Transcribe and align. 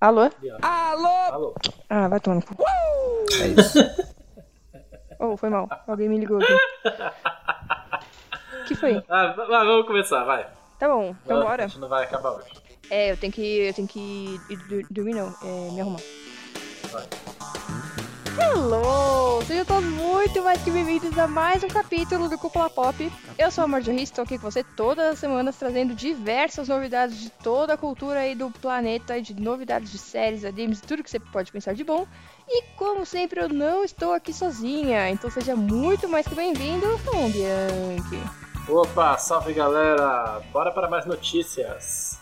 Alô? 0.00 0.30
Alô? 0.62 1.06
Alô? 1.32 1.54
Ah, 1.88 2.08
vai 2.08 2.20
tomar 2.20 2.36
no 2.36 2.42
cu. 2.42 2.54
É 3.42 3.46
isso. 3.48 3.78
Oh, 5.18 5.34
foi 5.34 5.48
mal. 5.48 5.66
Alguém 5.88 6.10
me 6.10 6.18
ligou 6.18 6.38
aqui. 6.38 6.52
que 8.68 8.74
foi? 8.74 9.02
Ah, 9.08 9.28
vamos 9.34 9.86
começar, 9.86 10.24
vai. 10.24 10.46
Tá 10.78 10.88
bom, 10.88 11.16
então 11.24 11.40
A 11.40 11.42
bora. 11.42 11.66
gente 11.66 11.80
não 11.80 11.88
vai 11.88 12.04
acabar 12.04 12.32
hoje. 12.32 12.50
É, 12.90 13.12
eu 13.12 13.16
tenho 13.16 13.32
que. 13.32 13.60
Eu 13.66 13.72
tenho 13.72 13.88
que 13.88 14.38
ir 14.50 14.86
dormir 14.90 15.14
não, 15.14 15.34
é 15.42 15.70
me 15.72 15.80
arrumar. 15.80 16.00
Vai. 16.92 17.04
Hello! 18.38 19.42
Sejam 19.46 19.64
todos 19.64 19.88
muito 19.88 20.42
mais 20.42 20.62
que 20.62 20.70
bem-vindos 20.70 21.18
a 21.18 21.26
mais 21.26 21.64
um 21.64 21.68
capítulo 21.68 22.28
do 22.28 22.36
Cúpula 22.36 22.68
Pop. 22.68 23.10
Eu 23.38 23.50
sou 23.50 23.64
a 23.64 23.66
Marjorie, 23.66 24.02
estou 24.02 24.24
aqui 24.24 24.36
com 24.38 24.50
você 24.50 24.62
todas 24.62 25.14
as 25.14 25.18
semanas 25.18 25.56
trazendo 25.56 25.94
diversas 25.94 26.68
novidades 26.68 27.16
de 27.18 27.30
toda 27.30 27.72
a 27.72 27.76
cultura 27.78 28.20
aí 28.20 28.34
do 28.34 28.50
planeta, 28.50 29.22
de 29.22 29.32
novidades 29.40 29.90
de 29.90 29.96
séries, 29.96 30.44
animes, 30.44 30.82
tudo 30.82 31.02
que 31.02 31.10
você 31.10 31.18
pode 31.18 31.50
pensar 31.50 31.74
de 31.74 31.82
bom. 31.82 32.06
E 32.46 32.62
como 32.76 33.06
sempre, 33.06 33.40
eu 33.40 33.48
não 33.48 33.82
estou 33.82 34.12
aqui 34.12 34.34
sozinha, 34.34 35.08
então 35.08 35.30
seja 35.30 35.56
muito 35.56 36.06
mais 36.06 36.28
que 36.28 36.34
bem-vindo, 36.34 36.86
Bianchi. 37.32 38.22
Opa, 38.68 39.16
salve 39.16 39.54
galera! 39.54 40.42
Bora 40.52 40.70
para 40.72 40.90
mais 40.90 41.06
notícias. 41.06 42.15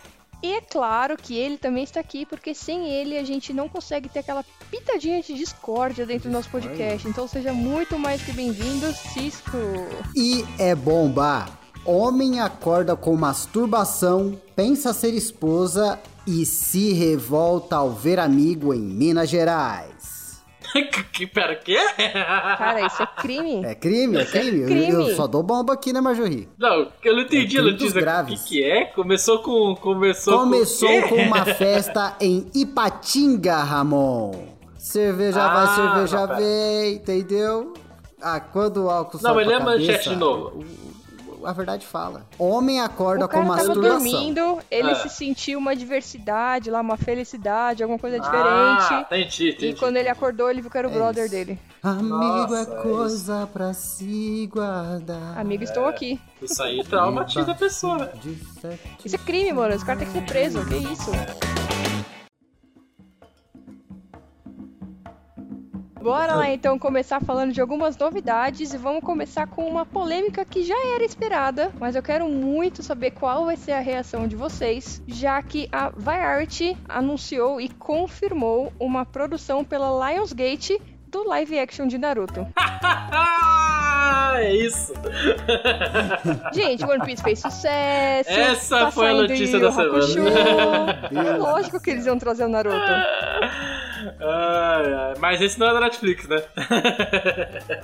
E 0.44 0.52
é 0.52 0.60
claro 0.60 1.16
que 1.16 1.34
ele 1.34 1.56
também 1.56 1.84
está 1.84 2.00
aqui, 2.00 2.26
porque 2.26 2.54
sem 2.54 2.86
ele 2.90 3.16
a 3.16 3.24
gente 3.24 3.50
não 3.50 3.66
consegue 3.66 4.10
ter 4.10 4.18
aquela 4.18 4.44
pitadinha 4.70 5.22
de 5.22 5.32
discórdia 5.32 6.04
dentro 6.04 6.28
do 6.28 6.34
nosso 6.34 6.50
podcast. 6.50 7.08
Então 7.08 7.26
seja 7.26 7.54
muito 7.54 7.98
mais 7.98 8.20
que 8.20 8.30
bem-vindo, 8.30 8.92
Cisco. 8.92 9.56
E 10.14 10.44
é 10.58 10.74
bomba. 10.74 11.46
Homem 11.82 12.40
acorda 12.40 12.94
com 12.94 13.16
masturbação, 13.16 14.38
pensa 14.54 14.92
ser 14.92 15.14
esposa 15.14 15.98
e 16.26 16.44
se 16.44 16.92
revolta 16.92 17.76
ao 17.76 17.92
ver 17.92 18.18
amigo 18.18 18.74
em 18.74 18.80
Minas 18.80 19.30
Gerais. 19.30 19.93
que, 21.12 21.26
pera, 21.26 21.54
quê? 21.56 21.76
Cara, 22.58 22.86
isso 22.86 23.02
é 23.02 23.06
crime. 23.20 23.64
É 23.64 23.74
crime? 23.74 24.16
É 24.18 24.24
crime? 24.24 24.60
Eu- 24.60 24.66
crime. 24.66 24.90
Eu, 25.10 25.16
só 25.16 25.26
dou 25.26 25.42
bomba 25.42 25.72
aqui, 25.74 25.92
né, 25.92 26.00
Marjorie? 26.00 26.48
Não, 26.58 26.88
eu 27.02 27.14
não 27.14 27.22
entendi 27.22 27.58
É 27.58 27.62
a. 27.62 28.32
O 28.32 28.36
que, 28.36 28.44
que 28.44 28.64
é? 28.64 28.84
Começou 28.86 29.38
com. 29.40 29.74
Começou, 29.76 30.40
Começou 30.40 31.02
com. 31.02 31.08
com 31.10 31.16
uma 31.16 31.44
festa 31.54 32.16
em 32.20 32.50
Ipatinga, 32.54 33.56
Ramon. 33.62 34.32
Cerveja 34.78 35.42
Ah, 35.42 35.54
vai, 35.54 35.74
cerveja 35.76 36.26
não, 36.26 36.36
vem, 36.36 36.94
entendeu? 36.96 37.72
Ah, 38.20 38.38
quando 38.40 38.84
o 38.84 38.90
álcool 38.90 39.18
Não, 39.22 39.34
mas 39.34 39.46
lê 39.46 39.54
pra 39.54 39.62
a 39.62 39.66
manchete 39.66 40.08
de 40.10 40.16
novo. 40.16 40.64
A 41.44 41.52
verdade 41.52 41.86
fala. 41.86 42.26
Homem 42.38 42.80
acorda 42.80 43.24
O 43.24 43.28
com 43.28 43.34
cara 43.34 43.44
tava 43.46 43.56
masturbação. 43.56 43.98
dormindo, 43.98 44.58
ele 44.70 44.90
É. 44.90 44.94
se 44.96 45.08
sentiu 45.08 45.58
uma 45.58 45.74
diversidade 45.76 46.70
lá, 46.70 46.80
uma 46.80 46.96
felicidade, 46.96 47.82
alguma 47.82 47.98
coisa 47.98 48.18
Ah, 48.22 48.78
diferente. 48.80 49.02
entendi, 49.06 49.48
entendi. 49.50 49.66
E 49.68 49.74
quando 49.74 49.96
ele 49.96 50.08
acordou, 50.08 50.50
ele 50.50 50.60
viu 50.60 50.70
que 50.70 50.78
era 50.78 50.88
o 50.88 50.90
É 50.90 50.94
brother 50.94 51.24
isso. 51.24 51.34
dele. 51.34 51.58
Amigo 51.82 52.08
Nossa, 52.16 52.56
é 52.58 52.62
é 52.62 52.82
coisa 52.82 53.48
pra 53.52 53.72
se 53.74 54.48
guardar. 54.52 55.38
Amigo, 55.38 55.62
estou 55.64 55.86
aqui. 55.86 56.18
Isso 56.40 56.62
aí 56.62 56.82
traumatiza 56.84 57.52
a 57.52 57.54
pessoa, 57.54 57.98
né? 57.98 58.08
Isso 59.04 59.14
é 59.16 59.18
crime, 59.18 59.52
mano. 59.52 59.74
Esse 59.74 59.84
cara 59.84 59.98
tem 59.98 60.06
que 60.08 60.14
ser 60.14 60.24
preso. 60.24 60.64
Que 60.66 60.76
isso? 60.76 61.10
Bora 66.04 66.34
lá 66.34 66.50
então 66.50 66.78
começar 66.78 67.18
falando 67.18 67.50
de 67.50 67.62
algumas 67.62 67.96
novidades 67.96 68.74
e 68.74 68.76
vamos 68.76 69.02
começar 69.02 69.46
com 69.46 69.66
uma 69.66 69.86
polêmica 69.86 70.44
que 70.44 70.62
já 70.62 70.76
era 70.94 71.02
esperada, 71.02 71.72
mas 71.80 71.96
eu 71.96 72.02
quero 72.02 72.28
muito 72.28 72.82
saber 72.82 73.12
qual 73.12 73.46
vai 73.46 73.56
ser 73.56 73.72
a 73.72 73.80
reação 73.80 74.28
de 74.28 74.36
vocês, 74.36 75.02
já 75.08 75.40
que 75.40 75.66
a 75.72 75.88
Variety 75.88 76.76
anunciou 76.86 77.58
e 77.58 77.70
confirmou 77.70 78.70
uma 78.78 79.06
produção 79.06 79.64
pela 79.64 80.12
Lionsgate 80.12 80.78
do 81.08 81.26
live 81.26 81.58
action 81.58 81.86
de 81.86 81.96
Naruto. 81.96 82.46
É 84.36 84.52
isso. 84.52 84.92
Gente, 86.52 86.84
One 86.84 87.04
Piece 87.04 87.22
fez 87.22 87.38
sucesso. 87.38 88.28
Essa 88.28 88.78
tá 88.78 88.90
foi 88.90 89.10
a 89.10 89.14
notícia 89.14 89.60
da 89.60 89.68
Hakusho. 89.68 90.08
semana. 90.08 91.08
Meu 91.10 91.22
É 91.22 91.36
lógico 91.36 91.80
que 91.80 91.90
eles 91.90 92.04
iam 92.04 92.18
trazer 92.18 92.44
o 92.44 92.48
Naruto. 92.48 92.76
Ai, 94.20 94.92
ai, 94.94 95.14
Mas 95.18 95.40
esse 95.40 95.58
não 95.58 95.68
é 95.68 95.72
da 95.74 95.80
Netflix, 95.80 96.28
né? 96.28 96.42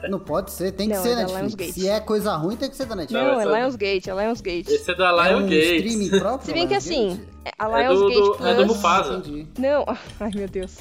Não 0.09 0.19
pode 0.19 0.51
ser, 0.51 0.73
tem 0.73 0.89
que 0.89 0.95
Não, 0.97 1.03
ser 1.03 1.11
é 1.11 1.15
da 1.17 1.21
Netflix. 1.23 1.41
Lionsgate. 1.59 1.73
Se 1.73 1.89
é 1.89 2.01
coisa 2.01 2.35
ruim, 2.37 2.57
tem 2.57 2.69
que 2.71 2.77
ser 2.77 2.87
da 2.87 2.97
Netflix. 2.97 3.25
Não, 3.25 3.41
essa- 3.41 3.51
é 3.57 3.61
Lionsgate, 3.61 4.11
é 4.11 4.15
Lionsgate. 4.15 4.73
Esse 4.73 4.91
é 4.91 4.95
da 4.95 5.09
é 5.09 5.35
um 5.37 5.39
Lionsgate. 5.41 5.77
streaming 5.87 6.11
próprio? 6.21 6.47
Se 6.47 6.53
bem 6.53 6.69
que 6.69 6.75
assim, 6.75 7.09
Lionsgate? 7.09 7.31
a 7.59 7.81
É 7.81 7.89
do- 7.89 7.95
Lionsgate 7.95 8.21
do- 8.21 8.35
Plus. 8.37 8.49
é 8.49 8.55
do 8.55 8.67
Mufasa. 8.67 9.15
Entendi. 9.15 9.47
Não, 9.59 9.85
ai 10.21 10.31
meu 10.35 10.49
Deus. 10.49 10.79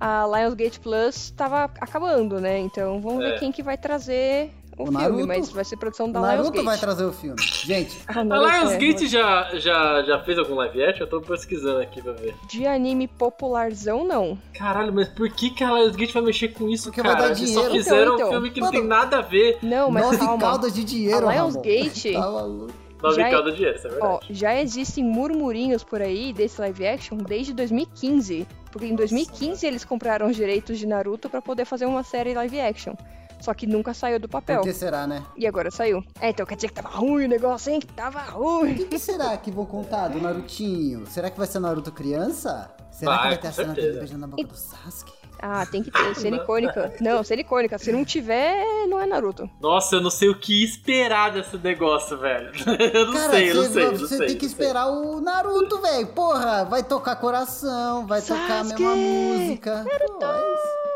A 0.00 0.26
Lionsgate 0.26 0.80
Plus 0.80 1.30
tava 1.30 1.64
acabando, 1.64 2.40
né? 2.40 2.58
Então 2.58 3.00
vamos 3.00 3.24
É. 3.24 3.30
ver 3.32 3.38
quem 3.40 3.52
que 3.52 3.62
vai 3.62 3.76
trazer 3.78 4.50
o, 4.76 4.82
O 4.82 4.86
filme, 4.86 4.98
Naruto? 5.02 5.26
mas 5.26 5.50
vai 5.50 5.64
ser 5.64 5.76
produção 5.76 6.10
da 6.10 6.20
Naruto 6.20 6.42
Lionsgate. 6.52 6.64
vai 6.64 6.78
trazer 6.78 7.04
o 7.04 7.12
filme. 7.12 7.36
Gente, 7.40 7.98
Ah, 8.08 8.20
A 8.20 8.24
Naruto, 8.24 8.50
é, 8.50 8.58
Lionsgate 8.60 9.06
já, 9.08 9.50
já, 9.58 10.02
já 10.02 10.18
fez 10.24 10.38
algum 10.38 10.54
live 10.54 10.82
action? 10.84 11.04
Eu 11.04 11.10
tô 11.10 11.20
pesquisando 11.20 11.80
aqui 11.80 12.02
pra 12.02 12.12
ver. 12.12 12.34
De 12.48 12.66
anime 12.66 13.06
popularzão, 13.08 14.04
não. 14.04 14.38
Caralho, 14.56 14.92
mas 14.92 15.08
por 15.08 15.28
que, 15.30 15.50
que 15.50 15.62
a 15.62 15.72
Lionsgate 15.72 16.12
vai 16.12 16.22
mexer 16.22 16.48
com 16.48 16.68
isso, 16.68 16.84
Porque 16.84 17.02
vai 17.02 17.12
cara? 17.12 17.22
dar 17.24 17.28
Eles 17.36 17.38
dinheiro. 17.40 17.62
só 17.64 17.70
fizeram 17.70 18.02
Então, 18.02 18.14
então. 18.16 18.28
um 18.28 18.32
filme 18.32 18.50
que 18.50 18.60
não 18.60 18.66
Mano, 18.68 18.78
tem 18.80 18.88
nada 18.88 19.18
a 19.18 19.22
ver. 19.22 19.58
Não, 19.62 19.90
mas 19.90 20.04
nove 20.04 20.18
calma. 20.18 20.38
caudas 20.40 20.72
de 20.74 20.84
dinheiro, 20.84 21.28
A. 21.28 21.32
Lionsgate- 21.34 22.12
Tá 22.12 22.20
maluco. 22.30 22.72
Nove 23.02 23.16
Já 23.16 23.28
é- 23.28 23.30
calda 23.30 23.52
dinheiro, 23.52 23.76
isso 23.76 23.86
é 23.86 23.90
Ó, 23.90 23.92
verdade. 23.92 24.26
já 24.30 24.60
existem 24.60 25.04
murmurinhos 25.04 25.84
por 25.84 26.00
aí 26.00 26.32
desse 26.32 26.58
live 26.60 26.86
action 26.86 27.18
desde 27.18 27.52
2015. 27.52 28.46
Porque 28.72 28.86
em 28.86 28.94
2015 28.96 29.66
eles 29.66 29.84
compraram 29.84 30.26
os 30.28 30.34
direitos 30.34 30.78
de 30.78 30.86
Naruto 30.86 31.28
pra 31.28 31.42
poder 31.42 31.64
fazer 31.66 31.84
uma 31.86 32.02
série 32.02 32.32
live 32.34 32.58
action. 32.60 32.94
Só 33.44 33.52
que 33.52 33.66
nunca 33.66 33.92
saiu 33.92 34.18
do 34.18 34.26
papel. 34.26 34.60
Por 34.60 34.68
que 34.68 34.72
será, 34.72 35.06
né? 35.06 35.22
E 35.36 35.46
agora 35.46 35.70
saiu. 35.70 36.02
É, 36.18 36.30
então 36.30 36.46
quer 36.46 36.54
dizer 36.54 36.68
que 36.68 36.72
tava 36.74 36.88
ruim 36.88 37.26
o 37.26 37.28
negócio, 37.28 37.70
hein? 37.70 37.78
Que 37.78 37.86
tava 37.88 38.20
ruim. 38.20 38.72
O 38.72 38.74
que, 38.74 38.84
que 38.86 38.98
será 38.98 39.36
que 39.36 39.50
vão 39.50 39.66
contar 39.66 40.08
do 40.08 40.18
Narutinho? 40.18 41.06
Será 41.06 41.28
que 41.28 41.36
vai 41.36 41.46
ser 41.46 41.58
Naruto 41.58 41.92
criança? 41.92 42.74
Será 42.90 43.10
Vai, 43.16 43.20
que 43.22 43.28
vai 43.28 43.38
ter 43.38 43.48
a 43.48 43.52
cena 43.52 43.74
dele 43.74 43.98
beijando 43.98 44.20
na 44.20 44.26
boca 44.28 44.42
do 44.44 44.56
Sasuke? 44.56 45.12
Ah, 45.42 45.66
tem 45.66 45.82
que 45.82 45.90
ter, 45.90 46.14
cena 46.16 46.38
icônica. 46.38 46.94
Não, 47.02 47.22
cena 47.22 47.42
icônica. 47.42 47.76
Se 47.76 47.92
não 47.92 48.02
tiver, 48.02 48.64
não 48.88 48.98
é 48.98 49.04
Naruto. 49.04 49.50
Nossa, 49.60 49.96
eu 49.96 50.00
não 50.00 50.08
sei 50.10 50.30
o 50.30 50.38
que 50.38 50.64
esperar 50.64 51.32
desse 51.32 51.58
negócio, 51.58 52.16
velho. 52.16 52.50
Eu 52.94 53.06
não 53.08 53.12
Cara, 53.12 53.30
sei, 53.32 53.50
eu 53.50 53.54
não 53.56 53.62
você, 53.64 53.72
sei, 53.74 53.84
não 53.84 53.98
você 53.98 54.16
sei. 54.16 54.26
tem 54.28 54.36
que 54.38 54.46
não 54.46 54.54
sei. 54.54 54.64
esperar 54.66 54.86
o 54.88 55.20
Naruto, 55.20 55.82
velho. 55.82 56.06
Porra, 56.06 56.64
vai 56.64 56.82
tocar 56.82 57.16
coração, 57.16 58.06
vai 58.06 58.22
tocar 58.22 58.60
a 58.60 58.64
Sasuke! 58.64 58.82
mesma 58.82 58.96
música. 58.96 59.84
Pô, 59.84 60.24
é 60.24 60.54
isso. 60.54 60.93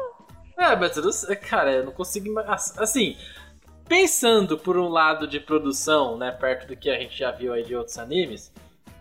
É, 0.58 0.74
mas 0.74 0.96
eu 0.96 1.04
não 1.04 1.12
sei, 1.12 1.36
cara, 1.36 1.72
eu 1.72 1.84
não 1.84 1.92
consigo. 1.92 2.36
Assim, 2.76 3.16
pensando 3.88 4.58
por 4.58 4.76
um 4.76 4.88
lado 4.88 5.26
de 5.26 5.38
produção, 5.38 6.18
né, 6.18 6.32
perto 6.32 6.66
do 6.66 6.76
que 6.76 6.90
a 6.90 6.98
gente 6.98 7.16
já 7.16 7.30
viu 7.30 7.52
aí 7.52 7.62
de 7.62 7.76
outros 7.76 7.96
animes, 7.96 8.52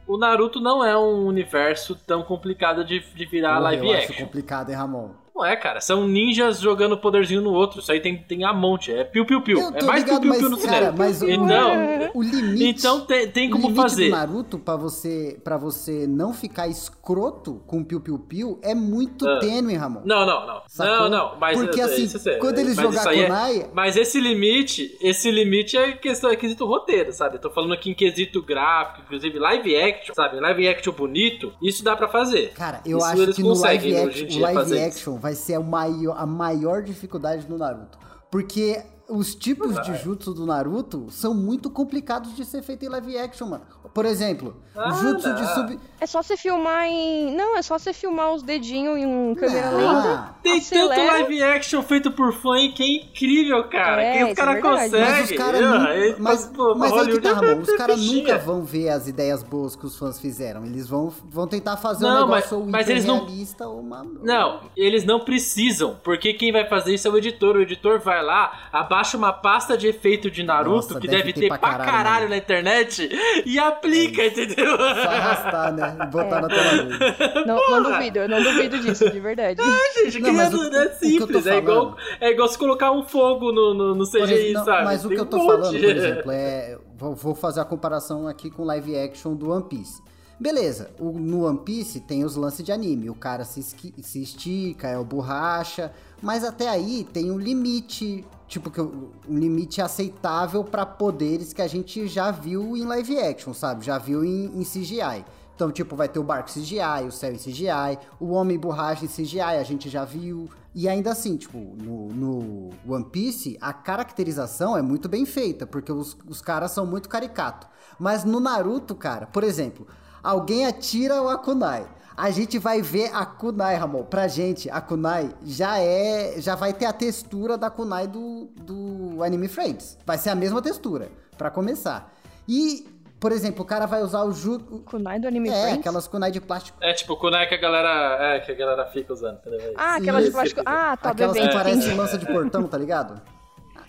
o 0.07 0.18
Naruto 0.18 0.62
não 0.62 0.85
é 0.85 0.97
um 0.97 1.25
universo 1.25 1.95
tão 1.95 2.23
complicado 2.23 2.85
de, 2.85 3.00
de 3.00 3.25
virar 3.25 3.50
Porra, 3.56 3.59
live 3.62 3.88
eu 3.88 3.94
acho 3.94 4.12
action. 4.12 4.25
complicado, 4.25 4.69
hein, 4.69 4.75
Ramon? 4.75 5.09
Não 5.38 5.46
é, 5.46 5.56
cara, 5.56 5.80
são 5.80 6.08
ninjas 6.08 6.59
jogando 6.59 6.98
poderzinho 6.98 7.42
no 7.42 7.52
outro. 7.53 7.80
Isso 7.80 7.92
aí 7.92 8.00
tem, 8.00 8.18
tem 8.18 8.44
a 8.44 8.52
monte, 8.52 8.92
é 8.92 9.03
piu-piu-piu. 9.03 9.59
É 9.75 9.84
mais 9.84 10.03
piu-piu-piu 10.03 10.30
mas, 10.30 10.50
no 10.52 10.58
cinema. 10.58 10.94
mas 10.98 11.22
o, 11.22 11.30
Então, 11.30 11.72
o 12.16 12.24
limite... 12.24 12.64
então 12.80 13.02
tem, 13.02 13.28
tem 13.30 13.48
o 13.50 13.52
como 13.52 13.68
limite 13.68 13.81
fazer. 13.81 14.06
do 14.06 14.12
Naruto 14.16 14.58
pra 14.58 14.75
você, 14.75 15.40
pra 15.44 15.56
você 15.58 16.08
não 16.08 16.34
ficar 16.34 16.68
escroto 16.68 17.62
com 17.68 17.81
o 17.81 17.86
Piu 17.86 18.02
Piu 18.02 18.18
Piu 18.18 18.59
é 18.64 18.74
muito 18.74 19.28
Ah. 19.28 19.38
tênue, 19.40 19.75
Ramon. 19.75 20.02
Não, 20.06 20.25
não, 20.25 20.48
não. 20.48 20.62
Sacou? 20.68 21.08
Não, 21.08 21.09
não. 21.09 21.40
Mas 21.40 21.59
Porque, 21.59 21.80
eu- 21.81 21.86
assim, 21.86 22.04
eu 22.12 22.19
sei, 22.19 22.36
quando 22.38 22.58
eles 22.58 22.75
jogar 22.75 23.08
aí 23.08 23.19
é- 23.22 23.25
Kunai- 23.28 23.69
Mas 23.74 23.96
esse 23.96 24.19
limite, 24.19 24.98
esse 25.00 25.30
limite 25.30 25.78
é 25.78 25.92
questão, 25.92 26.31
é 26.31 26.36
quesito 26.36 26.66
roteiro, 26.66 27.14
sabe? 27.14 27.36
Eu 27.36 27.42
tô 27.42 27.52
falando 27.52 27.74
aqui 27.74 27.92
em 27.92 27.94
quesito 27.94 28.42
gráfico, 28.42 29.02
inclusive 29.06 29.38
live 29.38 29.75
action, 29.78 30.16
sabe? 30.16 30.40
Live 30.40 30.68
action 30.68 30.94
bonito, 30.94 31.54
isso 31.62 31.84
dá 31.84 31.96
pra 31.96 32.08
fazer. 32.08 32.54
Cara, 32.56 32.81
eu 32.86 32.98
Isso 32.98 33.06
acho 33.06 33.34
que 33.34 33.44
no 33.44 33.54
live, 33.54 33.96
action, 33.96 34.28
o 34.38 34.42
live 34.42 34.80
action 34.80 35.18
vai 35.27 35.35
ser 35.35 35.59
o 35.59 35.63
maior, 35.63 36.15
a 36.18 36.25
maior 36.25 36.81
dificuldade 36.81 37.45
do 37.45 37.57
Naruto. 37.57 38.00
Porque 38.31 38.81
os 39.09 39.35
tipos 39.35 39.75
de 39.83 39.94
jutsu 39.97 40.33
do 40.33 40.45
Naruto 40.45 41.12
são 41.12 41.33
muito 41.33 41.69
complicados 41.69 42.33
de 42.33 42.45
ser 42.45 42.62
feito 42.62 42.85
em 42.85 42.89
live 42.89 43.18
action, 43.18 43.47
mano. 43.50 43.65
Por 43.98 44.06
exemplo, 44.06 44.56
Ah, 44.76 44.92
jutsu 44.92 45.34
de 45.34 45.42
não. 45.42 45.56
sub... 45.56 45.80
É 46.00 46.06
só 46.06 46.22
você 46.22 46.38
filmar 46.38 46.84
em. 46.86 47.36
Não, 47.36 47.58
é 47.58 47.64
só 47.64 47.80
você 47.80 47.92
filmar 47.92 48.32
os 48.32 48.44
dedinhos 48.44 48.96
em 49.00 49.34
câmera 49.34 49.72
Não. 49.72 49.96
lenta. 49.96 50.36
Tem 50.44 50.60
acelera. 50.60 50.96
tanto 50.96 51.12
live 51.14 51.42
action 51.44 51.82
feito 51.82 52.12
por 52.12 52.32
fã 52.32 52.54
que 52.72 52.84
é 52.84 52.88
incrível, 53.04 53.64
cara. 53.64 54.04
É, 54.04 54.18
que 54.20 54.24
os 54.26 54.30
é 54.30 54.36
caras 54.36 54.54
verdade. 54.54 54.80
conseguem. 54.92 55.10
Mas 55.10 55.32
os 55.32 55.36
caras 55.38 55.62
Ah, 55.64 55.80
nunca... 55.80 55.90
aí, 55.90 56.16
Mas, 56.20 56.46
pô, 56.46 56.76
mas 56.76 56.92
é 56.94 57.06
que 57.12 57.20
tá, 57.22 57.34
Ramon. 57.34 57.60
Os 57.62 57.72
caras 57.76 58.00
nunca 58.00 58.38
vão 58.38 58.64
ver 58.64 58.90
as 58.90 59.08
ideias 59.08 59.42
boas 59.42 59.76
que 59.76 59.88
os 59.88 59.98
fãs 59.98 60.20
fizeram. 60.22 60.64
Eles 60.64 60.88
vão, 60.88 61.12
vão 61.28 61.48
tentar 61.48 61.78
fazer 61.78 62.06
um 62.06 62.10
Não, 62.10 62.28
mas- 62.28 62.44
negócio 62.52 62.58
ou 62.60 62.66
mas 62.68 62.88
eles 62.88 63.04
não- 63.06 63.26
ou 63.62 63.80
uma... 63.80 64.06
Não, 64.22 64.62
eles 64.78 65.04
não 65.04 65.22
precisam, 65.22 65.98
porque 66.04 66.34
quem 66.36 66.52
vai 66.52 66.70
fazer 66.70 66.94
isso 66.94 67.08
é 67.08 67.12
o 67.12 67.18
editor. 67.18 67.56
O 67.56 67.62
editor 67.64 68.00
vai 68.00 68.24
lá, 68.24 68.70
abaixa 68.72 69.18
uma 69.18 69.34
pasta 69.34 69.76
de 69.76 69.88
efeito 69.88 70.30
de 70.30 70.44
Naruto, 70.44 70.76
Nossa, 70.94 71.00
que 71.00 71.08
deve 71.08 71.24
deve, 71.24 71.34
ter 71.34 71.40
ter 71.42 71.48
pra 71.48 71.58
pra 71.58 71.70
caralho, 71.70 71.92
caralho, 71.92 72.24
né? 72.26 72.30
na 72.30 72.38
internet, 72.38 73.10
e, 73.44 73.58
a- 73.58 73.80
aplica, 73.88 74.25
entendeu? 74.25 74.78
Só 74.78 74.84
arrastar, 75.10 75.74
né? 75.74 75.98
E 76.04 76.06
botar 76.07 76.38
É. 76.38 76.42
na 76.42 76.48
tela 76.48 76.84
verde. 76.84 77.45
Não, 77.45 77.69
não 77.69 77.84
duvido, 77.92 78.19
eu 78.19 78.30
não 78.30 78.44
duvido 78.44 78.80
disso, 78.80 79.10
de 79.10 79.19
verdade. 79.19 79.62
Gente, 80.04 80.19
Não, 80.19 80.34
o- 80.36 80.42
é 80.42 80.48
o 80.48 80.50
que 80.51 80.75
eu 80.75 80.94
simples. 81.19 81.45
É 81.48 81.57
igual, 81.57 81.95
é 82.22 82.31
igual 82.31 82.48
se 82.48 82.57
colocar 82.57 82.92
um 82.92 83.04
fogo 83.04 83.51
no, 83.51 83.74
no, 83.74 83.95
no 83.95 84.06
CGI, 84.06 84.22
exemplo, 84.34 84.54
não, 84.54 84.66
sabe? 84.66 84.84
Mas 84.86 85.06
o 85.06 85.07
Tem 85.10 85.18
que 85.18 85.22
eu 85.22 85.25
um 85.25 85.30
tô 85.30 85.38
monte. 85.38 85.48
falando, 85.48 85.72
por 85.80 85.84
exemplo, 85.86 86.31
é. 86.31 86.78
Vou, 86.98 87.16
vou 87.16 87.36
fazer 87.36 87.60
a 87.62 87.66
comparação 87.66 88.28
aqui 88.28 88.50
com 88.50 88.63
live 88.63 88.98
action 88.98 89.34
do 89.36 89.51
One 89.51 89.63
Piece. 89.63 90.01
Beleza, 90.39 90.92
o- 91.00 91.12
no 91.19 91.45
One 91.48 91.60
Piece 91.60 92.00
tem 92.01 92.24
os 92.24 92.36
lances 92.36 92.63
de 92.66 92.72
anime. 92.72 93.10
O 93.10 93.16
cara 93.16 93.44
se, 93.44 93.60
esqui- 93.60 93.94
se 94.01 94.22
estica, 94.22 94.88
é 94.88 94.98
o 94.98 95.04
borracha. 95.04 95.92
Mas 96.22 96.44
até 96.44 96.68
aí 96.69 97.06
tem 97.12 97.31
um 97.31 97.38
limite, 97.38 98.24
tipo, 98.48 98.72
que 98.72 98.82
um 98.82 99.10
limite 99.28 99.82
aceitável 99.82 100.64
pra 100.64 100.86
poderes 100.86 101.54
que 101.54 101.62
a 101.62 101.68
gente 101.68 102.08
já 102.08 102.32
viu 102.32 102.78
em 102.78 102.86
live 102.86 103.20
action, 103.20 103.54
sabe? 103.54 103.86
Já 103.86 103.98
viu 103.98 104.24
em, 104.24 104.46
em 104.46 104.64
CGI. 104.64 105.26
Então, 105.58 105.72
tipo, 105.72 105.96
vai 105.96 106.08
ter 106.08 106.20
o 106.20 106.24
barco 106.24 106.52
CGI, 106.52 107.08
o 107.08 107.12
céu 107.12 107.32
em 107.32 107.38
CGI, 107.38 107.98
o 108.20 108.30
homem 108.30 108.60
borracha 108.60 109.06
em 109.06 109.08
CGI, 109.08 109.42
a 109.42 109.64
gente 109.64 109.90
já 109.90 110.06
viu. 110.06 110.48
E 110.74 110.88
ainda 110.88 111.12
assim, 111.12 111.36
tipo, 111.36 111.58
no, 111.58 112.10
no 112.10 112.70
One 112.88 113.06
Piece, 113.06 113.58
a 113.60 113.74
caracterização 113.74 114.78
é 114.78 114.84
muito 114.84 115.10
bem 115.10 115.26
feita, 115.26 115.66
porque 115.66 115.92
os, 115.92 116.16
os 116.28 116.42
caras 116.42 116.72
são 116.72 116.86
muito 116.86 117.10
caricato. 117.10 117.68
Mas 117.98 118.24
no 118.24 118.40
Naruto, 118.40 118.94
cara, 118.94 119.26
por 119.26 119.44
exemplo, 119.44 119.88
alguém 120.22 120.68
atira 120.68 121.24
o 121.24 121.28
Akunai. 121.28 121.88
A 122.18 122.31
gente 122.31 122.58
vai 122.58 122.81
ver 122.81 123.12
a 123.14 123.24
Kunai, 123.28 123.75
Ramon. 123.75 124.02
Pra 124.04 124.28
gente, 124.28 124.68
a 124.72 124.81
Kunai 124.81 125.30
já 125.46 125.78
é. 125.78 126.36
Já 126.42 126.56
vai 126.56 126.74
ter 126.74 126.86
a 126.86 126.92
textura 126.94 127.56
da 127.60 127.69
Kunai 127.69 128.08
do, 128.08 128.50
do 128.56 129.24
Anime 129.24 129.48
Friends. 129.48 129.98
Vai 130.04 130.18
ser 130.18 130.31
a 130.31 130.36
mesma 130.36 130.60
textura, 130.60 131.10
pra 131.38 131.52
começar. 131.52 132.12
E, 132.48 132.88
por 133.19 133.31
exemplo, 133.31 133.62
o 133.62 133.66
cara 133.66 133.86
vai 133.86 134.02
usar 134.02 134.24
o 134.24 134.31
Ju. 134.31 134.58
Kunai 134.86 135.19
do 135.19 135.28
Anime 135.28 135.50
É, 135.50 135.62
Friends? 135.62 135.80
aquelas 135.80 136.08
Kunai 136.08 136.31
de 136.31 136.42
plástico. 136.42 136.75
É 136.81 136.92
tipo 136.92 137.14
o 137.14 137.18
kunai 137.18 137.48
que 137.48 137.54
a 137.54 137.58
galera. 137.62 138.18
É, 138.36 138.40
que 138.40 138.52
a 138.52 138.56
galera 138.56 138.86
fica 138.88 139.13
usando, 139.13 139.38
entendeu? 139.38 139.74
Ah, 139.78 139.98
aquela 139.98 140.18
de 140.20 140.24
Isso, 140.25 140.34
plástico. 140.34 140.62
isso. 140.62 140.70
Ah, 140.70 140.98
tá, 140.98 141.12
Aquelas 141.12 141.34
que 141.34 141.40
evento, 141.44 141.54
parecem 141.54 141.94
lança 141.96 142.18
de 142.18 142.25
portão, 142.25 142.63
tá 142.68 142.80
ligado? 142.80 143.22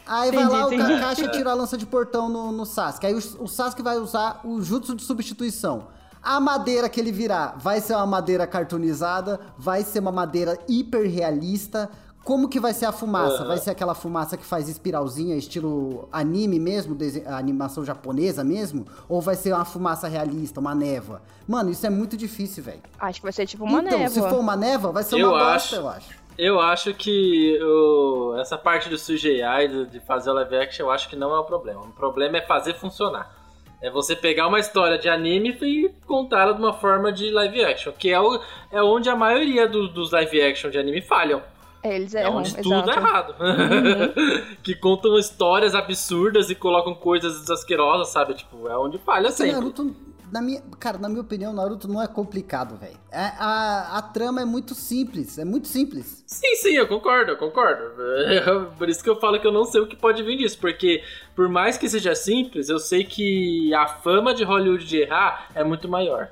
Aí 0.07 0.31
vai 0.33 0.43
Entendi, 0.45 0.59
lá, 0.59 0.67
o 0.69 0.73
entendi. 0.75 1.01
Kakashi 1.01 1.25
e 1.25 1.29
tira 1.31 1.51
a 1.51 1.55
lança 1.55 1.77
de 1.79 1.87
portão 1.87 2.29
no, 2.29 2.53
no 2.53 2.67
Sasuke. 2.67 3.07
Aí 3.07 3.15
o, 3.15 3.19
o 3.43 3.47
Sasuke 3.49 3.83
vai 3.83 3.97
usar 3.99 4.41
o 4.45 4.61
jutsu 4.63 4.95
de 4.95 5.03
substituição. 5.03 5.89
A 6.23 6.41
madeira 6.41 6.88
que 6.88 7.00
ele 7.00 7.12
virar 7.12 7.55
vai 7.59 7.81
ser 7.81 7.94
uma 7.94 8.06
madeira 8.06 8.47
cartoonizada, 8.47 9.41
vai 9.56 9.82
ser 9.82 10.00
uma 10.00 10.12
madeira 10.12 10.59
hiper 10.69 11.09
realista. 11.11 11.91
Como 12.25 12.47
que 12.49 12.61
vai 12.61 12.75
ser 12.75 12.85
a 12.85 12.93
fumaça? 12.93 13.43
Vai 13.47 13.56
ser 13.56 13.70
aquela 13.70 13.94
fumaça 13.94 14.37
que 14.37 14.44
faz 14.44 14.69
espiralzinha, 14.69 15.35
estilo 15.35 16.06
anime 16.12 16.59
mesmo, 16.61 16.94
animação 17.26 17.82
japonesa 17.85 18.44
mesmo? 18.44 18.85
Ou 19.09 19.20
vai 19.23 19.35
ser 19.35 19.55
uma 19.55 19.65
fumaça 19.65 20.06
realista, 20.09 20.61
uma 20.61 20.75
névoa? 20.75 21.23
Mano, 21.47 21.70
isso 21.70 21.87
é 21.87 21.91
muito 21.91 22.19
difícil, 22.19 22.62
velho. 22.62 22.82
Acho 22.99 23.21
que 23.21 23.23
vai 23.23 23.32
ser 23.32 23.47
tipo 23.47 23.64
uma 23.64 23.81
Então, 23.81 23.99
névoa. 23.99 24.11
se 24.11 24.29
for 24.29 24.38
uma 24.41 24.56
névoa, 24.56 24.93
vai 24.93 25.05
ser 25.05 25.19
Eu 25.19 25.29
uma 25.31 25.38
bosta, 25.38 25.55
acho. 25.55 25.75
eu 25.76 25.88
acho. 25.88 26.09
Eu 26.37 26.61
acho 26.61 26.94
que 26.94 27.59
o- 27.62 28.37
essa 28.38 28.59
parte 28.59 28.88
do 28.91 28.97
CGI, 28.99 29.69
de, 29.69 29.87
de 29.87 30.00
fazer 30.00 30.29
o 30.31 30.35
live 30.35 30.56
action, 30.56 30.85
eu 30.87 30.91
acho 30.91 31.09
que 31.09 31.17
não 31.17 31.35
é 31.35 31.38
o 31.38 31.44
problema. 31.44 31.81
O 31.81 31.88
problema 31.93 32.37
é 32.37 32.43
fazer 32.47 32.75
funcionar. 32.75 33.38
É 33.81 33.91
você 33.91 34.17
pegar 34.17 34.49
uma 34.49 34.59
história 34.59 34.99
de 34.99 35.09
anime 35.09 35.57
e 35.63 35.89
contá-la 36.07 36.53
de 36.53 36.59
uma 36.61 36.73
forma 36.73 37.13
de 37.13 37.31
live 37.31 37.65
action, 37.65 37.93
que 37.93 38.11
é, 38.11 38.21
o, 38.21 38.41
é 38.73 38.83
onde 38.83 39.09
a 39.09 39.15
maioria 39.15 39.69
do- 39.69 39.89
dos 39.89 40.11
live 40.11 40.41
action 40.43 40.69
de 40.71 40.79
anime 40.79 41.01
falham. 41.01 41.43
É, 41.81 41.95
eles 41.95 42.13
É 42.15 42.23
erram, 42.23 42.39
onde 42.39 42.49
exato. 42.49 42.63
tudo 42.65 42.91
é 42.91 42.95
errado. 42.97 43.35
que 44.63 44.75
contam 44.75 45.17
histórias 45.19 45.75
absurdas 45.75 46.51
e 46.51 46.55
colocam 46.55 46.95
coisas 46.95 47.41
desasquerosas, 47.41 48.09
sabe? 48.09 48.35
Tipo, 48.35 48.69
é 48.69 48.77
onde 48.77 48.99
falha 48.99 49.29
Esse 49.29 49.39
sempre. 49.39 49.53
Naruto, 49.53 49.95
na 50.33 50.43
minha, 50.43 50.61
cara, 50.79 50.99
na 50.99 51.09
minha 51.09 51.21
opinião, 51.23 51.53
Naruto 51.53 51.87
não 51.89 52.03
é 52.03 52.07
complicado, 52.09 52.77
velho. 52.77 52.99
É, 53.11 53.33
a, 53.39 53.97
a 53.99 54.03
trama 54.03 54.43
é 54.43 54.45
muito 54.45 54.75
simples, 54.75 55.39
é 55.39 55.45
muito 55.45 55.69
simples. 55.69 56.25
Sim, 56.27 56.57
sim, 56.57 56.73
eu 56.73 56.87
concordo, 56.89 57.31
eu 57.31 57.37
concordo. 57.37 57.83
Por 58.77 58.89
isso 58.89 59.03
que 59.03 59.09
eu 59.09 59.17
falo 59.21 59.39
que 59.41 59.47
eu 59.47 59.53
não 59.53 59.65
sei 59.65 59.81
o 59.81 59.87
que 59.87 59.97
pode 59.97 60.23
vir 60.23 60.37
disso, 60.37 60.59
porque 60.59 61.03
por 61.38 61.49
mais 61.49 61.79
que 61.79 61.88
seja 61.88 62.17
simples, 62.17 62.69
eu 62.69 62.81
sei 62.81 63.05
que 63.05 63.73
a 63.73 63.87
fama 63.87 64.35
de 64.35 64.43
Hollywood 64.43 64.85
de 64.85 65.02
errar 65.02 65.50
é 65.55 65.62
muito 65.62 65.88
maior. 65.88 66.31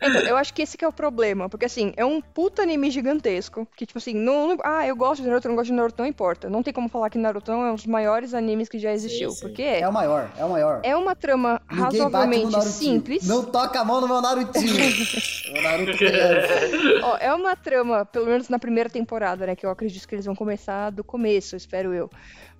Então, 0.00 0.20
eu 0.22 0.36
acho 0.36 0.54
que 0.54 0.62
esse 0.62 0.78
que 0.78 0.84
é 0.84 0.88
o 0.88 0.92
problema, 0.92 1.48
porque 1.48 1.64
assim, 1.66 1.92
é 1.96 2.04
um 2.04 2.20
puta 2.20 2.62
anime 2.62 2.88
gigantesco, 2.88 3.66
que 3.76 3.84
tipo 3.84 3.98
assim, 3.98 4.14
não, 4.14 4.50
não- 4.50 4.58
ah, 4.62 4.86
eu 4.86 4.94
gosto 4.94 5.22
de 5.22 5.28
Naruto, 5.28 5.48
eu 5.48 5.50
não 5.50 5.56
gosto 5.56 5.66
de 5.66 5.72
Naruto, 5.72 5.96
não 6.00 6.06
importa. 6.08 6.48
Não 6.48 6.62
tem 6.62 6.72
como 6.72 6.88
falar 6.88 7.10
que 7.10 7.18
Naruto 7.18 7.50
é 7.50 7.56
um 7.56 7.74
dos 7.74 7.84
maiores 7.84 8.32
animes 8.32 8.68
que 8.68 8.78
já 8.78 8.92
existiu, 8.92 9.30
sim. 9.32 9.40
porque 9.40 9.62
É 9.62 9.80
é, 9.80 9.88
o 9.88 9.92
maior, 9.92 10.30
é 10.38 10.44
o 10.44 10.48
maior. 10.50 10.80
é 10.84 10.94
uma 10.94 11.16
trama 11.16 11.60
Ninguém 11.68 11.84
razoavelmente 11.84 12.62
simples. 12.66 13.26
Não 13.26 13.44
toca 13.44 13.80
a 13.80 13.84
mão 13.84 14.00
no 14.00 14.06
meu 14.06 14.20
Narutinho. 14.22 14.72
o 15.58 15.62
Naruto 15.62 15.98
criança. 15.98 16.54
Ó, 17.02 17.16
é 17.18 17.34
uma 17.34 17.56
trama, 17.56 18.04
pelo 18.04 18.26
menos 18.26 18.48
na 18.48 18.60
primeira 18.60 18.88
temporada, 18.88 19.46
né? 19.46 19.56
Que 19.56 19.66
eu 19.66 19.70
acredito 19.70 20.06
que 20.06 20.14
eles 20.14 20.26
vão 20.26 20.36
começar 20.36 20.90
do 20.90 21.02
começo, 21.02 21.56
espero 21.56 21.92
eu. 21.92 22.08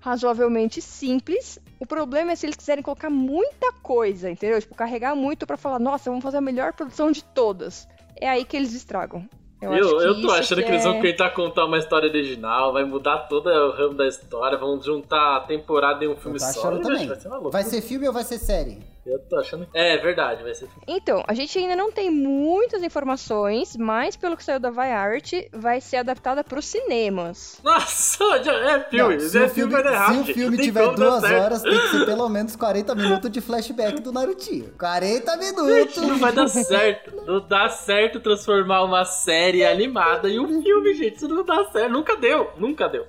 Razoavelmente 0.07 0.81
simples. 0.81 1.59
O 1.79 1.85
problema 1.85 2.31
é 2.31 2.35
se 2.35 2.45
eles 2.45 2.55
quiserem 2.55 2.83
colocar 2.83 3.09
muita 3.09 3.71
coisa, 3.83 4.29
entendeu? 4.29 4.59
Tipo, 4.59 4.73
carregar 4.75 5.15
muito 5.15 5.45
pra 5.45 5.57
falar, 5.57 5.79
nossa, 5.79 6.09
vamos 6.09 6.23
fazer 6.23 6.37
a 6.37 6.41
melhor 6.41 6.73
produção 6.73 7.11
de 7.11 7.23
todas. 7.23 7.87
É 8.19 8.27
aí 8.27 8.43
que 8.45 8.57
eles 8.57 8.73
estragam. 8.73 9.27
Eu, 9.61 9.71
acho 9.73 9.83
Eu, 9.83 9.97
que 9.97 10.03
eu 10.05 10.21
tô 10.21 10.31
achando 10.31 10.61
que, 10.63 10.69
eles 10.69 10.85
é- 10.85 10.89
vão 10.91 11.01
tentar 11.01 11.31
contar 11.31 11.65
uma 11.65 11.77
história 11.79 12.07
original, 12.09 12.71
vai 12.73 12.83
mudar 12.83 13.17
todo 13.27 13.47
o 13.49 13.71
ramo 13.71 13.95
da 13.95 14.07
história, 14.07 14.57
vão 14.57 14.79
juntar 14.81 15.37
a 15.37 15.39
temporada 15.41 16.03
em 16.05 16.07
um 16.07 16.11
Eu 16.11 16.17
filme 16.17 16.37
tô 16.39 16.45
só. 16.45 16.59
achando 16.67 16.79
Ixi, 16.81 16.83
também. 16.89 17.07
Vai 17.07 17.17
ser. 17.19 17.29
Vai 17.51 17.63
ser 17.63 17.81
filme 17.81 18.07
ou 18.07 18.13
vai 18.13 18.23
ser 18.23 18.37
série? 18.37 18.77
Eu 19.07 19.19
tô 19.19 19.37
achando. 19.37 19.67
É 19.73 19.97
verdade, 19.97 20.43
vai 20.43 20.53
ser. 20.53 20.67
Então, 20.87 21.23
a 21.27 21.33
gente 21.33 21.57
ainda 21.57 21.75
não 21.75 21.91
tem 21.91 22.11
muitas 22.11 22.83
informações, 22.83 23.75
mas 23.77 24.15
pelo 24.17 24.35
que 24.35 24.43
saiu 24.43 24.59
da 24.59 24.69
Variety, 24.69 25.49
vai 25.53 25.79
ser 25.79 25.97
adaptada 25.97 26.43
pros 26.43 26.65
cinemas. 26.65 27.59
Nossa, 27.63 28.23
é 28.35 28.83
filme. 28.89 29.17
Não, 29.17 29.29
já 29.29 29.43
é 29.43 29.49
filme, 29.49 29.71
vai 29.71 29.83
dar 29.83 29.93
errado. 29.93 30.25
se 30.25 30.31
o 30.31 30.33
filme 30.33 30.57
tiver 30.57 30.93
duas 30.93 31.21
certo. 31.21 31.41
horas, 31.43 31.61
tem 31.61 31.71
que 31.79 31.87
ser 31.89 32.05
pelo 32.05 32.27
menos 32.27 32.55
40 32.55 32.95
minutos 32.95 33.31
de 33.31 33.39
flashback 33.41 34.01
do 34.01 34.11
Narutinho. 34.11 34.73
40 34.77 35.31
Gente, 35.31 35.55
minutos! 35.55 35.97
não 35.97 36.17
vai 36.17 36.31
dar 36.33 36.47
certo. 36.47 37.15
Não 37.27 37.45
dá 37.45 37.67
certo 37.69 38.19
transformar 38.19 38.83
uma 38.83 39.03
série 39.03 39.65
animada 39.65 40.29
em 40.29 40.39
um 40.39 40.61
filme, 40.61 40.93
gente. 40.93 41.17
Isso 41.17 41.27
não 41.27 41.43
dá 41.43 41.65
certo. 41.65 41.91
Nunca 41.91 42.15
deu. 42.15 42.51
Nunca 42.57 42.87
deu. 42.87 43.05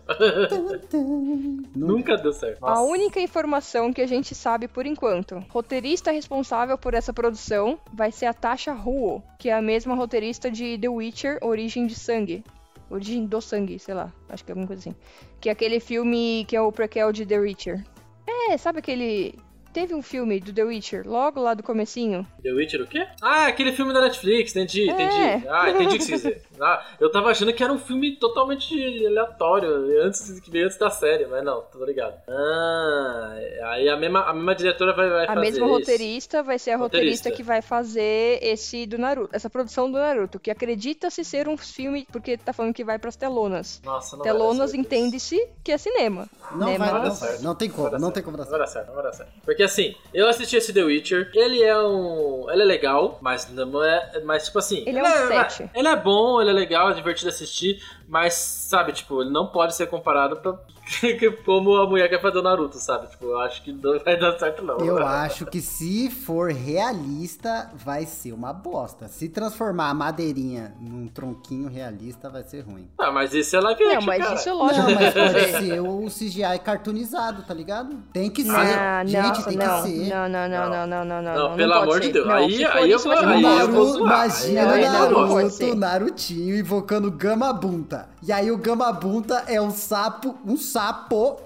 Nunca 1.75 2.17
deu 2.17 2.33
certo. 2.33 2.65
A 2.65 2.71
Nossa. 2.71 2.83
única 2.83 3.21
informação 3.21 3.93
que 3.93 4.01
a 4.01 4.06
gente 4.06 4.35
sabe 4.35 4.67
por 4.67 4.87
enquanto, 4.87 5.43
roteirista 5.49 5.88
responsável 6.12 6.76
por 6.76 6.94
essa 6.94 7.12
produção 7.12 7.79
vai 7.93 8.11
ser 8.12 8.26
a 8.26 8.35
Tasha 8.35 8.73
Huo, 8.73 9.23
que 9.38 9.49
é 9.49 9.55
a 9.55 9.62
mesma 9.62 9.94
roteirista 9.94 10.50
de 10.50 10.76
The 10.79 10.88
Witcher, 10.88 11.38
Origem 11.43 11.87
de 11.87 11.94
Sangue. 11.94 12.44
Origem 12.91 13.27
do 13.27 13.41
Sangue, 13.41 13.79
sei 13.79 13.94
lá, 13.94 14.13
acho 14.29 14.44
que 14.44 14.51
é 14.51 14.53
alguma 14.53 14.67
coisa 14.67 14.81
assim. 14.81 14.96
Que 15.41 15.48
é 15.48 15.53
aquele 15.53 15.79
filme 15.81 16.44
que 16.48 16.56
é 16.56 16.60
o 16.60 16.72
prequel 16.72 17.13
de 17.13 17.27
The 17.27 17.39
Witcher. 17.39 17.84
É, 18.27 18.56
sabe 18.56 18.79
aquele... 18.79 19.34
Teve 19.72 19.94
um 19.94 20.01
filme 20.03 20.41
do 20.41 20.53
The 20.53 20.65
Witcher, 20.65 21.06
logo 21.06 21.39
lá 21.41 21.53
do 21.53 21.63
comecinho. 21.63 22.27
The 22.43 22.51
Witcher 22.53 22.81
o 22.82 22.86
quê? 22.86 23.06
Ah, 23.20 23.46
aquele 23.46 23.70
filme 23.72 23.93
da 23.93 24.01
Netflix, 24.01 24.56
entendi, 24.56 24.89
É. 24.89 24.93
entendi. 24.93 25.48
Ah, 25.48 25.70
entendi 25.70 25.96
o 25.96 25.98
que 25.98 26.05
você 26.05 26.13
dizer. 26.13 26.43
Ah, 26.60 26.84
eu 27.00 27.10
tava 27.10 27.31
achando 27.31 27.53
que 27.53 27.62
era 27.62 27.72
um 27.72 27.79
filme 27.79 28.17
totalmente 28.17 28.74
aleatório, 29.06 29.70
antes 30.03 30.41
que 30.41 30.50
veio 30.50 30.67
antes 30.67 30.79
da 30.79 30.91
série, 30.91 31.27
mas 31.27 31.44
não, 31.44 31.62
tô 31.62 31.84
ligado. 31.84 32.15
Ah, 32.29 33.34
aí 33.70 33.88
a 33.88 33.96
mesma, 33.96 34.22
a 34.24 34.32
mesma 34.32 34.55
diretora 34.55 34.93
vai, 34.94 35.08
vai 35.08 35.24
A 35.24 35.29
fazer 35.29 35.41
mesma 35.41 35.67
isso. 35.67 35.74
roteirista 35.74 36.43
vai 36.43 36.58
ser 36.58 36.72
a 36.72 36.77
roteirista, 36.77 37.29
Roteirista. 37.29 37.31
que 37.31 37.43
vai 37.43 37.62
fazer 37.62 38.38
esse 38.43 38.86
do 38.86 38.98
Naruto, 38.98 39.34
essa 39.34 39.48
produção 39.50 39.91
do 39.91 39.98
Naruto, 39.98 40.38
que 40.41 40.50
acredita-se 40.50 41.24
ser 41.24 41.48
um 41.48 41.56
filme, 41.56 42.06
porque 42.10 42.36
tá 42.36 42.53
falando 42.53 42.74
que 42.74 42.84
vai 42.84 42.98
pras 42.98 43.17
telonas. 43.17 43.81
Nossa, 43.84 44.17
não 44.17 44.24
vai 44.24 44.32
dar 44.32 44.38
Telonas 44.38 44.70
certo 44.70 44.81
isso. 44.81 44.94
entende-se 44.94 45.48
que 45.62 45.72
é 45.72 45.79
cinema. 45.79 46.29
Não 46.53 46.67
né? 46.67 46.79
vai, 46.79 46.93
Mas- 46.93 47.20
não, 47.43 47.48
não 47.50 47.55
tem 47.55 47.69
como, 47.70 47.98
não 47.98 48.10
tem 48.10 48.22
como 48.22 48.36
dar 48.36 48.44
Não 48.44 48.50
vai 48.50 48.58
certo. 48.67 48.72
dar 48.72 48.72
certo, 48.72 48.86
não 48.88 48.94
vai 48.94 49.05
dar 49.05 49.12
certo. 49.12 49.32
Porque 49.44 49.62
assim, 49.62 49.94
eu 50.15 50.29
assisti 50.29 50.56
esse 50.56 50.72
The 50.72 50.82
Witcher, 50.82 51.31
ele 51.34 51.62
é 51.62 51.79
um. 51.79 52.46
Ele 52.50 52.62
é 52.62 52.65
legal, 52.65 53.19
mas 53.20 53.48
não 53.50 53.82
é. 53.84 54.20
Mas 54.24 54.46
tipo 54.46 54.58
assim. 54.58 54.82
Ele 54.86 54.98
é 54.98 55.03
um 55.03 55.29
sete. 55.29 55.70
Ele 55.74 55.88
é 55.88 55.96
bom, 55.96 56.41
ele 56.41 56.47
é 56.48 56.52
legal, 56.52 56.90
é 56.90 56.94
divertido 56.94 57.28
assistir, 57.28 57.82
mas, 58.08 58.34
sabe, 58.34 58.93
tipo, 58.93 59.22
ele 59.22 59.31
não 59.31 59.46
pode 59.46 59.74
ser 59.74 59.86
comparado 59.86 60.36
pra. 60.36 60.58
como 61.45 61.77
a 61.77 61.87
mulher 61.87 62.09
quer 62.09 62.21
fazer 62.21 62.39
o 62.39 62.43
Naruto, 62.43 62.79
sabe? 62.79 63.07
Tipo, 63.09 63.27
eu 63.27 63.41
acho 63.41 63.63
que 63.63 63.73
não 63.73 63.99
vai 64.01 64.19
dar 64.19 64.39
certo, 64.39 64.65
não. 64.65 64.79
Eu 64.79 64.99
acho 65.07 65.47
que 65.47 65.61
se 65.61 66.11
for 66.11 66.51
realista, 66.51 67.71
vai 67.75 68.07
ser 68.07 68.33
uma 68.33 68.53
bosta. 68.53 69.09
Se 69.09 69.29
transformar 69.29 69.91
a 69.91 69.95
madeirinha 69.95 70.75
num 70.81 71.07
tronquinho 71.09 71.69
realista, 71.69 72.29
vai 72.31 72.43
ser 72.43 72.61
ruim. 72.63 72.89
Ah, 72.99 73.11
mas 73.11 73.35
isso 73.35 73.55
é 73.57 73.61
live 73.61 73.85
Não, 73.85 73.93
action, 73.93 74.07
mas 74.07 74.23
cara. 74.23 74.35
isso 74.35 74.49
é 74.49 74.53
lógico 74.53 74.83
Não, 74.91 74.95
mas 74.95 75.15
vai 75.15 75.33
pode 75.33 75.51
ser 75.67 75.81
o 75.81 76.07
CGI 76.07 76.59
cartoonizado, 76.65 77.43
tá 77.43 77.55
ligado? 77.55 77.97
Tem 78.13 78.31
que 78.31 78.43
ser. 78.43 78.49
Não, 78.51 79.07
Gente, 79.07 79.39
não, 79.39 79.43
tem 79.45 79.57
não, 79.57 79.83
que 79.83 79.89
ser. 79.89 80.09
não, 80.09 80.29
não, 80.29 80.49
não, 80.49 80.71
não, 80.71 80.87
não, 80.87 81.05
não, 81.05 81.23
não, 81.23 81.49
Não, 81.51 81.57
pelo 81.57 81.73
amor 81.75 82.01
de. 82.01 82.13
Deus. 82.13 82.27
Não, 82.27 82.35
Aí- 82.35 82.65
for 82.65 82.77
aí 82.77 82.91
eu 82.91 82.97
isso, 82.97 83.09
vai 83.09 83.19
ser 83.19 83.25
aí 83.27 83.43
eu 83.43 83.49
bosta. 83.49 83.67
vou 83.67 83.85
Naruto, 83.85 83.93
zoar. 83.99 84.25
imagina 84.25 84.65
Não, 84.65 84.73
o 84.73 85.11
não 85.11 85.37
Naruto. 85.37 85.75
Narutinho 85.77 86.57
invocando 86.59 87.11
Gamabunta. 87.11 88.09
E 88.23 88.33
aí 88.33 88.51
o 88.51 88.59
Gamabunta 88.59 89.45
é 89.47 89.61
um 89.61 89.71
sapo, 89.71 90.37
um 90.45 90.57
sapo 90.57 90.78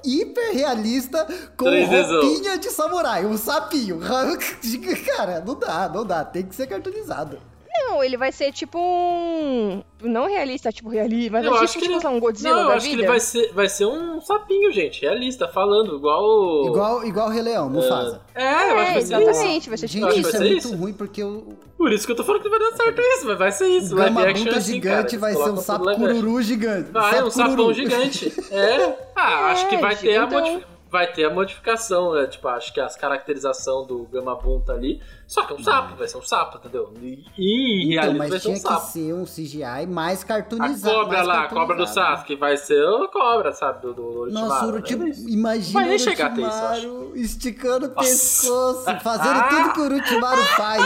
hiper 0.04 0.52
realista 0.52 1.26
com 1.56 1.64
3Dzão. 1.64 2.22
roupinha 2.22 2.58
de 2.58 2.70
samurai, 2.70 3.24
um 3.26 3.36
sapinho. 3.36 4.00
Cara, 5.06 5.42
não 5.44 5.54
dá, 5.54 5.88
não 5.88 6.04
dá, 6.04 6.24
tem 6.24 6.44
que 6.44 6.54
ser 6.54 6.66
cartoonizado. 6.66 7.38
Não, 7.74 8.04
ele 8.04 8.16
vai 8.16 8.30
ser 8.32 8.52
tipo 8.52 8.78
um. 8.78 9.82
Não 10.02 10.26
realista, 10.28 10.70
tipo 10.72 10.88
realista, 10.88 11.32
mas 11.32 11.44
Eu 11.44 11.52
vai 11.52 11.64
acho 11.64 11.72
ser 11.74 11.78
que 11.78 11.84
tipo, 11.84 11.94
ele- 11.94 12.00
sei 12.00 12.10
lá, 12.10 12.16
um 12.16 12.20
Godzilla 12.20 12.50
Não, 12.54 12.62
eu 12.62 12.68
da 12.68 12.74
acho 12.74 12.84
vida. 12.86 12.96
que 12.96 13.02
ele 13.02 13.08
vai 13.08 13.20
ser, 13.20 13.52
vai 13.52 13.68
ser 13.68 13.86
um 13.86 14.20
sapinho, 14.20 14.72
gente. 14.72 15.00
Realista, 15.02 15.48
falando, 15.48 15.96
igual. 15.96 16.22
o- 16.22 16.66
Igual, 16.66 17.04
igual 17.06 17.28
o 17.28 17.30
Rei 17.30 17.42
Leão, 17.42 17.70
Mufasa. 17.70 18.20
É, 18.34 18.42
eu 18.44 18.48
acho 18.48 18.58
que 18.68 18.74
vai 18.74 18.82
É, 18.82 18.92
ser 18.92 18.98
isso. 18.98 19.12
exatamente, 19.14 19.68
vai 19.68 19.78
ser 19.78 19.88
tipo 19.88 20.06
acho 20.06 20.14
Gente, 20.16 20.22
que 20.22 20.28
isso 20.28 20.36
é 20.36 20.38
vai 20.38 20.48
ser 20.48 20.52
muito 20.54 20.66
isso. 20.68 20.76
ruim 20.76 20.92
porque 20.92 21.22
o, 21.24 21.56
Por 21.78 21.92
isso 21.92 22.06
que 22.06 22.12
eu 22.12 22.16
tô 22.16 22.24
falando 22.24 22.42
que 22.42 22.48
vai 22.48 22.58
dar 22.58 22.72
certo 22.76 23.00
isso, 23.00 23.26
mas 23.26 23.38
vai 23.38 23.52
ser 23.52 23.66
isso. 23.68 23.94
Live 23.94 24.14
Gama 24.14 24.28
action 24.28 24.46
é 24.52 24.56
assim, 24.56 24.72
gigante 24.74 25.18
cara, 25.18 25.34
vai 25.34 25.34
ser 25.44 25.50
um 25.50 25.56
sapo 25.56 25.84
cururu 25.96 26.42
gigante. 26.42 26.90
Vai, 26.90 27.14
sapo 27.14 27.26
um 27.26 27.30
sapão 27.30 27.72
gigante. 27.72 28.32
É. 28.52 28.96
Ah, 29.16 29.52
acho 29.52 29.68
que 29.68 29.76
vai 29.78 29.96
ter 29.96 30.16
a 30.16 30.26
modificação. 30.26 30.71
Vai 30.92 31.10
ter 31.10 31.24
a 31.24 31.30
modificação, 31.30 32.14
é, 32.14 32.26
tipo, 32.26 32.46
acho 32.48 32.70
que 32.72 32.78
as 32.78 32.94
caracterização 32.96 33.86
do 33.86 34.04
Gama 34.04 34.36
Bunta 34.36 34.74
ali. 34.74 35.00
Só 35.26 35.46
que 35.46 35.54
é 35.54 35.56
um 35.56 35.62
sapo, 35.62 35.96
vai 35.96 36.06
ser 36.06 36.18
um 36.18 36.22
sapo, 36.22 36.58
entendeu? 36.58 36.92
E, 37.00 37.24
e 37.38 37.92
Então, 37.94 38.02
realidade 38.02 38.18
vai 38.18 38.28
mas 38.28 38.28
ser 38.28 38.36
um 38.36 38.40
tinha 38.52 38.54
que 38.54 38.60
sapo. 38.68 38.86
ser 38.86 39.14
um 39.14 39.24
CGI 39.24 39.86
mais 39.88 40.22
A 40.22 40.26
cartoonizado. 40.26 40.94
cobra 40.94 41.22
lá, 41.22 41.44
a 41.44 41.48
cobra 41.48 41.76
do 41.76 41.84
cartoonizado. 41.84 42.16
Sasuke, 42.16 42.36
vai 42.36 42.56
ser 42.58 42.84
a 42.86 43.08
cobra, 43.08 43.52
sabe? 43.52 43.80
Do, 43.80 43.94
do 43.94 44.04
Orochimaru. 44.20 44.48
Nossa, 44.80 44.96
né? 44.98 45.12
Imagina 45.28 45.80
Vai 45.80 45.88
o. 45.96 46.42
Orochimaru 46.44 47.12
esticando 47.16 47.86
o 47.86 47.90
pescoço, 47.94 48.84
fazendo 49.02 49.48
tudo 49.48 49.72
que 49.72 49.80
o 49.80 49.84
Orochimaru 49.84 50.42
faz, 50.56 50.82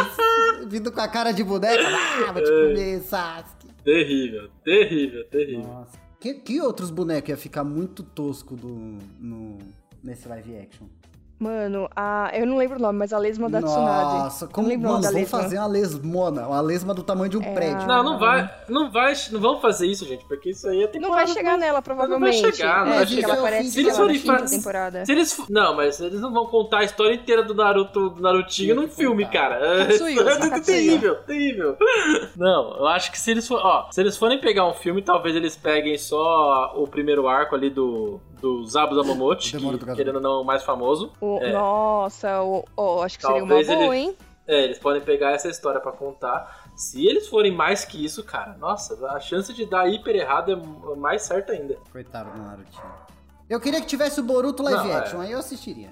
vindo 0.69 0.93
com 0.93 1.01
a 1.01 1.09
cara 1.09 1.33
de 1.33 1.43
boneca, 1.43 1.83
ah, 2.29 2.31
vou 2.33 2.43
te 2.45 2.49
É. 2.53 2.69
comer, 2.69 3.01
Sasuke. 3.01 3.67
Terrível, 3.83 4.49
terrível, 4.65 5.25
terrível. 5.29 5.63
Nossa. 5.67 6.07
Que, 6.21 6.35
que 6.35 6.61
outros 6.61 6.91
bonecos 6.91 7.29
ia 7.29 7.37
ficar 7.37 7.63
muito 7.63 8.03
tosco 8.03 8.57
do, 8.57 8.99
no, 9.21 9.59
nesse 10.03 10.29
live 10.29 10.57
action? 10.59 10.88
Mano, 11.38 11.88
a... 11.95 12.31
eu 12.33 12.47
não 12.47 12.57
lembro 12.57 12.78
o 12.78 12.83
nome, 12.83 12.99
mas 12.99 13.12
a 13.12 13.19
lesma 13.19 13.50
da 13.50 13.61
Tsunade. 13.61 14.19
Nossa, 14.19 14.47
como, 14.47 14.66
Não 14.66 14.75
lembro 14.75 14.90
mano, 14.90 15.02
vamos 15.12 15.28
fazer 15.31 15.59
uma 15.59 15.66
lesmona, 15.66 16.47
uma 16.49 16.61
lesma 16.62 16.95
do 16.95 17.02
tamanho 17.02 17.28
de 17.31 17.37
um 17.37 17.43
É 17.43 17.52
prédio. 17.52 17.87
Não, 17.87 18.02
não 18.02 18.19
vai, 18.19 18.50
não 18.69 18.90
vai, 18.90 19.12
não 19.31 19.40
vão 19.40 19.61
fazer 19.61 19.87
isso, 19.87 20.07
gente, 20.07 20.25
porque 20.25 20.50
isso 20.50 20.66
aí 20.66 20.78
é 20.83 20.87
Não 20.87 20.93
temporada. 20.93 21.16
vai 21.16 21.26
chegar 21.26 21.59
nela, 21.59 21.83
provavelmente. 21.83 22.55
chegar, 22.57 22.87
não 22.87 22.93
é, 22.93 22.97
vai 22.97 23.07
chegar. 23.07 23.28
ela 23.28 23.38
aparece 23.38 23.71
Se 23.71 23.81
eles 23.81 23.97
forem 23.97 24.19
fa- 24.19 24.43
temporada. 24.43 25.05
Se 25.05 25.12
eles, 25.12 25.38
não, 25.50 25.76
mas 25.76 26.00
eles 26.00 26.21
não 26.21 26.33
vão 26.33 26.47
contar 26.47 26.78
a 26.78 26.85
história 26.85 27.14
inteira 27.14 27.43
do 27.43 27.55
Naruto, 27.55 28.11
do 28.11 28.23
Narutinho 28.23 28.73
Tinha 28.73 28.75
num 28.75 28.88
filme, 28.88 29.25
contar. 29.26 29.38
cara. 29.38 29.87
Katsuyu, 29.87 30.21
É 30.28 30.37
Katsuyu. 30.38 30.62
terrível, 30.64 31.14
terrível. 31.26 31.76
Não, 32.37 32.76
eu 32.78 32.87
acho 32.87 33.12
que 33.12 33.19
se 33.19 33.31
eles 33.31 33.47
for, 33.47 33.61
ó, 33.62 33.88
se 33.90 34.00
eles 34.00 34.16
forem 34.16 34.40
pegar 34.40 34.66
um 34.66 34.75
filme, 34.75 35.02
talvez 35.02 35.37
eles 35.37 35.55
peguem 35.57 35.99
só 35.99 36.73
o 36.76 36.87
primeiro 36.87 37.28
arco 37.28 37.55
ali 37.55 37.69
do 37.71 38.21
do 38.40 38.66
Zabu 38.66 38.95
Zamamote, 38.95 39.57
do 39.57 39.78
que 39.78 39.95
querendo 39.95 40.16
ou 40.16 40.21
não 40.21 40.31
é 40.33 40.40
o 40.43 40.45
mais 40.45 40.62
famoso. 40.62 41.11
O- 41.35 41.38
É. 41.42 41.52
Nossa, 41.52 42.42
o, 42.42 42.64
o- 42.76 43.02
acho 43.02 43.18
que 43.18 43.26
seria 43.26 43.42
uma 43.42 43.49
Talvez 43.49 43.66
boa, 43.68 43.85
ele- 43.95 43.97
hein? 43.97 44.16
É, 44.49 44.62
eles 44.62 44.78
podem 44.78 45.02
pegar 45.02 45.33
essa 45.33 45.49
história 45.49 45.80
pra 45.80 45.90
contar. 45.90 46.68
Se 46.76 47.04
eles 47.04 47.26
forem 47.26 47.52
mais 47.52 47.85
que 47.85 48.04
isso, 48.04 48.23
cara, 48.23 48.56
nossa, 48.59 48.95
a 49.09 49.18
chance 49.18 49.52
de 49.52 49.66
dar 49.66 49.88
hiper 49.88 50.14
errado 50.14 50.52
é 50.52 50.97
mais 50.97 51.23
certa 51.23 51.52
ainda. 51.52 51.76
Coitado 51.90 52.30
do 52.30 52.38
Narutinho. 52.42 52.83
Eu 53.49 53.59
queria 53.61 53.80
que 53.80 53.87
tivesse 53.87 54.21
o 54.21 54.23
Boruto 54.23 54.62
live 54.62 54.85
Não, 54.88 54.90
é. 54.95 54.99
action, 54.99 55.21
aí 55.21 55.33
eu 55.33 55.38
assistiria. 55.40 55.90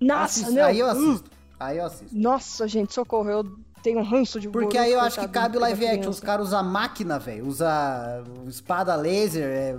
Nossa, 0.00 0.24
Assisto- 0.24 0.52
não. 0.52 0.64
Aí 0.64 0.78
eu 0.78 0.86
Hum, 0.86 0.90
assisto. 0.90 1.30
Aí 1.58 1.78
eu 1.78 1.84
assisto. 1.86 2.18
Nossa, 2.18 2.68
gente, 2.68 2.92
socorro, 2.92 3.30
eu 3.30 3.44
tenho 3.82 4.00
um 4.00 4.02
ranço 4.02 4.38
de 4.40 4.48
Porque 4.48 4.64
Boruto, 4.76 4.82
aí 4.82 4.92
eu 4.92 5.00
acho 5.00 5.18
que 5.20 5.28
cabe 5.28 5.56
o 5.56 5.60
live 5.60 5.86
action. 5.86 6.10
Os 6.10 6.20
caras 6.20 6.48
usam 6.48 6.62
máquina, 6.64 7.18
velho. 7.18 7.46
Usa 7.46 8.22
espada 8.46 8.94
laser, 8.94 9.44
é, 9.48 9.76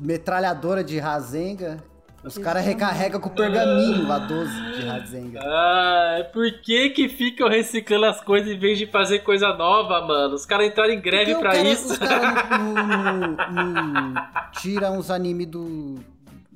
metralhadora 0.00 0.82
de 0.84 0.98
Rasenga. 0.98 1.82
Os 2.24 2.38
caras 2.38 2.64
recarregam 2.64 3.20
com 3.20 3.28
pergaminho 3.28 4.08
lá 4.08 4.18
12 4.18 4.50
de 4.72 4.86
Rasenga. 4.86 5.40
Ah, 5.42 6.24
por 6.32 6.50
que 6.62 6.88
que 6.90 7.08
ficam 7.08 7.48
reciclando 7.48 8.06
as 8.06 8.20
coisas 8.22 8.50
em 8.50 8.58
vez 8.58 8.78
de 8.78 8.86
fazer 8.86 9.18
coisa 9.20 9.52
nova, 9.54 10.00
mano? 10.06 10.34
Os 10.34 10.46
caras 10.46 10.66
entraram 10.68 10.92
em 10.92 11.00
greve 11.00 11.34
pra 11.34 11.52
cara- 11.52 11.68
isso. 11.68 11.92
Os 11.92 11.98
caras 11.98 12.48
não, 12.50 12.74
não- 12.74 14.12
não 14.14 14.14
tiram 14.60 14.98
uns 14.98 15.10
animes 15.10 15.46
do, 15.48 15.96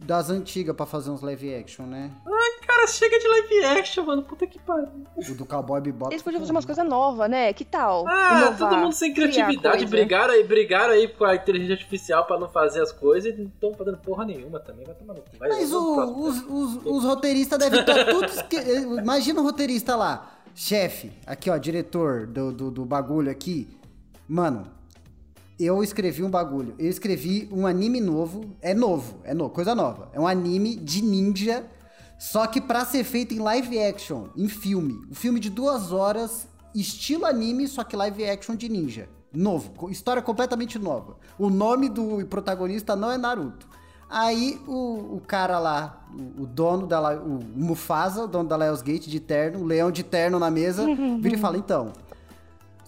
das 0.09 0.31
antigas 0.31 0.75
pra 0.75 0.87
fazer 0.87 1.11
uns 1.11 1.21
live 1.21 1.55
action, 1.55 1.85
né? 1.85 2.11
Cara, 2.67 2.87
chega 2.87 3.19
de 3.19 3.29
live 3.29 3.65
action, 3.79 4.05
mano. 4.07 4.23
Puta 4.23 4.47
que 4.47 4.59
pariu. 4.59 4.88
O 5.17 5.35
do 5.35 5.45
Cowboy 5.45 5.81
Bebop. 5.83 6.11
Eles 6.11 6.23
podiam 6.23 6.41
fazer 6.41 6.53
umas 6.53 6.65
coisas 6.65 6.87
novas, 6.87 7.29
né? 7.29 7.53
Que 7.53 7.62
tal? 7.65 8.07
Ah, 8.09 8.38
Inovar, 8.41 8.71
todo 8.71 8.79
mundo 8.79 8.93
sem 8.95 9.12
criatividade. 9.12 9.85
Brigaram 9.85 10.33
aí, 10.33 10.45
brigaram 10.45 10.95
aí 10.95 11.09
com 11.09 11.25
a 11.27 11.35
inteligência 11.35 11.75
artificial 11.75 12.25
pra 12.25 12.38
não 12.38 12.49
fazer 12.49 12.81
as 12.81 12.91
coisas 12.91 13.35
e 13.35 13.37
não 13.37 13.47
estão 13.49 13.75
fazendo 13.75 13.99
porra 13.99 14.25
nenhuma 14.25 14.59
também. 14.61 14.87
Vai 14.87 14.95
tomar 14.95 15.12
no 15.15 15.21
cu. 15.21 15.29
Vai, 15.38 15.49
Mas 15.50 15.73
o- 15.73 15.95
próximo. 15.95 16.25
os, 16.25 16.77
os- 16.77 16.87
os 16.87 17.05
roteiristas 17.05 17.59
devem 17.59 17.81
estar 17.81 18.05
todos. 18.07 18.35
esque- 18.35 18.57
Imagina 19.03 19.41
o 19.41 19.45
roteirista 19.45 19.95
lá, 19.95 20.38
chefe, 20.55 21.12
aqui 21.27 21.50
ó, 21.50 21.57
diretor 21.59 22.27
do, 22.27 22.50
do, 22.53 22.71
do 22.71 22.85
bagulho 22.87 23.31
aqui. 23.31 23.69
Mano, 24.27 24.71
eu 25.59 25.83
escrevi 25.83 26.23
um 26.23 26.31
bagulho. 26.31 26.75
Eu 26.79 26.88
escrevi 26.88 27.49
um 27.53 27.67
anime 27.67 28.00
novo. 28.00 28.57
É 28.61 28.73
novo, 28.73 29.19
é 29.25 29.35
novo, 29.35 29.50
coisa 29.50 29.75
nova. 29.75 30.09
É 30.12 30.21
um 30.21 30.27
anime 30.27 30.77
de 30.77 31.03
ninja, 31.03 31.65
só 32.19 32.47
que 32.47 32.61
pra 32.61 32.85
ser 32.85 33.05
feito 33.05 33.35
em 33.35 33.38
live 33.38 33.79
action, 33.83 34.29
em 34.37 34.49
filme. 34.49 35.00
Um 35.11 35.15
filme 35.15 35.41
de 35.41 35.50
duas 35.50 35.93
horas, 35.93 36.47
estilo 36.75 37.27
anime, 37.27 37.67
só 37.67 37.83
que 37.83 37.97
live 37.97 38.29
action 38.29 38.55
de 38.55 38.69
ninja. 38.69 39.09
Novo, 39.33 39.91
história 39.91 40.23
completamente 40.23 40.79
nova. 40.79 41.17
O 41.38 41.50
nome 41.50 41.88
do 41.88 42.25
protagonista 42.27 42.97
não 42.97 43.11
é 43.11 43.19
Naruto. 43.19 43.69
Aí 44.09 44.59
o, 44.67 45.17
o 45.17 45.23
cara 45.27 45.59
lá, 45.59 46.03
o, 46.11 46.45
o 46.45 46.47
dono 46.47 46.87
da 46.87 47.15
o 47.21 47.41
Mufasa, 47.55 48.25
o 48.25 48.27
dono 48.27 48.49
da 48.49 48.57
Lionsgate 48.57 49.11
de 49.11 49.21
terno, 49.21 49.61
o 49.61 49.65
leão 49.67 49.91
de 49.91 50.03
terno 50.03 50.38
na 50.38 50.50
mesa, 50.50 50.87
vira 51.21 51.35
e 51.35 51.38
fala: 51.38 51.59
então, 51.59 51.93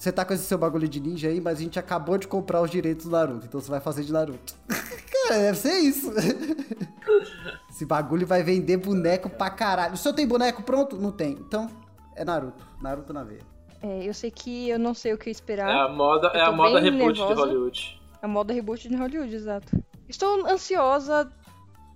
você 0.01 0.11
tá 0.11 0.25
com 0.25 0.33
esse 0.33 0.45
seu 0.45 0.57
bagulho 0.57 0.89
de 0.89 0.99
ninja 0.99 1.29
aí, 1.29 1.43
mas 1.43 1.59
a 1.59 1.63
gente 1.63 1.79
acabou 1.79 2.17
de 2.17 2.27
comprar 2.27 2.63
os 2.63 2.71
direitos 2.71 3.05
do 3.05 3.13
Naruto, 3.13 3.45
então 3.45 3.61
você 3.61 3.71
vai 3.71 3.81
fazer 3.81 4.03
de 4.03 4.11
Naruto. 4.11 4.55
cara, 5.29 5.41
deve 5.43 5.59
ser 5.59 5.79
isso. 5.79 6.11
Esse 7.69 7.85
bagulho 7.85 8.27
vai 8.27 8.43
vender 8.43 8.79
boneco 8.79 9.29
pra 9.29 9.51
caralho. 9.51 9.93
O 9.93 9.97
senhor 9.99 10.15
tem 10.15 10.27
boneco 10.27 10.63
pronto? 10.63 10.97
Não 10.97 11.13
tem. 11.13 11.33
Então, 11.33 11.69
é 12.17 12.25
Naruto. 12.25 12.67
Naruto 12.81 13.13
na 13.13 13.23
veia. 13.25 13.43
É, 13.83 14.09
eu 14.09 14.15
sei 14.15 14.31
que 14.31 14.71
eu 14.71 14.79
não 14.79 14.95
sei 14.95 15.13
o 15.13 15.19
que 15.19 15.29
É 15.29 15.33
esperar. 15.33 15.69
a 15.69 15.89
moda, 15.89 16.29
é 16.29 16.41
a 16.41 16.51
moda 16.51 16.81
reboot 16.81 17.13
de 17.13 17.21
nervosa. 17.21 17.41
Hollywood. 17.41 18.01
A 18.23 18.29
moda 18.29 18.53
reboot 18.55 18.89
de 18.89 18.97
Hollywood, 18.97 19.35
exato. 19.35 19.85
Estou 20.09 20.47
ansiosa 20.47 21.31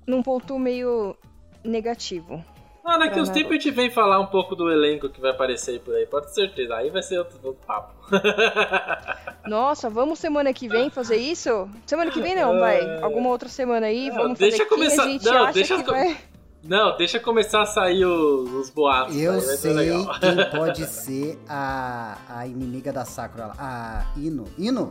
num 0.06 0.22
ponto 0.22 0.58
meio 0.58 1.16
negativo. 1.64 2.44
Ah, 2.84 2.98
daqui 2.98 3.18
uns 3.18 3.30
tempos 3.30 3.50
a 3.50 3.54
gente 3.54 3.70
vem 3.70 3.90
falar 3.90 4.20
um 4.20 4.26
pouco 4.26 4.54
do 4.54 4.70
elenco 4.70 5.08
que 5.08 5.20
vai 5.20 5.30
aparecer 5.30 5.72
aí 5.72 5.78
por 5.78 5.94
aí, 5.94 6.04
pode 6.06 6.26
ter 6.26 6.32
certeza. 6.34 6.76
Aí 6.76 6.90
vai 6.90 7.02
ser 7.02 7.18
outro, 7.18 7.38
outro 7.42 7.60
papo. 7.66 7.94
Nossa, 9.48 9.88
vamos 9.88 10.18
semana 10.18 10.52
que 10.52 10.68
vem 10.68 10.90
fazer 10.90 11.16
isso? 11.16 11.68
Semana 11.86 12.10
que 12.10 12.20
vem 12.20 12.34
não, 12.36 12.58
vai. 12.60 13.02
Alguma 13.02 13.30
outra 13.30 13.48
semana 13.48 13.86
aí, 13.86 14.08
Não, 14.10 14.16
vamos 14.16 14.38
deixa 14.38 14.58
fazer 14.58 14.68
começar- 14.68 15.04
a 15.04 15.08
gente 15.08 15.24
não, 15.24 15.42
acha 15.44 15.52
deixa 15.52 15.82
que 15.82 15.90
vai... 15.90 16.16
Não, 16.62 16.96
deixa 16.96 17.20
começar 17.20 17.60
a 17.62 17.66
sair 17.66 18.06
os, 18.06 18.50
os 18.50 18.70
boatos. 18.70 19.14
Eu 19.16 19.32
aí 19.32 19.40
sei 19.40 19.72
legal. 19.74 20.06
quem 20.18 20.50
pode 20.58 20.84
ser 20.88 21.38
a, 21.46 22.16
a 22.28 22.46
inimiga 22.46 22.90
da 22.90 23.04
Sakura. 23.04 23.52
A 23.58 24.06
Ino. 24.16 24.44
Ino? 24.58 24.90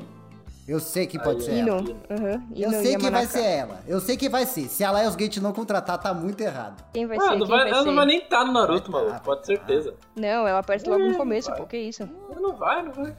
Eu 0.66 0.80
sei 0.80 1.06
que 1.06 1.20
pode 1.20 1.40
Aí, 1.40 1.42
ser 1.44 1.52
é. 1.52 1.60
ela. 1.60 1.82
Ino. 1.82 1.92
Uhum. 2.10 2.48
Eu 2.56 2.72
Ino 2.72 2.82
sei 2.82 2.96
que 2.98 3.10
vai 3.12 3.26
ser 3.26 3.42
ela. 3.44 3.80
Eu 3.86 4.00
sei 4.00 4.16
que 4.16 4.30
vai 4.30 4.46
ser. 4.46 4.70
Se 4.70 4.82
a 4.84 4.94
Lionsgate 4.94 5.42
não 5.42 5.52
contratar, 5.52 5.98
tá 5.98 6.14
muito 6.14 6.40
errado. 6.40 6.82
Quem 6.94 7.06
vai 7.06 7.18
Ah, 7.18 7.22
ser? 7.22 7.30
não 7.32 7.38
Quem 7.40 7.48
vai, 7.48 7.60
vai 7.60 7.68
ela 7.70 7.80
ser? 7.82 7.86
não 7.88 7.96
vai 7.96 8.06
nem 8.06 8.20
estar 8.20 8.46
no 8.46 8.54
Naruto, 8.54 8.90
Vai 8.92 9.02
tá, 9.02 9.08
maluco, 9.10 9.26
pode 9.26 9.42
ter 9.44 9.58
vai 9.58 9.66
certeza. 9.68 9.94
Não, 10.16 10.48
ela 10.48 10.60
aparece 10.60 10.88
logo 10.90 11.04
no 11.04 11.18
começo, 11.18 11.50
vai. 11.50 11.60
pô, 11.60 11.66
que 11.66 11.78
isso? 11.78 12.08
Não 12.40 12.56
vai, 12.56 12.82
não 12.82 12.92
vai. 12.94 13.16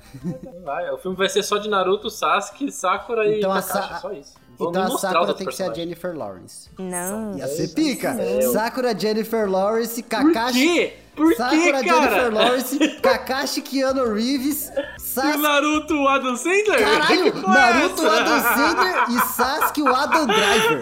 Não 0.54 0.62
vai. 0.64 0.90
O 0.90 0.96
filme 0.96 1.16
vai 1.16 1.28
ser 1.28 1.42
só 1.42 1.58
de 1.58 1.68
Naruto, 1.68 2.08
Sasuke, 2.08 2.72
Sakura 2.72 3.26
e 3.26 3.38
Então 3.38 3.52
a 3.52 3.60
Kakashi, 3.62 3.88
Sa- 3.88 3.98
só 4.00 4.12
isso. 4.12 4.34
Vão 4.58 4.70
Então 4.70 4.82
a 4.82 4.98
Sakura 4.98 5.34
tem 5.34 5.46
que 5.46 5.54
ser 5.56 5.70
a. 5.70 5.74
Jennifer 5.74 6.16
Lawrence. 6.16 6.68
Não. 6.78 7.36
Ia 7.36 7.46
ser 7.48 7.68
pica. 7.68 8.16
Sakura, 8.52 8.98
Jennifer 8.98 9.50
Lawrence, 9.50 10.02
Por 10.02 10.08
Kakashi. 10.10 10.66
quê? 10.68 10.96
Por 11.16 11.28
quê, 11.30 11.36
Sakura, 11.36 11.84
cara? 11.84 12.00
Jennifer 12.02 12.34
Lawrence, 12.34 12.78
Kakashi, 13.00 13.60
Keanu 13.62 14.12
Reeves, 14.14 14.68
E 14.96 15.00
Sasuke. 15.00 15.38
Naruto, 15.38 15.94
o 15.94 16.08
Adam 16.08 16.36
Sandler? 16.36 16.78
Caralho, 16.78 17.32
Que 17.32 17.38
é 17.38 17.48
Naruto? 17.48 18.06
Adam 18.08 18.40
Sandler 18.42 19.04
e 19.10 19.20
Sasuke, 19.32 19.82
o 19.82 19.94
Adam 19.94 20.26
Driver. 20.26 20.80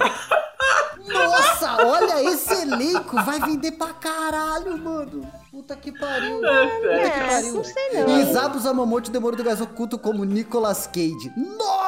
Nossa, 1.08 1.84
olha 1.84 2.22
esse 2.32 2.52
elenco, 2.62 3.16
vai 3.22 3.40
vender 3.40 3.72
pra 3.72 3.88
caralho, 3.92 4.78
mano. 4.78 5.26
Puta 5.50 5.76
que 5.76 5.92
pariu. 5.92 6.42
É, 6.46 6.66
Puta 6.66 6.88
que 6.88 6.94
É, 6.94 7.10
pariu. 7.28 7.54
não 7.54 7.64
sei 7.64 7.92
não. 7.92 8.20
E 8.20 8.32
Zabu 8.32 8.58
Zamamoto, 8.58 9.10
o 9.10 9.12
Demônio 9.12 9.36
do 9.36 9.44
Gás 9.44 9.60
Oculto 9.60 9.98
como 9.98 10.24
Nicolas 10.24 10.86
Cage. 10.86 11.30
Nossa! 11.36 11.81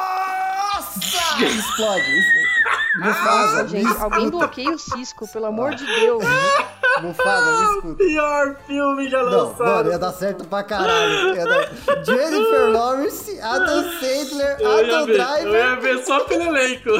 Explode. 1.42 2.04
Mufasa, 2.96 3.62
me 3.64 3.68
Gente, 3.70 4.00
alguém 4.00 4.30
bloqueia 4.30 4.70
o 4.70 4.78
Cisco, 4.78 5.26
pelo 5.26 5.46
amor 5.46 5.74
de 5.74 5.84
Deus. 5.84 6.22
Mufasa, 7.02 7.58
me 7.58 7.74
escuta. 7.76 8.04
Pior 8.04 8.56
filme 8.68 9.08
já 9.10 9.22
Não, 9.24 9.30
lançado. 9.48 9.66
mano, 9.66 9.90
ia 9.90 9.98
dar 9.98 10.12
certo 10.12 10.44
pra 10.44 10.62
caralho. 10.62 11.34
Dar- 11.34 12.04
Jennifer 12.04 12.70
Lawrence, 12.70 13.40
Adam 13.40 13.82
Sandler, 13.98 14.56
eu, 14.60 14.78
Adam 14.78 15.06
ver, 15.06 15.12
eu 15.12 15.18
ia 15.18 15.24
Driver. 15.26 15.80
ver 15.80 16.04
só 16.04 16.20
pelo 16.20 16.42
elenco. 16.44 16.90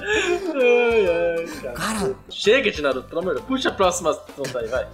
Ai, 0.00 1.06
ai, 1.08 1.46
cara. 1.62 1.74
Cara, 1.74 2.14
Chega 2.28 2.70
de 2.70 2.82
Naruto, 2.82 3.08
pelo 3.08 3.20
amor 3.20 3.34
de 3.34 3.40
Deus. 3.40 3.48
Puxa 3.48 3.68
a 3.70 3.72
próxima 3.72 4.10
assunto 4.10 4.58
aí, 4.58 4.66
vai. 4.68 4.86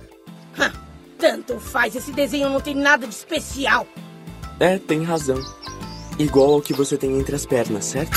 Tanto 1.19 1.59
faz, 1.59 1.95
esse 1.97 2.13
desenho 2.13 2.49
não 2.51 2.61
tem 2.61 2.75
nada 2.75 3.07
de 3.07 3.15
especial. 3.15 3.87
É, 4.61 4.79
tem 4.79 5.03
razão. 5.03 5.39
Igual 6.19 6.55
ao 6.55 6.63
que 6.63 6.73
você 6.73 6.97
tem 6.97 7.19
entre 7.19 7.35
as 7.35 7.45
pernas, 7.45 7.85
certo? 7.85 8.17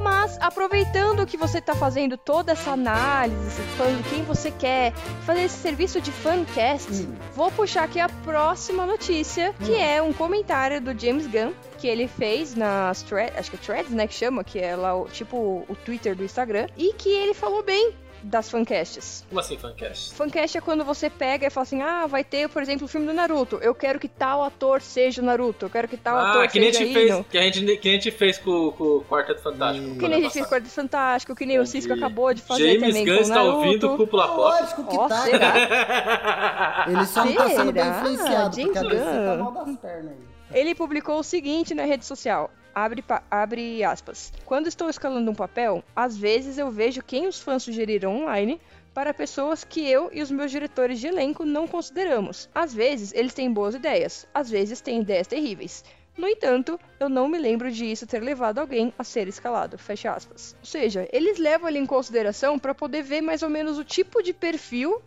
Mas 0.00 0.38
aproveitando 0.40 1.26
que 1.26 1.36
você 1.36 1.60
tá 1.60 1.74
fazendo 1.74 2.16
toda 2.16 2.52
essa 2.52 2.70
análise, 2.70 3.60
falando 3.76 4.02
quem 4.08 4.22
você 4.22 4.50
quer, 4.50 4.92
fazer 5.26 5.42
esse 5.42 5.58
serviço 5.58 6.00
de 6.00 6.10
fancast, 6.10 6.90
Hum. 6.90 7.14
vou 7.34 7.50
puxar 7.50 7.84
aqui 7.84 8.00
a 8.00 8.08
próxima 8.08 8.86
notícia, 8.86 9.54
que 9.64 9.74
é 9.74 10.00
um 10.00 10.12
comentário 10.12 10.80
do 10.80 10.98
James 10.98 11.26
Gunn 11.26 11.52
que 11.78 11.86
ele 11.86 12.08
fez 12.08 12.54
nas 12.54 13.02
threads, 13.02 13.38
acho 13.38 13.50
que 13.50 13.56
é 13.56 13.60
threads, 13.60 13.90
né, 13.92 14.06
que 14.06 14.14
chama, 14.14 14.44
que 14.44 14.58
é 14.58 14.76
lá 14.76 14.94
o, 14.94 15.06
tipo 15.08 15.64
o 15.68 15.76
Twitter 15.84 16.14
do 16.14 16.22
Instagram, 16.24 16.66
e 16.76 16.92
que 16.92 17.08
ele 17.08 17.32
falou 17.32 17.62
bem 17.62 17.94
das 18.22 18.50
fancasts. 18.50 19.24
Como 19.28 19.40
assim, 19.40 19.56
fancast? 19.56 20.14
Fancast 20.14 20.58
é 20.58 20.60
quando 20.60 20.84
você 20.84 21.08
pega 21.08 21.46
e 21.46 21.50
fala 21.50 21.62
assim, 21.62 21.82
ah, 21.82 22.06
vai 22.06 22.22
ter, 22.22 22.48
por 22.48 22.62
exemplo, 22.62 22.84
o 22.84 22.88
filme 22.88 23.06
do 23.06 23.12
Naruto. 23.12 23.56
Eu 23.62 23.74
quero 23.74 23.98
que 23.98 24.08
tal 24.08 24.42
ator 24.42 24.80
seja 24.82 25.22
o 25.22 25.24
Naruto. 25.24 25.66
Eu 25.66 25.70
quero 25.70 25.88
que 25.88 25.96
tal 25.96 26.16
Ah, 26.16 26.30
ator 26.30 26.48
que 26.48 26.58
nem 26.60 26.68
a 26.68 26.72
seja 26.72 26.84
gente 26.84 26.94
fez, 26.94 27.10
Ino. 27.10 27.24
que 27.24 27.38
a 27.38 27.42
gente, 27.42 27.76
que 27.78 27.88
a 27.88 27.92
gente 27.92 28.10
fez 28.10 28.38
com, 28.38 28.72
com 28.72 28.84
o 28.84 29.04
Quarteto 29.04 29.40
Fantástico. 29.42 29.90
Que 29.94 29.98
Que 29.98 30.08
nem 30.08 30.18
a 30.18 30.20
gente 30.20 30.32
fez 30.32 30.32
semana 30.32 30.48
Quarto 30.48 30.68
Fantástico, 30.68 31.34
que 31.34 31.46
nem 31.46 31.58
o 31.58 31.66
Cisco 31.66 31.92
Entendi. 31.92 32.04
acabou 32.04 32.34
de 32.34 32.42
fazer 32.42 32.74
James 32.74 32.86
também 32.88 33.04
Gunn 33.04 33.12
com 33.14 33.18
o 33.18 33.22
está 33.22 33.34
Naruto. 33.36 33.56
ouvindo 33.56 33.86
o 33.92 33.96
Cúpula 33.96 34.26
Pop. 34.28 34.38
lógico 34.38 34.84
que 34.86 34.96
Ó, 34.96 35.08
tá, 35.08 35.16
será? 35.22 36.84
Ele 36.88 37.06
só 37.06 37.24
não 37.24 37.34
tá 37.34 37.48
sendo 37.50 37.72
bem 37.72 37.88
influenciado, 37.88 38.56
porque 38.56 38.78
a 38.78 38.82
James 38.82 38.98
DC 38.98 39.04
tá 39.04 39.36
Gunn. 39.36 39.42
mal 39.44 39.52
das 39.64 39.76
pernas 39.78 40.12
aí. 40.12 40.60
Ele 40.60 40.74
publicou 40.74 41.18
o 41.18 41.22
seguinte 41.22 41.74
na 41.74 41.84
rede 41.84 42.04
social. 42.04 42.50
Abre, 42.74 43.04
abre 43.30 43.84
aspas. 43.84 44.32
Quando 44.44 44.66
estou 44.66 44.88
escalando 44.88 45.30
um 45.30 45.34
papel, 45.34 45.82
às 45.94 46.16
vezes 46.16 46.58
eu 46.58 46.70
vejo 46.70 47.02
quem 47.02 47.26
os 47.26 47.40
fãs 47.40 47.62
sugeriram 47.62 48.22
online 48.22 48.60
para 48.94 49.14
pessoas 49.14 49.64
que 49.64 49.88
eu 49.88 50.10
e 50.12 50.22
os 50.22 50.30
meus 50.30 50.50
diretores 50.50 50.98
de 51.00 51.06
elenco 51.06 51.44
não 51.44 51.66
consideramos. 51.66 52.48
Às 52.54 52.74
vezes 52.74 53.12
eles 53.12 53.34
têm 53.34 53.52
boas 53.52 53.74
ideias, 53.74 54.26
às 54.34 54.50
vezes 54.50 54.80
têm 54.80 55.00
ideias 55.00 55.26
terríveis. 55.26 55.84
No 56.16 56.28
entanto, 56.28 56.78
eu 56.98 57.08
não 57.08 57.28
me 57.28 57.38
lembro 57.38 57.70
de 57.70 57.90
isso 57.90 58.06
ter 58.06 58.22
levado 58.22 58.58
alguém 58.58 58.92
a 58.98 59.04
ser 59.04 59.26
escalado. 59.28 59.78
Fecha 59.78 60.12
aspas. 60.12 60.54
Ou 60.58 60.66
seja, 60.66 61.08
eles 61.12 61.38
levam 61.38 61.66
ali 61.66 61.78
em 61.78 61.86
consideração 61.86 62.58
para 62.58 62.74
poder 62.74 63.02
ver 63.02 63.20
mais 63.20 63.42
ou 63.42 63.48
menos 63.48 63.78
o 63.78 63.84
tipo 63.84 64.22
de 64.22 64.32
perfil 64.34 65.00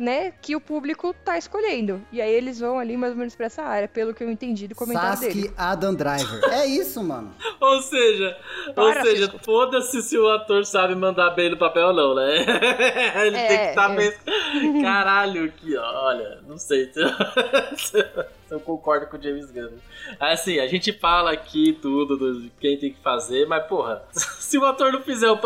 né, 0.00 0.32
que 0.40 0.56
o 0.56 0.60
público 0.60 1.14
tá 1.24 1.36
escolhendo. 1.36 2.00
E 2.10 2.22
aí 2.22 2.32
eles 2.32 2.58
vão 2.58 2.78
ali 2.78 2.96
mais 2.96 3.12
ou 3.12 3.18
menos 3.18 3.34
pra 3.36 3.46
essa 3.46 3.62
área, 3.62 3.86
pelo 3.86 4.14
que 4.14 4.24
eu 4.24 4.30
entendi 4.30 4.66
do 4.66 4.74
comentário 4.74 5.20
dele. 5.20 5.34
Sasuke 5.42 5.54
Adam 5.58 5.94
Driver. 5.94 6.44
É 6.50 6.66
isso, 6.66 7.04
mano. 7.04 7.34
Ou 7.60 7.82
seja, 7.82 8.36
Para, 8.74 9.00
ou 9.00 9.04
seja, 9.06 9.34
foda-se 9.44 10.00
se 10.02 10.16
o 10.16 10.26
ator 10.30 10.64
sabe 10.64 10.94
mandar 10.94 11.30
bem 11.30 11.50
no 11.50 11.58
papel 11.58 11.88
ou 11.88 11.94
não, 11.94 12.14
né? 12.14 12.36
Ele 13.26 13.36
É, 13.36 13.46
tem 13.48 13.58
que 13.58 13.64
estar 13.66 13.90
é. 13.90 13.94
mesmo. 13.94 14.82
Caralho, 14.82 15.52
que 15.52 15.76
olha, 15.76 16.40
não 16.48 16.56
sei 16.56 16.86
se 16.86 17.00
se 17.76 18.06
eu 18.50 18.60
concordo 18.60 19.06
com 19.06 19.16
o 19.16 19.22
James 19.22 19.50
Gunn. 19.50 19.70
Assim, 20.18 20.58
a 20.58 20.66
gente 20.66 20.92
fala 20.92 21.32
aqui 21.32 21.78
tudo 21.80 22.16
do 22.16 22.50
quem 22.60 22.76
tem 22.78 22.92
que 22.92 23.00
fazer, 23.00 23.46
mas 23.46 23.64
porra, 23.66 24.02
se 24.12 24.58
o 24.58 24.64
ator 24.64 24.92
não 24.92 25.00
fizer 25.02 25.30
o, 25.30 25.38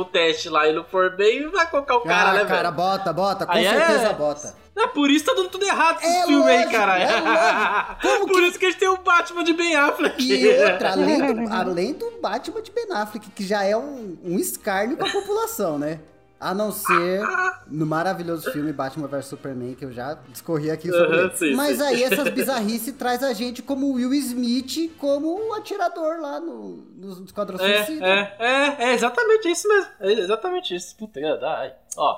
o 0.00 0.04
teste 0.04 0.48
lá 0.48 0.68
e 0.68 0.72
não 0.72 0.84
for 0.84 1.14
bem, 1.16 1.48
vai 1.50 1.68
colocar 1.70 1.96
o 1.96 2.00
cara, 2.02 2.30
Ah, 2.30 2.34
né, 2.34 2.44
cara, 2.44 2.62
velho? 2.70 2.72
bota, 2.72 3.12
bota, 3.12 3.46
com 3.46 3.52
Aí 3.52 3.64
é- 3.66 3.70
certeza 3.70 4.12
bota. 4.12 4.60
É 4.76 4.86
por 4.86 5.10
isso 5.10 5.24
que 5.24 5.30
tá 5.30 5.36
dando 5.36 5.50
tudo 5.50 5.64
errado 5.66 5.98
esse 6.00 6.06
É 6.16 6.26
filme 6.26 6.48
aí, 6.50 6.56
lógico, 6.58 6.72
caralho. 6.72 7.02
é 7.04 8.18
por 8.26 8.42
isso 8.44 8.58
que 8.58 8.64
a 8.64 8.70
gente 8.70 8.78
tem 8.80 8.88
o 8.88 8.96
Batman 8.98 9.44
de 9.44 9.52
Ben 9.52 9.74
Affleck. 9.76 10.22
E 10.22 10.48
outra, 10.48 10.92
além 10.92 11.34
do, 11.34 11.52
além 11.52 11.92
do 11.92 12.10
Batman 12.22 12.62
de 12.62 12.70
Ben 12.70 12.86
Affleck, 12.92 13.30
que 13.30 13.44
já 13.44 13.62
é 13.62 13.76
um, 13.76 14.16
um 14.24 14.38
escárnio 14.38 14.96
pra 14.96 15.10
população, 15.10 15.78
né? 15.78 16.00
A 16.40 16.54
não 16.54 16.72
ser 16.72 17.20
no 17.66 17.84
maravilhoso 17.84 18.50
filme 18.50 18.72
Batman 18.72 19.06
vs 19.06 19.26
Superman, 19.26 19.74
que 19.74 19.84
eu 19.84 19.92
já 19.92 20.16
discorri 20.28 20.70
aqui 20.70 20.90
sobre 20.90 21.18
ele. 21.18 21.36
sim, 21.36 21.54
Mas 21.54 21.76
sim. 21.76 21.82
aí 21.82 22.02
essas 22.02 22.28
bizarrices 22.32 22.94
traz 22.94 23.22
a 23.22 23.32
gente 23.34 23.60
como 23.62 23.92
Will 23.92 24.14
Smith, 24.14 24.90
como 24.96 25.50
o 25.50 25.52
atirador 25.52 26.18
lá 26.18 26.40
no, 26.40 26.76
no 26.96 27.24
Esquadrão 27.24 27.58
Suicida. 27.58 28.06
É, 28.06 28.36
é, 28.38 28.46
é, 28.48 28.84
é 28.90 28.94
exatamente 28.94 29.50
isso 29.50 29.68
mesmo. 29.68 29.90
É 30.00 30.12
exatamente 30.12 30.74
isso. 30.74 30.96
Puta, 30.96 31.20
ai. 31.20 31.74
Ó, 31.98 32.16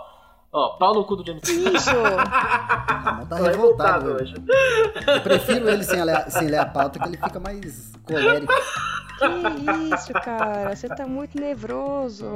ó, 0.52 0.68
pau 0.78 0.94
no 0.94 1.04
cu 1.04 1.16
do 1.16 1.26
James 1.26 1.42
Gunn. 1.42 1.74
Isso! 1.76 1.90
Mas 3.04 3.28
tá 3.28 3.36
Tô 3.36 3.42
revoltado 3.42 4.12
hoje. 4.12 4.34
Eu 5.04 5.20
prefiro 5.20 5.68
ele 5.68 5.82
sem 5.82 6.02
ler, 6.04 6.30
sem 6.30 6.46
ler 6.46 6.58
a 6.58 6.66
pauta, 6.66 7.00
que 7.00 7.08
ele 7.08 7.16
fica 7.16 7.40
mais 7.40 7.92
colérico. 8.04 8.52
que 9.18 9.94
isso, 9.94 10.12
cara? 10.12 10.74
Você 10.76 10.88
tá 10.88 11.06
muito 11.06 11.38
nervoso. 11.40 12.32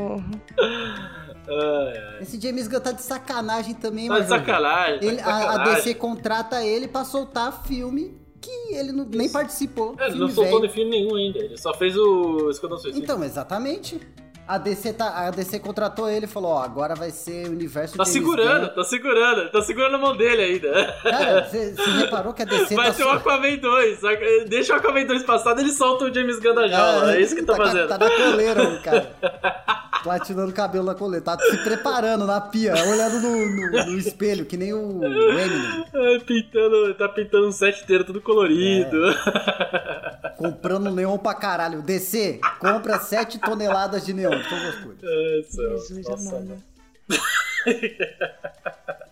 Ai, 1.48 1.98
ai. 2.16 2.22
Esse 2.22 2.40
James 2.40 2.66
Gunn 2.68 2.80
tá 2.80 2.92
de 2.92 3.02
sacanagem 3.02 3.74
também, 3.74 4.08
Tá 4.08 4.18
de 4.20 4.28
sacanagem. 4.28 4.98
tá 5.00 5.06
Ele, 5.06 5.16
de 5.16 5.22
a, 5.22 5.36
a 5.36 5.40
sacanagem. 5.42 5.74
DC 5.74 5.94
contrata 5.94 6.64
ele 6.64 6.88
pra 6.88 7.04
soltar 7.04 7.62
filme 7.64 8.16
que 8.40 8.50
ele 8.74 8.92
não- 8.92 9.04
nem 9.04 9.28
participou. 9.28 9.94
É, 9.98 10.06
ele 10.08 10.18
não 10.18 10.28
soltou 10.28 10.60
de 10.60 10.68
filme 10.68 10.90
nenhum 10.90 11.16
ainda. 11.16 11.38
Ele 11.38 11.56
só 11.56 11.72
fez 11.74 11.96
o 11.96 12.48
Esquadrão 12.50 12.78
Suicida. 12.78 13.02
Então, 13.04 13.22
exatamente. 13.24 14.00
A 14.48 14.58
DC, 14.58 14.92
tá, 14.92 15.26
a 15.26 15.30
DC 15.32 15.58
contratou 15.58 16.08
ele 16.08 16.26
e 16.26 16.28
falou, 16.28 16.52
ó, 16.52 16.62
agora 16.62 16.94
vai 16.94 17.10
ser 17.10 17.48
o 17.48 17.50
universo 17.50 17.96
Tá 17.96 18.04
James 18.04 18.12
segurando, 18.12 18.68
Gunn. 18.68 18.74
tá 18.76 18.84
segurando. 18.84 19.50
Tá 19.50 19.60
segurando 19.62 19.94
a 19.96 19.98
mão 19.98 20.16
dele 20.16 20.40
ainda. 20.40 20.94
Cara, 21.02 21.42
você 21.48 21.74
reparou 21.98 22.32
que 22.32 22.42
a 22.42 22.44
DC 22.44 22.76
Vai 22.76 22.86
tá... 22.86 22.92
ser 22.94 23.02
o 23.02 23.08
Aquaman 23.10 23.56
2. 23.56 23.98
só 23.98 24.14
que- 24.14 24.44
Deixa 24.44 24.72
o 24.74 24.76
Aquaman 24.76 25.04
2 25.04 25.24
passado, 25.24 25.60
ele 25.60 25.72
solta 25.72 26.04
o 26.04 26.14
James 26.14 26.38
Gunn 26.38 26.54
da 26.54 26.68
jaula. 26.68 27.10
Ah, 27.10 27.16
é 27.16 27.20
isso 27.20 27.34
que 27.34 27.42
tá 27.42 27.56
tá, 27.56 27.64
fazendo. 27.64 27.88
Tá 27.88 27.98
na 27.98 28.08
coleira, 28.08 28.78
cara. 28.84 29.16
Platinando 30.02 30.50
o 30.50 30.54
cabelo 30.54 30.84
na 30.84 30.94
coleira. 30.94 31.24
Tá 31.24 31.36
se 31.38 31.56
preparando 31.64 32.26
na 32.26 32.40
pia, 32.40 32.72
olhando 32.74 33.20
no, 33.20 33.46
no- 33.46 33.86
no 33.86 33.98
espelho, 33.98 34.44
que 34.46 34.56
nem 34.56 34.72
o 34.72 35.02
Eminem. 35.04 35.84
Ai, 35.94 36.20
pintando, 36.20 36.94
tá 36.94 37.08
pintando 37.08 37.48
um 37.48 37.52
set 37.52 37.82
inteiro, 37.82 38.04
tudo 38.04 38.20
colorido. 38.20 38.96
É. 39.10 40.30
Comprando 40.36 40.90
neon 40.90 41.18
pra 41.18 41.34
caralho. 41.34 41.82
DC, 41.82 42.40
compra 42.58 42.98
7 42.98 43.38
toneladas 43.38 44.04
de 44.06 44.12
neon. 44.12 44.30
São 44.48 44.58
as 44.68 44.74
cores. 44.76 45.00
Ai, 45.02 45.42
céu. 45.48 45.78
Jesus 45.78 46.06
Nossa, 46.08 46.36
amado. 46.36 46.62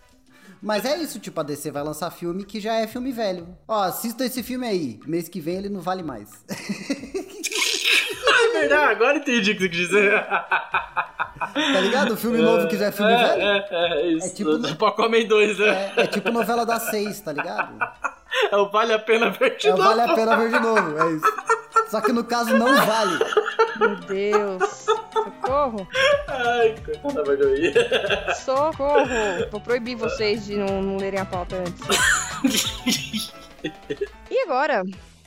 Mas 0.65 0.83
é 0.83 0.97
isso, 0.97 1.19
tipo, 1.19 1.39
a 1.39 1.43
DC 1.43 1.69
vai 1.69 1.83
lançar 1.83 2.09
filme 2.09 2.43
que 2.43 2.59
já 2.59 2.73
é 2.73 2.87
filme 2.87 3.11
velho. 3.11 3.55
Ó, 3.67 3.83
assista 3.83 4.25
esse 4.25 4.41
filme 4.41 4.65
aí. 4.65 4.99
Mês 5.05 5.29
que 5.29 5.39
vem 5.39 5.57
ele 5.57 5.69
não 5.69 5.79
vale 5.79 6.01
mais. 6.01 6.29
É 8.55 8.59
verdade, 8.59 8.91
agora 8.93 9.17
entendi 9.17 9.51
o 9.51 9.55
que 9.55 9.61
você 9.63 9.69
quis 9.69 9.77
dizer. 9.79 10.11
tá 10.25 11.79
ligado? 11.81 12.13
O 12.13 12.17
filme 12.17 12.37
novo 12.39 12.67
que 12.67 12.77
já 12.77 12.85
é 12.87 12.91
filme 12.91 13.11
é, 13.11 13.17
velho. 13.17 13.41
É, 13.41 13.67
é, 13.69 14.01
é 14.01 14.07
isso. 14.13 14.27
É 14.27 14.29
tipo 14.29 14.57
no- 14.57 14.67
Aquaman 14.85 15.25
2, 15.25 15.59
né? 15.59 15.67
É, 15.97 16.01
é 16.03 16.07
tipo 16.07 16.31
novela 16.31 16.65
das 16.65 16.83
seis, 16.89 17.19
tá 17.21 17.31
ligado? 17.33 17.77
É 18.51 18.57
o 18.57 18.69
Vale 18.69 18.93
a 18.93 18.99
Pena 18.99 19.29
Ver 19.31 19.57
de 19.57 19.67
É, 19.67 19.71
novo. 19.71 19.83
vale 19.83 20.01
a 20.01 20.13
pena 20.15 20.35
ver 20.37 20.51
de 20.51 20.59
novo, 20.59 20.97
é 20.99 21.11
isso. 21.13 21.33
Só 21.89 22.01
que 22.01 22.11
no 22.11 22.23
caso 22.23 22.55
não 22.57 22.75
vale. 22.85 23.19
Meu 23.79 23.95
Deus. 23.97 24.85
Socorro. 25.13 25.87
Ai, 26.27 26.75
coitada 26.83 27.13
da 27.23 27.25
Marjorie. 27.25 27.73
Socorro. 28.43 29.05
Vou 29.51 29.61
proibir 29.61 29.95
vocês 29.95 30.45
de 30.45 30.55
não, 30.57 30.81
não 30.81 30.97
lerem 30.97 31.19
a 31.19 31.25
pauta 31.25 31.55
antes. 31.57 33.35
E 34.29 34.39
agora, 34.43 34.83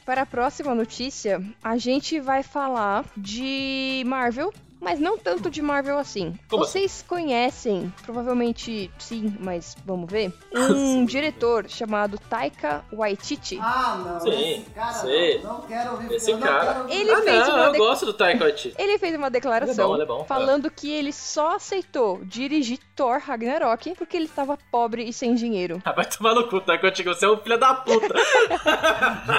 para 0.06 0.22
a 0.22 0.26
próxima 0.26 0.72
notícia, 0.74 1.42
a 1.62 1.76
gente 1.76 2.20
vai 2.20 2.42
falar 2.44 3.04
de 3.16 4.04
Marvel, 4.06 4.52
mas 4.80 4.98
não 5.00 5.18
tanto 5.18 5.50
de 5.50 5.60
Marvel 5.62 5.98
assim. 5.98 6.38
Como 6.48 6.64
Vocês 6.64 7.04
conhecem, 7.06 7.92
provavelmente 8.04 8.90
sim, 8.98 9.36
mas 9.40 9.76
vamos 9.84 10.10
ver, 10.10 10.32
um 10.54 11.04
diretor 11.06 11.68
chamado 11.68 12.18
Taika 12.18 12.84
Waititi. 12.92 13.58
Ah, 13.60 14.00
não. 14.04 14.20
Sim, 14.20 14.30
esse 14.60 14.70
cara, 14.70 14.92
sim. 14.92 15.38
Não, 15.42 15.52
não 15.54 15.60
quero 15.62 15.90
ouvir 15.92 16.12
Esse 16.12 16.30
eu 16.30 16.38
não 16.38 16.46
cara. 16.46 16.64
quero 16.66 16.80
ouvir. 16.82 16.94
Ele 16.96 17.10
ah, 17.10 17.22
fez 17.22 17.46
não, 17.48 17.54
uma 17.56 17.64
eu 17.66 17.72
de- 17.72 17.78
gosto 17.78 18.06
do 18.06 18.12
Taika 18.14 18.44
Waititi. 18.44 18.74
Ele 18.78 18.98
fez 18.98 19.14
uma 19.14 19.30
declaração 19.30 19.94
Ele 19.94 20.02
é 20.02 20.06
bom, 20.06 20.14
ele 20.14 20.20
é 20.20 20.22
bom. 20.22 20.24
falando 20.24 20.70
que 20.70 20.90
ele 20.90 21.12
só 21.12 21.56
aceitou 21.56 22.20
dirigir 22.24 22.78
Thor 22.94 23.18
Ragnarok 23.20 23.94
porque 23.96 24.16
ele 24.16 24.26
estava 24.26 24.58
pobre 24.70 25.04
e 25.08 25.12
sem 25.12 25.34
dinheiro. 25.34 25.80
Ah, 25.84 25.92
vai 25.92 26.04
tomar 26.04 26.34
no 26.34 26.48
cu, 26.48 26.60
Taika 26.60 26.84
Waititi. 26.84 27.08
Você 27.08 27.24
é 27.26 27.30
um 27.30 27.36
filho 27.38 27.58
da 27.58 27.74
puta. 27.74 28.14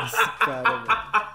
Esse 0.06 0.30
cara, 0.40 0.78
velho. 0.80 1.29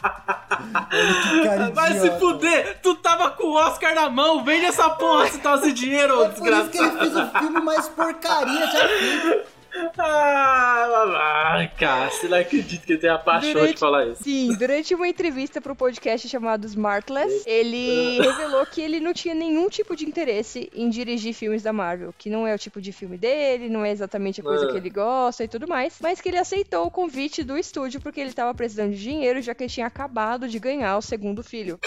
Olha 0.94 1.70
Vai 1.74 1.92
se 1.98 2.10
fuder. 2.18 2.78
Tu 2.82 2.94
tava 2.96 3.30
com 3.30 3.48
o 3.48 3.54
Oscar 3.54 3.94
na 3.94 4.08
mão. 4.08 4.44
Vende 4.44 4.66
essa 4.66 4.90
porra 4.90 5.26
se 5.28 5.38
tá 5.38 5.58
sem 5.58 5.72
dinheiro, 5.74 6.22
É 6.24 6.28
por 6.28 6.48
isso 6.52 6.68
que 6.70 6.78
ele 6.78 6.88
desgraçado. 6.90 6.98
fez 6.98 7.16
o 7.16 7.38
filme 7.38 7.60
mais 7.60 7.88
porcaria 7.88 8.66
já 8.66 8.88
feito. 8.88 9.53
Ah, 9.98 11.52
ai, 11.54 11.70
Cássio, 11.78 12.28
não 12.28 12.38
acredito 12.38 12.84
que 12.86 12.92
ele 12.92 13.00
tenha 13.00 13.14
a 13.14 13.18
paixão 13.18 13.48
de 13.50 13.54
Durante- 13.54 13.78
falar 13.78 14.06
isso. 14.06 14.22
Sim, 14.22 14.54
durante 14.56 14.94
uma 14.94 15.08
entrevista 15.08 15.60
pro 15.60 15.74
podcast 15.74 16.28
chamado 16.28 16.66
Smartless, 16.66 17.42
ele 17.46 18.20
revelou 18.20 18.64
que 18.66 18.80
ele 18.80 19.00
não 19.00 19.12
tinha 19.12 19.34
nenhum 19.34 19.68
tipo 19.68 19.96
de 19.96 20.04
interesse 20.04 20.70
em 20.74 20.88
dirigir 20.88 21.34
filmes 21.34 21.62
da 21.62 21.72
Marvel, 21.72 22.14
que 22.16 22.30
não 22.30 22.46
é 22.46 22.54
o 22.54 22.58
tipo 22.58 22.80
de 22.80 22.92
filme 22.92 23.16
dele, 23.18 23.68
não 23.68 23.84
é 23.84 23.90
exatamente 23.90 24.40
a 24.40 24.44
coisa 24.44 24.66
Ah. 24.66 24.70
que 24.70 24.76
ele 24.76 24.90
gosta 24.90 25.44
e 25.44 25.48
tudo 25.48 25.66
mais, 25.66 25.96
mas 26.00 26.20
que 26.20 26.28
ele 26.28 26.38
aceitou 26.38 26.86
o 26.86 26.90
convite 26.90 27.42
do 27.42 27.56
estúdio 27.58 28.00
porque 28.00 28.20
ele 28.20 28.32
tava 28.32 28.54
precisando 28.54 28.92
de 28.92 29.00
dinheiro, 29.02 29.40
já 29.42 29.54
que 29.54 29.64
ele 29.64 29.70
tinha 29.72 29.86
acabado 29.86 30.48
de 30.48 30.58
ganhar 30.58 30.96
o 30.96 31.02
segundo 31.02 31.42
filho. 31.42 31.78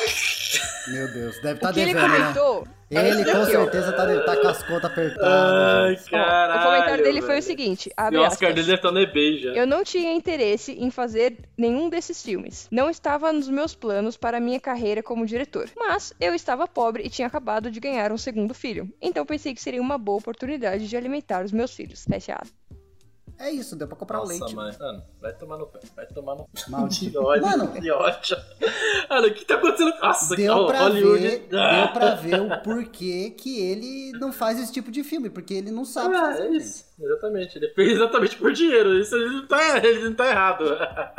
Meu 0.87 1.07
Deus, 1.11 1.39
deve 1.41 1.55
estar 1.55 1.69
o 1.69 1.73
que 1.73 1.79
ele 1.79 1.93
devendo, 1.93 2.11
né? 2.11 2.17
comentou 2.19 2.67
é 2.89 3.09
Ele 3.09 3.25
com 3.25 3.45
certeza 3.45 3.91
tá, 3.91 4.05
tá 4.23 4.37
com 4.37 4.47
as 4.47 4.63
contas 4.63 4.85
apertadas. 4.85 6.05
Ai, 6.05 6.09
caralho. 6.09 6.59
o 6.61 6.63
comentário 6.63 7.03
dele 7.03 7.19
foi 7.19 7.29
o 7.29 7.31
velho. 7.33 7.43
seguinte, 7.43 7.89
E 7.89 7.93
abre 7.97 8.17
o 8.17 8.21
Oscar 8.21 8.49
aspas. 8.49 8.55
dele 8.55 8.67
deve 8.67 8.75
estar 8.75 8.91
no 8.91 8.99
eBay 9.01 9.39
já. 9.39 9.49
Eu 9.51 9.67
não 9.67 9.83
tinha 9.83 10.13
interesse 10.13 10.71
em 10.71 10.89
fazer 10.89 11.37
nenhum 11.57 11.89
desses 11.89 12.23
filmes. 12.23 12.67
Não 12.71 12.89
estava 12.89 13.33
nos 13.33 13.49
meus 13.49 13.75
planos 13.75 14.15
para 14.15 14.39
minha 14.39 14.59
carreira 14.59 15.03
como 15.03 15.25
diretor. 15.25 15.69
Mas 15.75 16.13
eu 16.19 16.33
estava 16.33 16.65
pobre 16.65 17.03
e 17.03 17.09
tinha 17.09 17.27
acabado 17.27 17.69
de 17.69 17.79
ganhar 17.79 18.11
um 18.13 18.17
segundo 18.17 18.53
filho. 18.53 18.89
Então 19.01 19.25
pensei 19.25 19.53
que 19.53 19.61
seria 19.61 19.81
uma 19.81 19.97
boa 19.97 20.19
oportunidade 20.19 20.87
de 20.87 20.95
alimentar 20.95 21.43
os 21.43 21.51
meus 21.51 21.73
filhos. 21.73 22.05
Fecha 22.07 22.35
aspas. 22.35 22.76
É 23.39 23.51
isso, 23.51 23.75
deu 23.75 23.87
pra 23.87 23.95
comprar 23.95 24.17
o 24.17 24.21
Nossa, 24.21 24.31
leite. 24.39 24.55
mãe. 24.55 24.75
Mano, 24.79 25.03
vai 25.21 25.33
tomar 25.33 25.57
no 25.57 25.67
pé. 25.67 25.79
Vai 25.95 26.05
tomar 26.07 26.35
no 26.35 26.45
pé. 26.45 26.61
Maldito. 26.69 27.19
Ódio, 27.23 27.45
Mano. 27.45 27.67
que. 27.71 27.91
Olha, 29.09 29.27
o 29.27 29.33
que 29.33 29.45
tá 29.45 29.55
acontecendo? 29.55 29.93
Nossa, 30.01 30.35
Deu 30.35 30.59
que 30.61 30.65
pra, 30.67 30.79
Hollywood. 30.79 31.21
ver, 31.21 31.47
deu 31.49 31.87
pra 31.93 32.15
ver 32.15 32.41
o 32.41 32.61
porquê 32.63 33.29
que 33.37 33.59
ele 33.59 34.11
não 34.19 34.31
faz 34.33 34.59
esse 34.59 34.71
tipo 34.73 34.89
de 34.91 35.03
filme, 35.03 35.29
porque 35.29 35.53
ele 35.53 35.69
não 35.71 35.85
sabe 35.85 36.15
Ah, 36.15 36.21
fazer. 36.21 36.43
é 36.47 36.51
isso. 36.51 36.85
Exatamente. 36.99 37.57
Ele 37.57 37.69
fez 37.69 37.91
exatamente 37.91 38.35
por 38.37 38.51
dinheiro. 38.51 38.97
Isso 38.99 39.15
ele 39.15 39.29
não 39.29 39.47
tá, 39.47 39.77
ele 39.77 40.03
não 40.09 40.15
tá 40.15 40.27
errado. 40.29 40.63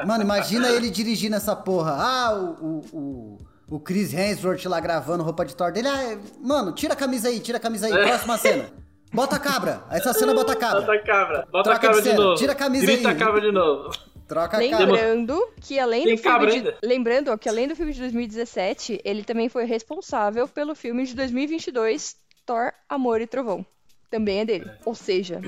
Mano, 0.06 0.24
imagina 0.24 0.68
ele 0.74 0.90
dirigindo 0.90 1.36
essa 1.36 1.54
porra. 1.54 1.92
Ah, 1.98 2.34
o, 2.34 2.64
o, 2.66 3.38
o, 3.68 3.76
o 3.76 3.80
Chris 3.80 4.12
Hemsworth 4.12 4.64
lá 4.66 4.80
gravando 4.80 5.22
roupa 5.22 5.44
de 5.44 5.54
Thor 5.54 5.70
dele. 5.72 5.86
Ah, 5.88 6.02
é- 6.02 6.18
mano, 6.40 6.72
tira 6.72 6.94
a 6.94 6.96
camisa 6.96 7.28
aí, 7.28 7.38
tira 7.38 7.58
a 7.58 7.60
camisa 7.60 7.86
aí. 7.86 7.92
Próxima 7.92 8.36
cena. 8.38 8.64
Bota 9.12 9.36
a 9.36 9.38
cabra. 9.40 9.82
Essa 9.90 10.12
cena 10.12 10.34
bota 10.34 10.52
a 10.52 10.56
cabra. 10.56 10.80
Bota 10.80 10.92
a 10.92 11.02
cabra. 11.02 11.48
Bota 11.50 11.70
Troca 11.70 11.76
a 11.76 11.80
cabra 11.80 11.96
de 11.96 12.02
de, 12.02 12.10
cena. 12.14 12.24
novo. 12.24 12.36
Tira 12.36 12.52
a 12.52 12.54
camisa 12.54 12.86
Grita 12.86 13.08
aí. 13.08 13.14
a 13.14 13.18
cabra 13.18 13.40
de 13.40 13.52
novo. 13.52 13.90
Troca 14.28 14.58
a 14.58 14.68
cabra. 14.70 14.86
Lembrando 14.86 15.48
que 15.62 15.78
além 15.78 16.04
Tem 16.04 16.14
do 16.16 16.18
filme 16.22 16.36
cabra 16.36 16.50
de... 16.50 16.56
ainda? 16.58 16.76
Lembrando 16.82 17.28
ó, 17.32 17.36
que 17.38 17.48
além 17.48 17.66
do 17.68 17.74
filme 17.74 17.92
de 17.92 18.00
2017, 18.00 19.00
ele 19.04 19.24
também 19.24 19.48
foi 19.48 19.64
responsável 19.64 20.46
pelo 20.46 20.74
filme 20.74 21.04
de 21.06 21.14
2022, 21.14 22.16
Thor, 22.44 22.72
Amor 22.88 23.20
e 23.22 23.26
Trovão. 23.26 23.64
Também 24.10 24.40
é 24.40 24.44
dele. 24.44 24.70
Ou 24.84 24.94
seja, 24.94 25.40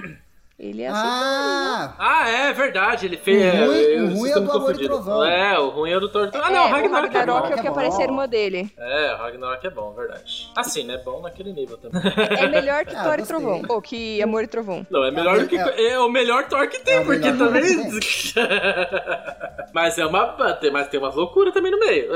ele 0.61 0.83
é 0.83 0.89
assim. 0.89 1.01
Ah, 1.03 1.95
Ah, 1.99 2.29
é 2.29 2.53
verdade. 2.53 3.07
Ele 3.07 3.17
fez. 3.17 3.55
O 3.55 3.67
ruim- 3.67 3.79
eu- 3.79 4.05
o 4.05 4.15
ruim 4.15 4.31
é 4.31 4.41
do 4.41 4.53
Amor 4.53 4.81
e. 4.81 4.85
Trovão. 4.85 5.25
É, 5.25 5.59
o 5.59 5.69
ruim 5.71 5.91
é 5.91 5.97
o 5.97 6.01
do 6.01 6.09
Thor. 6.11 6.31
Ah, 6.35 6.51
é, 6.51 6.53
não, 6.55 6.65
o 6.65 6.67
o 6.67 6.71
Ragnarok, 6.71 7.15
Ragnarok 7.15 7.17
é 7.17 7.21
é 7.21 7.27
bom. 7.27 7.59
o 7.59 7.61
que 7.63 7.67
é 7.67 7.71
aparece 7.71 8.01
a 8.01 8.05
irmã 8.05 8.29
dele. 8.29 8.71
É, 8.77 9.15
o 9.15 9.17
Ragnarok 9.17 9.67
é 9.67 9.71
bom, 9.71 9.93
verdade. 9.95 10.51
Assim, 10.55 10.85
né? 10.85 10.99
Bom 10.99 11.23
naquele 11.23 11.53
nível 11.53 11.79
também. 11.79 12.01
É 12.39 12.47
melhor 12.47 12.85
que 12.85 12.95
Ah, 13.01 13.05
Thor 13.05 13.19
e. 13.19 13.23
Trovão. 13.23 13.63
Ou 13.69 13.81
que 13.83 14.23
Amor 14.23 14.45
e 14.45 14.47
Trovão. 14.47 14.87
Não, 14.91 15.03
é 15.05 15.11
melhor 15.11 15.39
do 15.41 15.47
que. 15.49 15.57
É- 15.57 15.93
É, 15.93 15.99
o 15.99 16.09
melhor 16.09 16.47
Thor 16.49 16.69
que 16.69 16.79
tem, 16.81 16.95
É 16.97 17.01
o 17.01 17.05
porque 17.07 17.33
também. 17.33 17.91
Mas 19.73 19.99
é 19.99 20.07
uma. 20.07 20.27
tem- 20.61 20.71
Mas 20.71 20.89
tem 20.89 21.01
umas 21.01 21.15
loucuras 21.15 21.53
também 21.55 21.71
no 21.73 21.79
meio. 21.79 22.11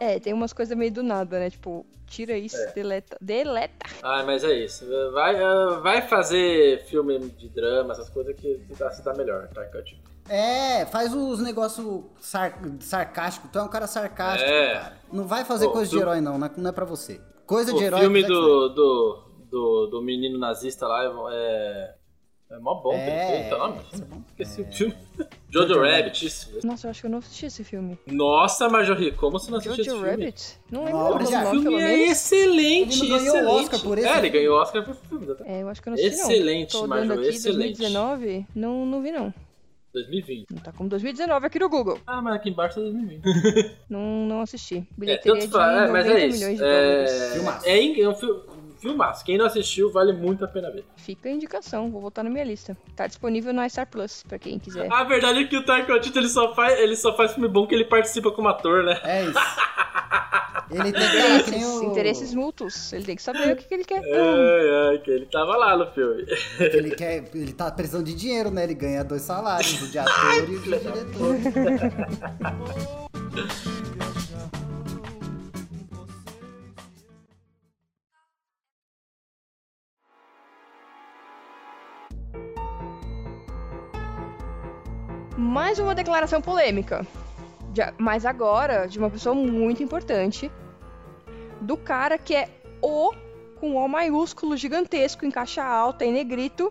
É, 0.00 0.18
tem 0.18 0.32
umas 0.32 0.52
coisas 0.52 0.76
meio 0.76 0.92
do 0.92 1.02
nada, 1.02 1.38
né? 1.38 1.50
Tipo, 1.50 1.84
tira 2.12 2.36
isso, 2.36 2.56
É. 2.56 2.72
deleta. 2.72 3.16
Deleta. 3.20 3.86
Ah, 4.02 4.22
mas 4.24 4.44
é 4.44 4.52
isso. 4.52 4.84
Vai, 5.12 5.42
ah, 5.42 5.80
vai 5.82 6.02
fazer 6.02 6.84
filme 6.84 7.18
de 7.18 7.48
drama, 7.48 7.92
essas 7.92 8.10
coisas 8.10 8.36
que 8.36 8.60
se 8.68 8.74
dá, 8.78 8.90
se 8.90 9.02
dá 9.02 9.14
melhor, 9.14 9.48
tá, 9.48 9.64
Cut? 9.66 9.98
é, 10.28 10.84
faz 10.86 11.14
os 11.14 11.40
negócios 11.40 12.04
sar, 12.20 12.58
sarcásticos. 12.80 13.50
Tu 13.50 13.58
é 13.58 13.62
um 13.62 13.68
cara 13.68 13.86
sarcástico, 13.86 14.50
É. 14.50 14.74
cara. 14.74 14.96
Não 15.12 15.24
vai 15.26 15.44
fazer 15.44 15.66
Pô, 15.66 15.72
coisa 15.72 15.90
de 15.90 15.96
tu- 15.96 16.02
herói, 16.02 16.20
não. 16.20 16.38
Não 16.38 16.46
é- 16.46 16.50
Não 16.56 16.70
é 16.70 16.72
pra 16.72 16.84
você. 16.84 17.20
Coisa 17.46 17.72
O 17.74 17.78
de 17.78 17.84
herói. 17.84 18.00
filme 18.00 18.22
é 18.22 18.26
do, 18.26 18.68
do, 18.68 19.24
do, 19.50 19.86
do 19.86 20.02
menino 20.02 20.38
nazista 20.38 20.86
lá 20.86 21.28
é. 21.32 21.94
É 22.52 22.58
mó 22.58 22.74
bom 22.74 22.92
É. 22.92 23.46
Então, 23.46 23.58
nome. 23.58 23.80
isso 23.92 24.02
é. 24.02 24.42
Esqueci 24.44 24.60
o 24.60 24.64
filme. 24.72 24.94
Jojo, 25.48 25.68
Jojo 25.68 25.80
Rabbit, 25.80 25.96
Rabbit. 26.02 26.26
isso. 26.26 26.66
Nossa, 26.66 26.86
eu 26.86 26.90
acho 26.90 27.00
que 27.00 27.06
eu 27.06 27.10
não 27.10 27.18
assisti 27.18 27.46
esse 27.46 27.64
filme. 27.64 27.98
Nossa, 28.06 28.68
Marjorie, 28.68 29.12
como 29.12 29.38
você 29.38 29.50
não 29.50 29.56
assistiu 29.58 29.80
esse 29.80 29.90
Jojo 29.90 30.04
filme? 30.04 30.24
Rabbit? 30.24 30.58
Não 30.70 30.84
lembro. 30.84 31.00
O 31.00 31.18
pelo 31.18 31.50
filme 31.50 31.74
é 31.80 31.86
menos. 31.96 32.10
excelente, 32.10 33.00
Ele 33.00 33.08
não 33.08 33.18
ganhou 33.18 33.34
o 33.34 33.38
excelente. 33.38 33.62
Oscar 33.64 33.80
por 33.80 33.98
esse 33.98 34.06
É, 34.06 34.10
ele 34.10 34.20
filme. 34.20 34.30
ganhou 34.30 34.56
o 34.58 34.60
Oscar 34.62 34.84
por 34.84 34.94
filme. 34.94 35.36
É, 35.46 35.62
eu 35.62 35.68
acho 35.70 35.82
que 35.82 35.88
eu 35.88 35.90
não 35.92 35.94
assisti 35.98 36.16
não. 36.18 36.30
Excelente, 36.30 36.76
olhando 36.76 36.88
Marjorie, 36.90 37.26
aqui, 37.28 37.36
excelente. 37.36 37.78
2019, 37.78 38.46
não, 38.54 38.84
não 38.86 39.02
vi 39.02 39.12
não. 39.12 39.32
2020. 39.94 40.46
Não 40.50 40.58
tá 40.62 40.72
como 40.72 40.88
2019 40.88 41.46
aqui 41.46 41.58
no 41.58 41.68
Google. 41.68 41.98
Ah, 42.06 42.22
mas 42.22 42.34
aqui 42.36 42.48
embaixo 42.50 42.76
tá 42.76 42.80
2020. 42.80 43.22
Não, 43.90 44.26
não 44.26 44.40
assisti. 44.40 44.76
É, 44.78 44.86
Bilheteria 44.96 45.34
tanto 45.34 45.46
de 45.46 45.52
faz, 45.52 45.76
é, 45.82 45.86
90 45.86 45.92
mas 45.92 46.06
é 46.06 46.26
isso. 46.26 46.38
milhões 46.38 46.58
de 46.58 46.64
É, 46.64 47.68
é, 47.98 48.00
é 48.02 48.08
um 48.08 48.14
fil- 48.14 48.42
filmaço. 48.82 49.24
Quem 49.24 49.38
não 49.38 49.46
assistiu, 49.46 49.90
vale 49.90 50.12
muito 50.12 50.44
a 50.44 50.48
pena 50.48 50.70
ver. 50.70 50.84
Fica 50.96 51.28
a 51.28 51.32
indicação, 51.32 51.90
vou 51.90 52.02
botar 52.02 52.22
na 52.22 52.28
minha 52.30 52.44
lista. 52.44 52.76
Tá 52.94 53.06
disponível 53.06 53.52
na 53.52 53.68
Star 53.68 53.86
Plus, 53.86 54.24
pra 54.28 54.38
quem 54.38 54.58
quiser. 54.58 54.92
A 54.92 55.04
verdade 55.04 55.44
é 55.44 55.44
que 55.46 55.56
o 55.56 55.64
Taika 55.64 55.92
Waititi, 55.92 56.18
ele 56.18 56.28
só 56.28 56.54
faz, 56.54 56.78
ele 56.78 56.96
só 56.96 57.16
faz 57.16 57.32
filme 57.32 57.48
bom 57.48 57.66
que 57.66 57.74
ele 57.74 57.84
participa 57.84 58.30
como 58.32 58.48
ator, 58.48 58.82
né? 58.82 59.00
É 59.04 59.24
isso. 59.24 59.38
Ele 60.72 60.90
tem 60.90 61.02
Interesses, 61.02 61.64
o... 61.64 61.84
interesses 61.84 62.34
mútuos. 62.34 62.92
Ele 62.94 63.04
tem 63.04 63.14
que 63.16 63.22
saber 63.22 63.52
o 63.52 63.56
que, 63.56 63.64
que 63.64 63.74
ele 63.74 63.84
quer. 63.84 63.98
Ai, 63.98 64.90
ai, 64.90 64.98
que 65.00 65.10
ele 65.10 65.26
tava 65.26 65.54
lá 65.54 65.76
no 65.76 65.86
filme. 65.92 66.24
Ele, 66.58 66.92
quer, 66.92 67.24
ele 67.34 67.52
tá 67.52 67.70
precisando 67.70 68.06
de 68.06 68.14
dinheiro, 68.14 68.50
né? 68.50 68.64
Ele 68.64 68.72
ganha 68.72 69.04
dois 69.04 69.20
salários, 69.20 69.82
o 69.82 69.90
de 69.90 69.98
ator 69.98 70.34
e 70.34 70.40
o 70.40 70.46
de 70.46 70.58
diretor. 70.60 71.36
Mais 85.72 85.78
uma 85.78 85.94
declaração 85.94 86.42
polêmica. 86.42 87.06
Mas 87.96 88.26
agora, 88.26 88.84
de 88.84 88.98
uma 88.98 89.08
pessoa 89.08 89.34
muito 89.34 89.82
importante. 89.82 90.52
Do 91.62 91.78
cara 91.78 92.18
que 92.18 92.34
é 92.34 92.50
o, 92.82 93.10
com 93.58 93.76
O 93.76 93.88
maiúsculo, 93.88 94.54
gigantesco, 94.54 95.24
em 95.24 95.30
caixa 95.30 95.64
alta, 95.64 96.04
em 96.04 96.12
negrito, 96.12 96.70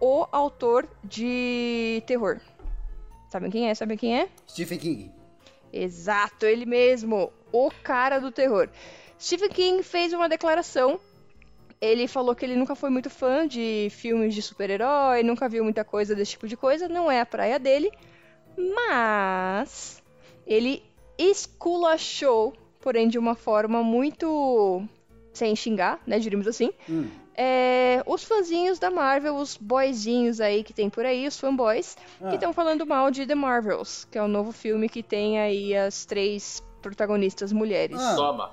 o 0.00 0.26
autor 0.32 0.88
de 1.04 2.02
terror. 2.06 2.40
Sabem 3.28 3.50
quem 3.50 3.68
é? 3.68 3.74
Sabem 3.74 3.98
quem 3.98 4.18
é? 4.18 4.28
Stephen 4.48 4.78
King. 4.78 5.12
Exato, 5.70 6.46
ele 6.46 6.64
mesmo, 6.64 7.30
o 7.52 7.70
cara 7.82 8.20
do 8.20 8.32
terror. 8.32 8.70
Stephen 9.20 9.50
King 9.50 9.82
fez 9.82 10.14
uma 10.14 10.30
declaração. 10.30 10.98
Ele 11.78 12.08
falou 12.08 12.34
que 12.34 12.46
ele 12.46 12.56
nunca 12.56 12.74
foi 12.74 12.88
muito 12.88 13.10
fã 13.10 13.46
de 13.46 13.88
filmes 13.90 14.34
de 14.34 14.40
super-herói, 14.40 15.22
nunca 15.22 15.46
viu 15.46 15.62
muita 15.62 15.84
coisa 15.84 16.14
desse 16.14 16.30
tipo 16.30 16.48
de 16.48 16.56
coisa, 16.56 16.88
não 16.88 17.10
é 17.10 17.20
a 17.20 17.26
praia 17.26 17.58
dele. 17.58 17.92
Mas 18.74 20.02
ele 20.46 20.82
esculachou, 21.18 22.52
porém 22.80 23.08
de 23.08 23.18
uma 23.18 23.34
forma 23.34 23.82
muito 23.82 24.82
sem 25.32 25.54
xingar, 25.54 26.00
né, 26.06 26.18
diríamos 26.18 26.46
assim, 26.48 26.72
Hum. 26.88 27.08
é, 27.36 28.02
os 28.06 28.24
fãzinhos 28.24 28.78
da 28.78 28.90
Marvel, 28.90 29.36
os 29.36 29.56
boyzinhos 29.56 30.40
aí 30.40 30.64
que 30.64 30.72
tem 30.72 30.90
por 30.90 31.04
aí, 31.06 31.26
os 31.26 31.38
fanboys, 31.38 31.96
Ah. 32.20 32.28
que 32.28 32.34
estão 32.34 32.52
falando 32.52 32.84
mal 32.86 33.10
de 33.10 33.24
The 33.26 33.34
Marvels, 33.34 34.06
que 34.10 34.18
é 34.18 34.22
o 34.22 34.28
novo 34.28 34.50
filme 34.52 34.88
que 34.88 35.02
tem 35.02 35.38
aí 35.40 35.74
as 35.76 36.04
três 36.04 36.62
protagonistas 36.82 37.52
mulheres. 37.52 37.98
Ah. 38.00 38.16
Toma. 38.16 38.50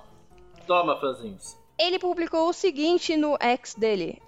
Toma, 0.68 1.00
fãzinhos. 1.00 1.58
Ele 1.80 1.98
publicou 1.98 2.50
o 2.50 2.54
seguinte 2.54 3.16
no 3.18 3.38
X 3.40 3.74
dele. 3.76 4.22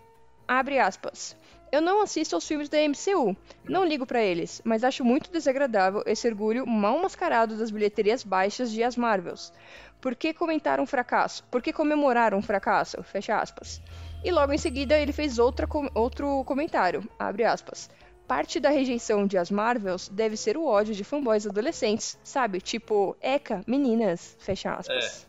Abre 0.47 0.79
aspas. 0.79 1.35
Eu 1.71 1.81
não 1.81 2.01
assisto 2.01 2.35
aos 2.35 2.47
filmes 2.47 2.67
da 2.67 2.77
MCU, 2.79 3.35
não 3.63 3.85
ligo 3.85 4.05
pra 4.05 4.21
eles, 4.23 4.59
mas 4.65 4.83
acho 4.83 5.05
muito 5.05 5.31
desagradável 5.31 6.01
esse 6.05 6.27
orgulho 6.27 6.65
mal 6.65 6.99
mascarado 6.99 7.55
das 7.55 7.69
bilheterias 7.69 8.23
baixas 8.23 8.71
de 8.71 8.83
as 8.83 8.95
Marvels. 8.97 9.53
Por 10.01 10.15
que 10.15 10.33
comentar 10.33 10.79
um 10.79 10.85
fracasso? 10.87 11.43
Por 11.51 11.61
que 11.61 11.71
comemorar 11.71 12.33
um 12.33 12.41
fracasso? 12.41 13.03
Fecha 13.03 13.37
aspas. 13.39 13.81
E 14.23 14.31
logo 14.31 14.51
em 14.51 14.57
seguida 14.57 14.97
ele 14.97 15.11
fez 15.11 15.37
outra 15.37 15.67
com- 15.67 15.89
outro 15.93 16.43
comentário, 16.45 17.07
abre 17.19 17.43
aspas. 17.43 17.89
Parte 18.27 18.59
da 18.59 18.69
rejeição 18.69 19.27
de 19.27 19.37
as 19.37 19.51
Marvels 19.51 20.07
deve 20.09 20.37
ser 20.37 20.57
o 20.57 20.65
ódio 20.65 20.93
de 20.95 21.03
fanboys 21.03 21.45
adolescentes, 21.45 22.17
sabe? 22.23 22.61
Tipo, 22.61 23.15
eca, 23.21 23.61
meninas, 23.67 24.35
fecha 24.39 24.71
aspas. 24.73 25.28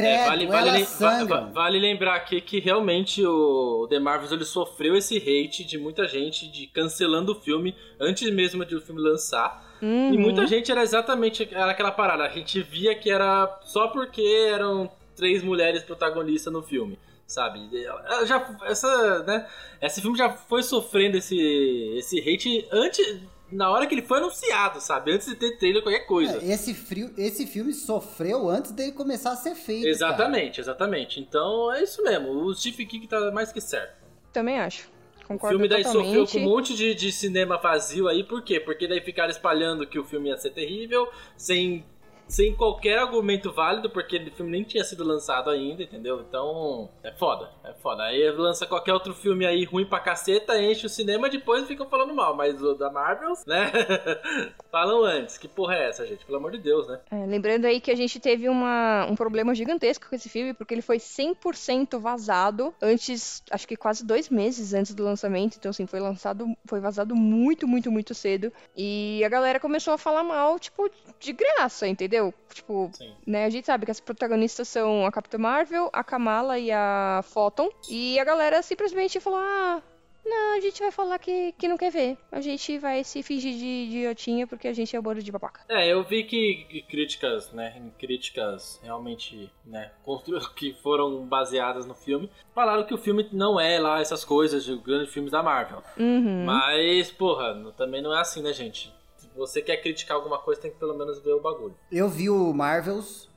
Credo, 0.00 0.08
É, 0.08 0.26
vale, 0.26 0.46
vale, 0.46 0.84
va- 1.26 1.40
vale 1.52 1.78
lembrar 1.78 2.14
aqui 2.14 2.40
que 2.40 2.60
realmente 2.60 3.24
o 3.26 3.86
The 3.88 3.98
Marvels 3.98 4.32
ele 4.32 4.44
sofreu 4.44 4.96
esse 4.96 5.16
hate 5.16 5.64
de 5.64 5.76
muita 5.78 6.06
gente 6.06 6.48
de 6.50 6.66
cancelando 6.66 7.32
o 7.32 7.34
filme 7.34 7.74
antes 8.00 8.30
mesmo 8.30 8.64
de 8.64 8.74
o 8.76 8.80
filme 8.80 9.00
lançar. 9.00 9.66
Uhum. 9.82 10.12
E 10.14 10.18
muita 10.18 10.46
gente 10.46 10.70
era 10.72 10.82
exatamente 10.82 11.48
era 11.52 11.70
aquela 11.70 11.92
parada. 11.92 12.24
A 12.24 12.28
gente 12.28 12.60
via 12.62 12.94
que 12.94 13.10
era 13.10 13.58
só 13.62 13.88
porque 13.88 14.22
eram 14.52 14.90
três 15.16 15.42
mulheres 15.42 15.82
protagonistas 15.82 16.52
no 16.52 16.62
filme, 16.62 16.98
sabe? 17.26 17.60
Já, 18.26 18.56
essa, 18.64 19.22
né, 19.24 19.46
esse 19.82 20.00
filme 20.00 20.16
já 20.16 20.30
foi 20.30 20.62
sofrendo 20.62 21.16
esse, 21.16 21.36
esse 21.96 22.18
hate 22.20 22.66
antes, 22.72 23.20
na 23.50 23.70
hora 23.70 23.86
que 23.86 23.94
ele 23.94 24.02
foi 24.02 24.18
anunciado, 24.18 24.80
sabe? 24.80 25.12
Antes 25.12 25.26
de 25.26 25.34
ter 25.34 25.56
trailer, 25.56 25.82
qualquer 25.82 26.06
coisa. 26.06 26.38
É, 26.42 26.52
esse, 26.52 26.74
frio, 26.74 27.12
esse 27.16 27.46
filme 27.46 27.72
sofreu 27.72 28.48
antes 28.48 28.72
dele 28.72 28.92
começar 28.92 29.32
a 29.32 29.36
ser 29.36 29.54
feito. 29.54 29.86
Exatamente, 29.86 30.56
cara. 30.56 30.60
exatamente. 30.60 31.20
Então 31.20 31.72
é 31.72 31.82
isso 31.82 32.02
mesmo. 32.02 32.30
O 32.30 32.54
Stephen 32.54 32.86
King 32.86 33.06
tá 33.06 33.30
mais 33.30 33.52
que 33.52 33.60
certo. 33.60 33.96
Também 34.32 34.58
acho. 34.58 34.88
O 35.24 35.28
Concordo 35.28 35.56
filme 35.56 35.68
daí 35.68 35.82
totalmente. 35.82 36.06
sofreu 36.06 36.26
com 36.26 36.46
um 36.46 36.50
monte 36.54 36.74
de, 36.74 36.94
de 36.94 37.12
cinema 37.12 37.58
vazio 37.58 38.08
aí, 38.08 38.24
por 38.24 38.42
quê? 38.42 38.58
Porque 38.58 38.88
daí 38.88 39.00
ficaram 39.00 39.30
espalhando 39.30 39.86
que 39.86 39.98
o 39.98 40.04
filme 40.04 40.30
ia 40.30 40.36
ser 40.38 40.50
terrível, 40.50 41.06
sem, 41.36 41.84
sem 42.28 42.54
qualquer 42.54 42.98
argumento 42.98 43.50
válido, 43.50 43.88
porque 43.88 44.16
o 44.18 44.30
filme 44.32 44.52
nem 44.52 44.62
tinha 44.62 44.84
sido 44.84 45.02
lançado 45.02 45.50
ainda, 45.50 45.82
entendeu? 45.82 46.20
Então, 46.20 46.90
é 47.02 47.10
foda, 47.10 47.50
é 47.64 47.72
foda. 47.72 48.02
Aí 48.04 48.30
lança 48.30 48.66
qualquer 48.66 48.92
outro 48.92 49.14
filme 49.14 49.46
aí 49.46 49.64
ruim 49.64 49.86
pra 49.86 49.98
caceta, 49.98 50.60
enche 50.60 50.86
o 50.86 50.90
cinema, 50.90 51.30
depois 51.30 51.66
ficam 51.66 51.88
falando 51.88 52.14
mal. 52.14 52.36
Mas 52.36 52.62
o 52.62 52.74
da 52.74 52.90
Marvel, 52.90 53.32
né? 53.46 53.72
Falam 54.70 55.04
antes. 55.04 55.38
Que 55.38 55.48
porra 55.48 55.74
é 55.74 55.88
essa, 55.88 56.06
gente? 56.06 56.24
Pelo 56.24 56.38
amor 56.38 56.52
de 56.52 56.58
Deus, 56.58 56.86
né? 56.86 57.00
É, 57.10 57.24
lembrando 57.24 57.64
aí 57.64 57.80
que 57.80 57.90
a 57.90 57.96
gente 57.96 58.20
teve 58.20 58.48
uma, 58.48 59.06
um 59.06 59.16
problema 59.16 59.54
gigantesco 59.54 60.08
com 60.08 60.14
esse 60.14 60.28
filme, 60.28 60.52
porque 60.52 60.74
ele 60.74 60.82
foi 60.82 60.98
100% 60.98 61.98
vazado 61.98 62.74
antes, 62.82 63.42
acho 63.50 63.66
que 63.66 63.76
quase 63.76 64.04
dois 64.04 64.28
meses 64.28 64.74
antes 64.74 64.94
do 64.94 65.02
lançamento. 65.02 65.56
Então, 65.56 65.70
assim, 65.70 65.86
foi 65.86 66.00
lançado, 66.00 66.46
foi 66.66 66.80
vazado 66.80 67.16
muito, 67.16 67.66
muito, 67.66 67.90
muito 67.90 68.14
cedo. 68.14 68.52
E 68.76 69.22
a 69.24 69.28
galera 69.28 69.58
começou 69.58 69.94
a 69.94 69.98
falar 69.98 70.22
mal, 70.22 70.58
tipo, 70.58 70.90
de 71.18 71.32
graça, 71.32 71.88
entendeu? 71.88 72.17
Tipo, 72.52 72.90
Sim. 72.92 73.12
né, 73.26 73.44
a 73.44 73.50
gente 73.50 73.66
sabe 73.66 73.84
que 73.84 73.90
as 73.90 74.00
protagonistas 74.00 74.68
são 74.68 75.06
a 75.06 75.12
Capitã 75.12 75.38
Marvel, 75.38 75.90
a 75.92 76.02
Kamala 76.02 76.58
e 76.58 76.70
a 76.70 77.20
Photon. 77.24 77.70
E 77.88 78.18
a 78.18 78.24
galera 78.24 78.62
simplesmente 78.62 79.20
falou, 79.20 79.38
ah... 79.40 79.82
Não, 80.28 80.58
a 80.58 80.60
gente 80.60 80.80
vai 80.80 80.90
falar 80.90 81.18
que, 81.18 81.52
que 81.52 81.66
não 81.66 81.78
quer 81.78 81.90
ver. 81.90 82.18
A 82.30 82.40
gente 82.40 82.76
vai 82.78 83.02
se 83.02 83.22
fingir 83.22 83.56
de 83.56 83.64
idiotinha 83.64 84.46
porque 84.46 84.68
a 84.68 84.74
gente 84.74 84.94
é 84.94 84.98
o 84.98 85.02
bolo 85.02 85.22
de 85.22 85.32
babaca. 85.32 85.62
É, 85.70 85.90
eu 85.90 86.04
vi 86.04 86.22
que 86.24 86.84
críticas, 86.88 87.50
né, 87.50 87.80
críticas 87.98 88.78
realmente, 88.82 89.50
né, 89.64 89.90
que 90.54 90.74
foram 90.82 91.24
baseadas 91.24 91.86
no 91.86 91.94
filme, 91.94 92.30
falaram 92.54 92.84
que 92.84 92.92
o 92.92 92.98
filme 92.98 93.26
não 93.32 93.58
é 93.58 93.78
lá 93.78 94.00
essas 94.00 94.22
coisas 94.22 94.64
de 94.64 94.76
grandes 94.76 95.12
filmes 95.12 95.32
da 95.32 95.42
Marvel. 95.42 95.82
Uhum. 95.96 96.44
Mas, 96.44 97.10
porra, 97.10 97.54
também 97.76 98.02
não 98.02 98.14
é 98.14 98.20
assim, 98.20 98.42
né, 98.42 98.52
gente? 98.52 98.92
Você 99.38 99.62
quer 99.62 99.76
criticar 99.78 100.16
alguma 100.16 100.38
coisa, 100.38 100.60
tem 100.60 100.70
que 100.70 100.78
pelo 100.78 100.96
menos 100.98 101.20
ver 101.20 101.32
o 101.32 101.40
bagulho. 101.40 101.74
Eu 101.90 102.08
vi 102.08 102.28
o 102.28 102.52
Marvels 102.52 103.28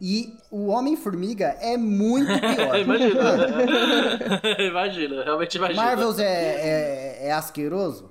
e 0.00 0.34
o 0.50 0.68
Homem-Formiga 0.68 1.56
é 1.60 1.76
muito 1.76 2.28
pior. 2.40 2.78
imagina. 2.78 3.22
imagina, 4.58 5.24
realmente 5.24 5.56
imagina. 5.56 5.82
Marvels 5.82 6.18
é, 6.18 6.24
é, 6.24 7.26
é 7.28 7.32
asqueroso? 7.32 8.10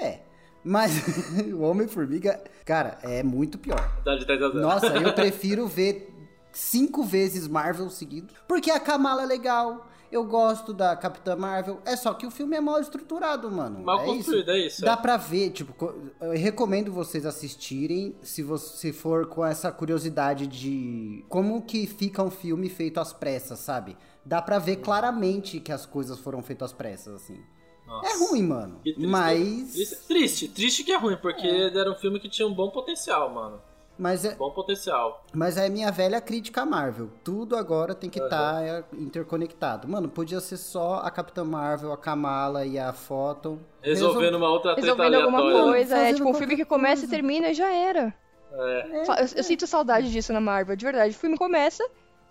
É. 0.00 0.20
Mas 0.64 0.92
o 1.52 1.60
Homem-Formiga, 1.60 2.42
cara, 2.64 2.98
é 3.02 3.22
muito 3.22 3.58
pior. 3.58 3.92
Dá 4.04 4.16
de 4.16 4.24
10 4.24 4.42
a 4.42 4.48
0. 4.48 4.60
Nossa, 4.60 4.86
eu 4.96 5.12
prefiro 5.12 5.66
ver 5.66 6.10
cinco 6.52 7.02
vezes 7.04 7.48
Marvel 7.48 7.90
seguido. 7.90 8.32
Porque 8.48 8.70
a 8.70 8.80
Kamala 8.80 9.22
é 9.22 9.26
legal. 9.26 9.86
Eu 10.12 10.24
gosto 10.24 10.74
da 10.74 10.94
Capitã 10.94 11.34
Marvel. 11.34 11.80
É 11.86 11.96
só 11.96 12.12
que 12.12 12.26
o 12.26 12.30
filme 12.30 12.54
é 12.54 12.60
mal 12.60 12.78
estruturado, 12.78 13.50
mano. 13.50 13.82
Mal 13.82 14.02
é 14.02 14.04
construído, 14.04 14.50
é 14.50 14.66
isso. 14.66 14.82
Dá 14.82 14.92
é. 14.92 14.96
pra 14.96 15.16
ver, 15.16 15.50
tipo, 15.52 15.74
eu 16.20 16.32
recomendo 16.32 16.92
vocês 16.92 17.24
assistirem 17.24 18.14
se 18.20 18.42
você 18.42 18.92
for 18.92 19.26
com 19.26 19.42
essa 19.42 19.72
curiosidade 19.72 20.46
de 20.46 21.24
como 21.30 21.62
que 21.62 21.86
fica 21.86 22.22
um 22.22 22.30
filme 22.30 22.68
feito 22.68 23.00
às 23.00 23.14
pressas, 23.14 23.58
sabe? 23.60 23.96
Dá 24.22 24.42
pra 24.42 24.58
ver 24.58 24.76
claramente 24.76 25.58
que 25.58 25.72
as 25.72 25.86
coisas 25.86 26.18
foram 26.18 26.42
feitas 26.42 26.70
às 26.70 26.76
pressas, 26.76 27.14
assim. 27.14 27.40
Nossa. 27.86 28.08
É 28.08 28.18
ruim, 28.18 28.42
mano. 28.42 28.80
Triste. 28.80 29.06
Mas. 29.06 29.72
Triste, 29.72 30.06
triste, 30.06 30.48
triste 30.48 30.84
que 30.84 30.92
é 30.92 30.98
ruim, 30.98 31.16
porque 31.16 31.46
era 31.46 31.90
um 31.90 31.96
filme 31.96 32.20
que 32.20 32.28
tinha 32.28 32.46
um 32.46 32.54
bom 32.54 32.70
potencial, 32.70 33.32
mano. 33.32 33.62
Mas 34.02 34.24
é, 34.24 34.34
Bom 34.34 34.50
potencial. 34.50 35.24
Mas 35.32 35.56
é 35.56 35.68
minha 35.68 35.92
velha 35.92 36.20
crítica 36.20 36.62
à 36.62 36.66
Marvel. 36.66 37.08
Tudo 37.22 37.54
agora 37.54 37.94
tem 37.94 38.10
que 38.10 38.18
estar 38.18 38.82
interconectado. 38.92 39.86
Mano, 39.86 40.08
podia 40.08 40.40
ser 40.40 40.56
só 40.56 40.94
a 41.04 41.08
Capitã 41.08 41.44
Marvel, 41.44 41.92
a 41.92 41.96
Kamala 41.96 42.66
e 42.66 42.80
a 42.80 42.92
Photon. 42.92 43.58
Resolvendo 43.80 44.34
uma 44.34 44.48
outra 44.48 44.74
treta 44.74 44.80
Resolvendo 44.90 45.14
alguma 45.22 45.40
coisa, 45.70 45.96
é 45.98 46.12
tipo 46.12 46.28
um 46.28 46.34
filme 46.34 46.56
que 46.56 46.64
começa 46.64 47.04
e 47.04 47.08
termina 47.08 47.50
e 47.50 47.54
já 47.54 47.72
era. 47.72 48.12
É. 48.52 49.04
Eu, 49.08 49.26
eu 49.36 49.44
sinto 49.44 49.68
saudade 49.68 50.10
disso 50.10 50.32
na 50.32 50.40
Marvel, 50.40 50.74
de 50.74 50.84
verdade. 50.84 51.14
O 51.14 51.18
filme 51.18 51.38
começa 51.38 51.84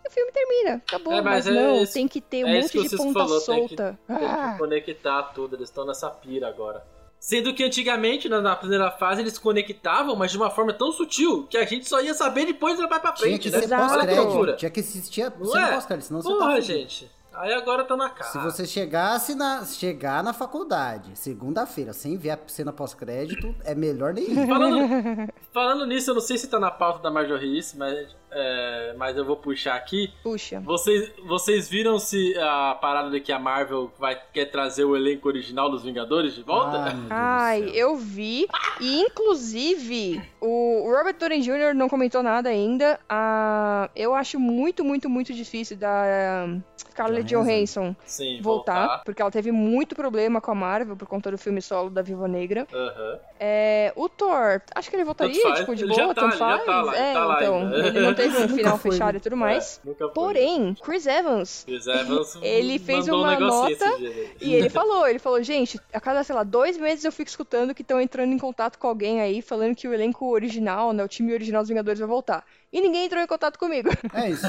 e 0.03 0.09
o 0.09 0.11
filme 0.11 0.29
termina. 0.33 0.81
Acabou. 0.85 1.13
É, 1.13 1.21
mas 1.21 1.45
mas 1.45 1.47
é 1.47 1.51
não, 1.63 1.75
isso- 1.83 1.93
tem 1.93 2.05
que 2.05 2.19
ter 2.19 2.43
um 2.43 2.49
é 2.49 2.59
isso 2.59 2.77
monte 2.77 2.89
de 2.89 2.97
ponta 2.97 3.19
falou, 3.19 3.41
tem 3.41 3.67
que- 3.67 3.75
solta. 3.77 3.99
Tem 4.07 4.17
que 4.17 4.25
Ah, 4.25 4.55
conectar 4.57 5.23
tudo, 5.33 5.55
eles 5.55 5.69
estão 5.69 5.85
nessa 5.85 6.09
pira 6.09 6.49
agora. 6.49 6.83
Sendo 7.21 7.53
que 7.53 7.63
antigamente, 7.63 8.27
na, 8.27 8.41
na 8.41 8.55
primeira 8.55 8.89
fase, 8.89 9.21
eles 9.21 9.37
conectavam, 9.37 10.15
mas 10.15 10.31
de 10.31 10.37
uma 10.37 10.49
forma 10.49 10.73
tão 10.73 10.91
sutil 10.91 11.45
que 11.47 11.55
a 11.55 11.63
gente 11.63 11.87
só 11.87 12.01
ia 12.01 12.15
saber 12.15 12.47
depois 12.47 12.79
de 12.79 12.87
vai 12.87 12.99
pra 12.99 13.11
Tinha 13.11 13.29
frente, 13.29 13.51
que 13.51 13.55
né? 13.55 13.77
Olha 13.79 14.07
que 14.07 14.15
loucura. 14.15 14.55
Tinha 14.55 14.71
que 14.71 14.79
assistir 14.79 15.31
Não 15.39 15.55
é? 15.55 15.71
pós-crédito, 15.71 16.07
senão 16.07 16.19
você 16.19 16.29
tá 16.29 16.35
Porra, 16.35 16.59
gente. 16.59 17.11
Aí 17.31 17.53
agora 17.53 17.83
tá 17.83 17.95
na 17.95 18.09
cara. 18.09 18.31
Se 18.31 18.39
você 18.39 18.65
chegasse 18.65 19.35
na, 19.35 19.63
chegar 19.65 20.23
na 20.23 20.33
faculdade, 20.33 21.11
segunda-feira, 21.13 21.93
sem 21.93 22.17
ver 22.17 22.31
a 22.31 22.39
cena 22.47 22.73
pós-crédito, 22.73 23.55
é 23.63 23.75
melhor 23.75 24.15
nem 24.15 24.25
ir. 24.25 24.47
Falando, 24.47 25.29
falando 25.53 25.85
nisso, 25.85 26.09
eu 26.09 26.15
não 26.15 26.21
sei 26.21 26.39
se 26.39 26.47
tá 26.47 26.59
na 26.59 26.71
pauta 26.71 27.03
da 27.03 27.11
Marjorice, 27.11 27.77
mas, 27.77 28.15
é, 28.31 28.93
mas 28.97 29.17
eu 29.17 29.25
vou 29.25 29.35
puxar 29.35 29.75
aqui. 29.75 30.11
puxa. 30.23 30.59
Vocês, 30.61 31.11
vocês 31.25 31.69
viram 31.69 31.99
se 31.99 32.37
a 32.39 32.77
parada 32.79 33.09
de 33.09 33.19
que 33.19 33.31
a 33.31 33.39
Marvel 33.39 33.91
vai, 33.99 34.17
quer 34.33 34.45
trazer 34.45 34.83
o 34.85 34.95
elenco 34.95 35.27
original 35.27 35.69
dos 35.69 35.83
Vingadores 35.83 36.33
de 36.35 36.43
volta? 36.43 36.95
Ah, 37.09 37.45
Ai, 37.45 37.63
céu. 37.63 37.73
eu 37.73 37.95
vi. 37.97 38.47
E 38.79 39.01
inclusive, 39.01 40.21
o 40.39 40.91
Robert 40.95 41.15
Downey 41.17 41.41
Jr. 41.41 41.73
não 41.75 41.89
comentou 41.89 42.21
nada 42.23 42.49
ainda. 42.49 42.99
Ah, 43.09 43.89
eu 43.95 44.13
acho 44.15 44.39
muito, 44.39 44.83
muito, 44.83 45.09
muito 45.09 45.33
difícil 45.33 45.77
da 45.77 45.89
ah, 45.89 46.57
Scarlett 46.77 47.27
Johansson. 47.27 47.51
Johansson 47.51 47.95
Sim, 48.05 48.39
voltar, 48.41 48.79
voltar. 48.79 49.03
porque 49.03 49.21
ela 49.21 49.31
teve 49.31 49.51
muito 49.51 49.95
problema 49.95 50.39
com 50.41 50.51
a 50.51 50.55
Marvel 50.55 50.95
por 50.95 51.07
conta 51.07 51.31
do 51.31 51.37
filme 51.37 51.61
solo 51.61 51.89
da 51.89 52.01
Viúva 52.01 52.27
Negra. 52.27 52.67
Aham. 52.73 53.19
É, 53.39 53.91
o 53.95 54.07
Thor, 54.07 54.61
acho 54.75 54.89
que 54.89 54.95
ele 54.95 55.03
voltaria, 55.03 55.53
tipo, 55.55 55.75
de 55.75 55.83
ele 55.83 55.93
boa, 55.93 56.07
já 56.07 56.13
tá, 56.13 56.21
tanto 56.21 56.33
ele 56.33 56.37
já 56.39 56.47
faz. 56.59 56.65
tá 56.65 56.81
lá, 56.81 56.93
ele 56.95 57.01
é, 57.01 57.13
tá 57.13 57.37
então, 57.37 57.73
ele 57.73 57.99
não 58.01 58.13
um 58.29 58.49
final 58.49 58.77
foi, 58.77 58.91
fechado 58.91 59.13
né? 59.13 59.17
e 59.17 59.21
tudo 59.21 59.37
mais. 59.37 59.79
É, 59.83 59.87
nunca 59.89 60.05
foi. 60.05 60.13
Porém, 60.13 60.75
Chris 60.81 61.05
Evans, 61.05 61.63
Chris 61.65 61.87
Evans 61.87 62.35
Ele 62.41 62.79
fez 62.79 63.07
um 63.07 63.17
uma 63.17 63.31
negocinho 63.31 63.79
nota. 63.79 63.97
E 64.41 64.53
ele 64.53 64.69
falou, 64.69 65.07
ele 65.07 65.19
falou, 65.19 65.41
gente, 65.43 65.79
a 65.93 65.99
cada, 65.99 66.23
sei 66.23 66.35
lá, 66.35 66.43
dois 66.43 66.77
meses 66.77 67.05
eu 67.05 67.11
fico 67.11 67.29
escutando 67.29 67.73
que 67.73 67.81
estão 67.81 67.99
entrando 67.99 68.33
em 68.33 68.37
contato 68.37 68.77
com 68.77 68.87
alguém 68.87 69.21
aí, 69.21 69.41
falando 69.41 69.75
que 69.75 69.87
o 69.87 69.93
elenco 69.93 70.29
original, 70.31 70.93
né, 70.93 71.03
o 71.03 71.07
time 71.07 71.33
original 71.33 71.61
dos 71.61 71.69
Vingadores 71.69 71.99
vai 71.99 72.07
voltar. 72.07 72.45
E 72.71 72.79
ninguém 72.79 73.05
entrou 73.05 73.21
em 73.21 73.27
contato 73.27 73.59
comigo. 73.59 73.89
É 74.13 74.29
isso. 74.29 74.45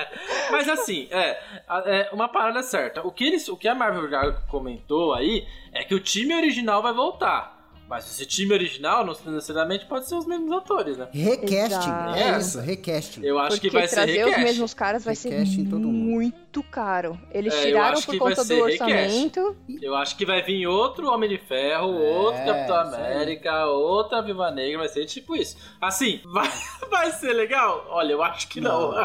Mas 0.50 0.68
assim, 0.68 1.08
é, 1.10 1.38
é 1.86 2.10
uma 2.12 2.28
parada 2.28 2.62
certa. 2.62 3.06
O 3.06 3.10
que, 3.10 3.24
eles, 3.24 3.48
o 3.48 3.56
que 3.56 3.66
a 3.66 3.74
Marvel 3.74 4.08
já 4.08 4.32
comentou 4.48 5.14
aí 5.14 5.46
é 5.72 5.84
que 5.84 5.94
o 5.94 6.00
time 6.00 6.34
original 6.34 6.82
vai 6.82 6.92
voltar. 6.92 7.55
Mas 7.88 8.04
esse 8.10 8.26
time 8.26 8.52
original 8.52 9.06
não 9.06 9.14
necessariamente 9.32 9.86
pode 9.86 10.08
ser 10.08 10.16
os 10.16 10.26
mesmos 10.26 10.50
atores, 10.50 10.96
né? 10.96 11.06
Recasting. 11.12 11.56
Exato. 11.56 12.18
É 12.18 12.38
isso, 12.38 12.60
recasting. 12.60 13.20
Eu 13.24 13.38
acho 13.38 13.50
Porque 13.50 13.68
que 13.68 13.74
vai 13.74 13.86
ser 13.86 13.94
trazer 13.94 14.24
os 14.26 14.36
mesmos 14.38 14.74
caras 14.74 15.04
vai 15.04 15.14
ser 15.14 15.28
Recast 15.30 15.60
em 15.60 15.64
todo 15.66 15.82
mundo. 15.82 15.92
muito 15.92 16.62
caro. 16.64 17.16
Eles 17.30 17.54
É, 17.54 17.58
eu 17.58 17.62
tiraram 17.66 17.92
acho 17.98 18.06
por 18.06 18.12
que 18.12 18.18
vai 18.18 18.28
conta 18.30 18.44
ser 18.44 18.56
do 18.56 18.62
orçamento. 18.64 19.56
Eu 19.80 19.94
acho 19.94 20.16
que 20.16 20.26
vai 20.26 20.42
vir 20.42 20.66
outro 20.66 21.06
Homem 21.08 21.28
de 21.30 21.38
Ferro, 21.38 21.92
outro 21.92 22.44
Capitão. 22.44 22.76
América, 22.76 23.66
outra 23.66 24.20
Viva 24.20 24.50
Negra, 24.50 24.78
vai 24.78 24.88
ser 24.88 25.06
tipo 25.06 25.36
isso. 25.36 25.56
Assim, 25.80 26.20
vai, 26.32 26.50
vai 26.90 27.12
ser 27.12 27.32
legal? 27.34 27.86
Olha, 27.90 28.12
eu 28.12 28.22
acho 28.22 28.48
que 28.48 28.60
não. 28.60 28.92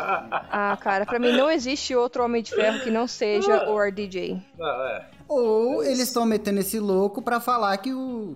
Ah, 0.53 0.77
cara, 0.81 1.05
pra 1.05 1.19
mim 1.19 1.31
não 1.33 1.49
existe 1.51 1.95
outro 1.95 2.23
Homem 2.23 2.41
de 2.41 2.51
Ferro 2.51 2.79
que 2.81 2.89
não 2.89 3.07
seja 3.07 3.69
o 3.69 3.79
RDJ. 3.79 4.41
Não, 4.57 4.67
é. 4.87 5.07
Ou 5.27 5.83
eles 5.83 5.99
estão 5.99 6.25
metendo 6.25 6.59
esse 6.59 6.79
louco 6.79 7.21
pra 7.21 7.39
falar 7.39 7.77
que 7.77 7.93
o- 7.93 8.35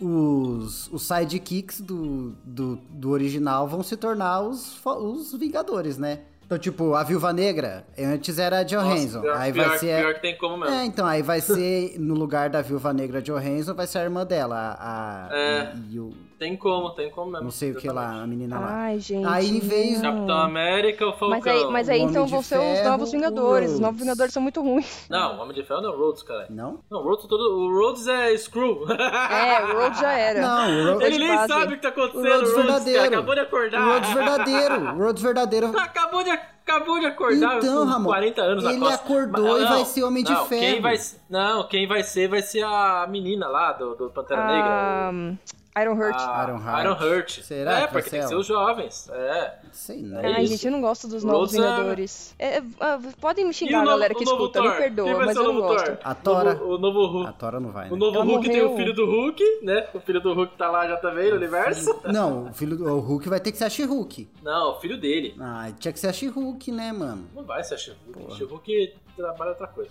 os, 0.00 0.88
os 0.92 1.02
sidekicks 1.06 1.80
do, 1.80 2.32
do, 2.44 2.76
do 2.90 3.10
original 3.10 3.68
vão 3.68 3.82
se 3.82 3.96
tornar 3.96 4.40
os, 4.40 4.78
os 4.84 5.32
Vingadores, 5.34 5.98
né? 5.98 6.20
Então, 6.44 6.58
tipo, 6.58 6.94
a 6.94 7.04
Viúva 7.04 7.32
Negra, 7.32 7.86
antes 7.96 8.36
era 8.38 8.58
a 8.58 8.62
Johansson. 8.64 9.18
Nossa, 9.18 9.20
pior, 9.20 9.36
aí 9.36 9.52
pior, 9.52 9.68
vai 9.68 9.78
ser. 9.78 10.00
pior 10.00 10.14
que 10.14 10.20
tem 10.20 10.36
como 10.36 10.56
mesmo. 10.56 10.74
É, 10.74 10.84
então, 10.84 11.06
aí 11.06 11.22
vai 11.22 11.40
ser, 11.40 11.94
no 12.00 12.14
lugar 12.14 12.50
da 12.50 12.60
Viúva 12.60 12.92
Negra 12.92 13.22
Johansson, 13.22 13.72
vai 13.72 13.86
ser 13.86 13.98
a 13.98 14.02
irmã 14.02 14.26
dela, 14.26 14.56
a... 14.78 15.26
a- 15.26 15.28
É. 15.32 15.72
e, 15.90 15.94
e 15.94 16.00
o... 16.00 16.10
Tem 16.40 16.56
como, 16.56 16.88
tem 16.92 17.10
como 17.10 17.30
mesmo. 17.30 17.44
Não 17.44 17.50
sei 17.50 17.72
o 17.72 17.74
que 17.76 17.86
lá, 17.86 18.22
a 18.22 18.26
menina 18.26 18.58
lá. 18.58 18.68
Ai, 18.84 18.98
gente. 18.98 19.26
Aí, 19.26 19.60
não. 19.96 20.00
Capitão 20.00 20.38
América 20.38 21.04
ou 21.04 21.12
Falcão? 21.12 21.28
Mas 21.38 21.46
aí, 21.46 21.64
mas 21.70 21.88
aí 21.90 22.00
O 22.00 22.08
então 22.08 22.24
de 22.24 22.30
vão 22.30 22.42
ser 22.42 22.56
os 22.56 22.62
Ferro, 22.78 22.88
novos 22.88 23.08
o 23.10 23.12
Vingadores. 23.12 23.66
Os 23.66 23.72
Rhodes. 23.72 23.80
novos 23.80 24.00
Vingadores 24.00 24.32
são 24.32 24.42
muito 24.42 24.62
ruins. 24.62 25.06
Não, 25.10 25.36
o 25.36 25.42
Homem 25.42 25.54
de 25.54 25.62
Ferro 25.62 25.82
não 25.82 25.90
é 25.90 25.92
o 25.94 25.98
Rhodes, 25.98 26.22
cara. 26.22 26.46
Não? 26.48 26.80
Não, 26.90 27.00
o 27.00 27.02
Rhodes, 27.04 27.26
todo, 27.26 27.42
o 27.42 27.78
Rhodes 27.78 28.06
é 28.08 28.34
Screw. 28.38 28.86
É, 28.90 29.64
o 29.66 29.80
Road 29.80 30.00
já 30.00 30.12
era. 30.12 30.40
Não, 30.40 30.66
o 30.92 30.94
Ro- 30.94 31.02
Ele 31.02 31.10
de 31.12 31.18
nem 31.18 31.28
base. 31.36 31.52
sabe 31.52 31.74
o 31.74 31.76
que 31.78 31.82
tá 31.82 31.88
o 31.88 31.90
acontecendo, 31.92 32.22
Rhodes 32.32 32.50
o 32.52 32.54
Rhodes, 32.56 32.64
verdadeiro. 32.64 32.98
cara. 33.02 33.14
Acabou 33.16 33.34
de 33.34 33.40
acordar. 33.42 33.80
O 33.86 33.92
Rhodes 33.92 34.10
verdadeiro. 34.14 34.74
O 34.80 34.98
Rhodes 34.98 35.22
verdadeiro. 35.22 35.66
Acabou 35.78 36.24
de, 36.24 36.30
acabou 36.30 36.98
de 37.00 37.04
acordar 37.06 37.58
Então, 37.58 37.84
com 37.84 37.90
Ramon, 37.92 38.04
40 38.08 38.40
anos 38.40 38.64
ele 38.64 38.78
costa. 38.80 38.94
acordou 38.94 39.44
Mas- 39.44 39.58
e 39.60 39.64
não, 39.64 39.68
vai 39.74 39.84
ser 39.84 40.02
Homem 40.04 40.24
de 40.24 40.32
não, 40.32 40.46
Ferro. 40.46 40.60
Quem 40.62 40.80
vai, 40.80 40.96
não, 41.28 41.68
quem 41.68 41.86
vai 41.86 42.02
ser 42.02 42.28
vai 42.28 42.40
ser 42.40 42.62
a 42.64 43.06
menina 43.10 43.46
lá 43.46 43.72
do, 43.72 43.94
do 43.94 44.08
Pantera 44.10 44.46
Negra. 44.46 45.38
Ah, 45.72 45.82
Iron 45.82 45.94
Heart. 45.96 46.16
A 46.18 46.44
Iron 46.44 46.58
Heart. 46.60 46.80
Iron 46.84 46.96
Heart. 47.14 47.42
Será 47.42 47.78
É, 47.80 47.86
porque 47.86 48.02
ser 48.02 48.10
tem 48.10 48.20
que 48.20 48.26
ser 48.26 48.32
ela? 48.32 48.40
os 48.40 48.46
jovens. 48.46 49.08
É. 49.10 49.54
Sei 49.70 50.02
não. 50.02 50.18
É 50.20 50.34
Ai, 50.34 50.46
gente, 50.46 50.66
eu 50.66 50.72
não 50.72 50.80
gosto 50.80 51.06
dos 51.06 51.22
novos 51.22 51.54
é- 51.54 51.58
Vingadores. 51.58 52.34
É, 52.38 52.56
é, 52.58 52.62
ah, 52.80 52.98
podem 53.20 53.44
me 53.46 53.52
xingar, 53.52 53.78
novo- 53.78 53.90
galera 53.90 54.14
que 54.14 54.24
escuta, 54.24 54.60
Thor? 54.60 54.70
me 54.72 54.76
perdoa, 54.76 55.16
mas 55.18 55.32
ser 55.36 55.38
eu 55.38 55.50
o 55.50 55.52
não 55.52 55.60
gosto. 55.60 55.84
Thor? 55.86 55.98
A 56.02 56.14
Tora. 56.14 56.50
O 56.50 56.54
novo, 56.58 56.74
o 56.74 56.78
novo 56.78 57.06
Hulk. 57.06 57.28
A 57.28 57.32
Tora 57.32 57.60
não 57.60 57.70
vai, 57.70 57.84
né? 57.86 57.92
O 57.92 57.96
novo 57.96 58.16
Ela 58.16 58.24
Hulk 58.24 58.48
tem 58.50 58.60
o 58.60 58.64
morreu. 58.64 58.76
filho 58.78 58.94
do 58.94 59.06
Hulk, 59.06 59.60
né? 59.62 59.88
O 59.94 60.00
filho 60.00 60.20
do 60.20 60.34
Hulk 60.34 60.56
tá 60.56 60.70
lá 60.70 60.88
já 60.88 60.96
também 60.96 61.30
no 61.30 61.36
universo. 61.36 62.00
Não, 62.04 62.46
o 62.48 62.52
filho 62.52 62.76
do 62.76 62.84
o 62.92 62.98
Hulk 62.98 63.28
vai 63.28 63.38
ter 63.38 63.52
que 63.52 63.58
ser 63.58 63.64
a 63.64 63.70
She-Hulk. 63.70 64.28
Não, 64.42 64.72
o 64.72 64.80
filho 64.80 64.98
dele. 64.98 65.36
Ah, 65.40 65.70
tinha 65.78 65.92
que 65.92 66.00
ser 66.00 66.08
a 66.08 66.12
She-Hulk, 66.12 66.72
né, 66.72 66.92
mano? 66.92 67.28
Não 67.34 67.44
vai 67.44 67.62
ser 67.62 67.74
a 67.74 67.78
She-Hulk. 67.78 68.34
She-Hulk 68.36 68.94
trabalha 69.20 69.50
outra 69.50 69.66
coisa. 69.68 69.90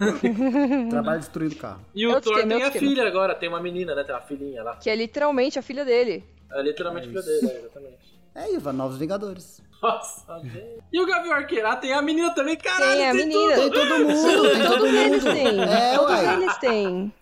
Trabalho 0.90 1.20
destruindo 1.20 1.54
o 1.54 1.58
carro. 1.58 1.80
E 1.94 2.06
o 2.06 2.16
É 2.16 2.20
Thor 2.20 2.38
é 2.38 2.46
tem 2.46 2.62
a 2.62 2.70
filha 2.70 3.06
agora, 3.06 3.34
tem 3.34 3.48
uma 3.48 3.60
menina, 3.60 3.94
né? 3.94 4.02
Tem 4.04 4.14
uma 4.14 4.20
filhinha 4.20 4.62
lá. 4.62 4.76
Que 4.76 4.88
é 4.90 4.94
literalmente 4.96 5.58
a 5.58 5.62
filha 5.62 5.84
dele. 5.84 6.24
É 6.52 6.62
literalmente 6.62 7.08
filha 7.08 7.22
dele, 7.22 7.46
é, 7.48 7.58
exatamente. 7.58 7.98
É, 8.34 8.54
Iva, 8.54 8.72
Novos 8.72 8.98
Vingadores. 8.98 9.60
Nossa, 9.82 10.38
gente. 10.40 10.78
E 10.92 11.00
o 11.00 11.06
Gavião 11.06 11.32
Arqueiro? 11.34 11.66
Ah, 11.66 11.76
tem 11.76 11.92
a 11.92 12.02
menina 12.02 12.30
também, 12.34 12.56
caralho. 12.56 12.92
Tem 12.92 13.08
a 13.10 13.14
menina. 13.14 13.54
Tem 13.54 13.70
todo 13.70 13.98
mundo, 13.98 14.50
tem 14.50 14.62
todo 14.62 14.78
Todos 14.78 14.94
eles 14.94 15.24
mundo. 15.24 15.34
têm. 15.34 15.60
É, 15.62 15.94
Todos 15.96 16.10
uai. 16.12 16.34
eles 16.34 16.56
têm. 16.58 17.12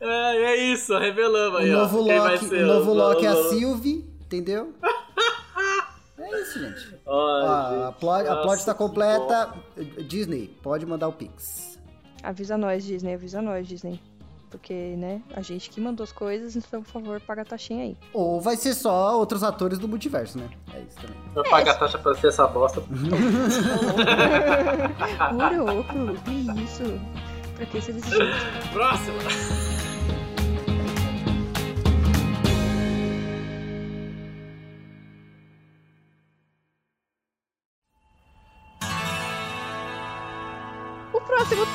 É, 0.00 0.36
é 0.36 0.56
isso, 0.56 0.96
revelamos 0.98 1.60
O 1.60 1.62
aí, 1.62 1.74
ó. 1.74 1.78
novo 1.78 2.02
Loki, 2.02 2.44
ser 2.46 2.64
o 2.64 2.66
novo 2.66 2.92
Loki 2.92 3.26
é 3.26 3.28
a 3.28 3.36
Sylvie, 3.44 4.04
entendeu? 4.22 4.72
É 6.30 6.40
isso, 6.40 6.58
gente. 6.58 6.94
Ai, 6.94 7.00
Ó, 7.06 7.46
a 7.46 7.86
gente, 7.88 8.00
plot, 8.00 8.28
a 8.28 8.36
plot 8.36 8.64
tá 8.64 8.72
que 8.72 8.78
completa. 8.78 9.54
Disney, 10.06 10.48
pode 10.62 10.84
mandar 10.86 11.08
o 11.08 11.12
Pix. 11.12 11.78
Avisa 12.22 12.58
nós, 12.58 12.84
Disney, 12.84 13.14
avisa 13.14 13.40
nós, 13.40 13.66
Disney. 13.66 14.00
Porque, 14.50 14.72
né, 14.96 15.20
a 15.34 15.42
gente 15.42 15.68
que 15.68 15.78
mandou 15.78 16.02
as 16.04 16.12
coisas, 16.12 16.56
então, 16.56 16.82
por 16.82 16.90
favor, 16.90 17.20
paga 17.20 17.42
a 17.42 17.44
taxinha 17.44 17.84
aí. 17.84 17.96
Ou 18.14 18.40
vai 18.40 18.56
ser 18.56 18.72
só 18.72 19.18
outros 19.18 19.42
atores 19.42 19.78
do 19.78 19.86
multiverso, 19.86 20.38
né? 20.38 20.48
É 20.72 20.80
isso 20.80 20.96
também. 20.96 21.16
bom. 21.26 21.34
Vou 21.34 21.44
pagar 21.50 21.72
a 21.72 21.74
taxa 21.74 21.98
pra 21.98 22.14
ser 22.14 22.28
essa 22.28 22.46
bosta. 22.46 22.80
Louco, 25.32 26.22
que 26.24 26.62
isso? 26.62 26.98
Pra 27.56 27.66
que 27.66 27.78
desse 27.80 28.10
jeito? 28.10 28.36
Próxima. 28.72 29.18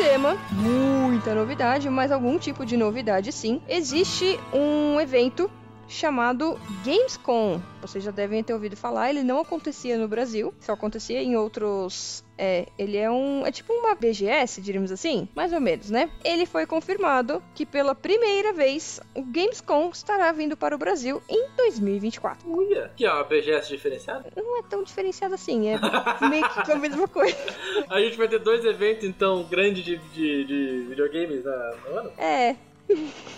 Tema, 0.04 0.38
muita 0.52 1.34
novidade, 1.34 1.90
mas 1.90 2.12
algum 2.12 2.38
tipo 2.38 2.66
de 2.66 2.76
novidade 2.76 3.32
sim. 3.32 3.62
Existe 3.70 4.38
um 4.52 5.00
evento 5.00 5.50
chamado 5.88 6.60
Gamescom. 6.86 7.62
Vocês 7.82 8.04
já 8.04 8.12
devem 8.12 8.44
ter 8.44 8.54
ouvido 8.54 8.76
falar, 8.78 9.10
ele 9.10 9.24
não 9.24 9.40
acontecia 9.40 9.98
no 9.98 10.08
Brasil, 10.08 10.54
só 10.60 10.74
acontecia 10.74 11.22
em 11.22 11.36
outros. 11.36 12.24
É, 12.36 12.66
ele 12.80 12.98
é 12.98 13.12
um. 13.12 13.46
É 13.46 13.52
tipo 13.52 13.72
uma 13.74 13.94
BGS, 13.94 14.60
diríamos 14.60 14.92
assim? 14.92 15.28
Mais 15.36 15.54
ou 15.54 15.60
menos, 15.62 15.92
né? 15.92 16.10
Ele 16.24 16.46
foi 16.48 16.66
confirmado 16.66 17.44
que 17.54 17.64
pela 17.66 17.94
primeira 17.94 18.52
vez 18.54 19.00
o 19.14 19.22
Gamescom 19.22 19.90
estará 19.94 20.32
vindo 20.32 20.58
para 20.58 20.74
o 20.74 20.78
Brasil 20.80 21.22
em 21.30 21.48
2024. 21.58 22.50
Uia. 22.50 22.92
Que 22.96 23.06
é 23.06 23.14
uma 23.14 23.24
BGS 23.24 23.68
diferenciada? 23.70 24.32
Não 24.36 24.58
é 24.60 24.64
tão 24.64 24.84
diferenciado 24.84 25.36
assim, 25.36 25.68
é 25.68 25.80
meio 26.28 26.50
que 26.50 26.72
a 26.72 26.76
mesma 26.76 27.08
coisa. 27.08 27.38
A 27.90 28.00
gente 28.00 28.18
vai 28.18 28.28
ter 28.28 28.40
dois 28.40 28.66
eventos, 28.66 29.04
então, 29.04 29.44
grandes 29.44 29.84
de, 29.84 29.98
de, 29.98 30.44
de 30.46 30.86
videogames 30.90 31.44
na- 31.44 31.76
no 31.88 31.98
ano? 32.00 32.12
É, 32.18 32.56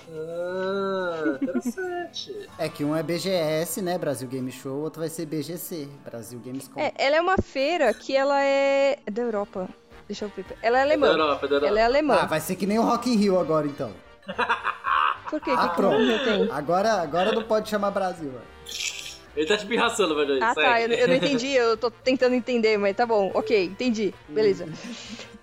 Ah, 0.10 1.38
interessante. 1.42 2.50
É 2.58 2.70
que 2.70 2.84
um 2.84 2.96
é 2.96 3.04
BGS, 3.04 3.82
né? 3.82 3.98
Brasil 3.98 4.28
Game 4.28 4.52
Show, 4.52 4.78
outro 4.78 5.00
vai 5.02 5.10
ser 5.10 5.26
BGC, 5.26 5.88
Brasil 6.04 6.40
Gamescom. 6.44 6.80
É, 6.80 6.94
ela 6.98 7.16
é 7.18 7.22
uma 7.22 7.38
feira 7.38 7.94
que 7.94 8.16
ela 8.16 8.42
é 8.42 8.98
é 9.06 9.12
da 9.12 9.22
Europa. 9.22 9.68
Deixa 10.08 10.26
eu 10.26 10.30
ver. 10.36 10.46
Ela 10.62 10.80
é 10.80 10.82
alemã. 10.82 11.08
Da 11.08 11.14
Europa, 11.14 11.48
da 11.48 11.56
Europa. 11.56 11.70
Ela 11.70 11.80
é 11.80 11.84
alemã. 11.84 12.20
Ah, 12.22 12.26
vai 12.26 12.40
ser 12.40 12.56
que 12.56 12.66
nem 12.68 12.78
o 12.78 12.84
Rock 12.84 13.10
in 13.10 13.16
Rio 13.18 13.40
agora, 13.40 13.66
então. 13.66 13.92
Por 15.30 15.42
quê? 15.42 15.52
Ah, 15.58 15.70
que 15.70 15.76
pronto. 15.76 15.98
que 15.98 16.20
tem? 16.24 16.48
Agora, 16.52 16.94
agora 17.02 17.32
não 17.32 17.44
pode 17.44 17.70
chamar 17.70 17.92
Brasil. 17.92 18.32
Ele 19.36 19.46
tá 19.46 19.58
te 19.58 19.66
pirraçando, 19.66 20.16
velho. 20.16 20.42
Ah, 20.42 20.56
tá. 20.56 20.82
Eu, 20.82 20.90
eu 20.90 21.08
não 21.08 21.16
entendi. 21.16 21.52
Eu 21.52 21.76
tô 21.76 21.92
tentando 21.92 22.36
entender, 22.36 22.78
mas 22.78 22.96
tá 22.96 23.06
bom. 23.06 23.32
Ok, 23.34 23.66
entendi. 23.66 24.14
Beleza. 24.30 24.68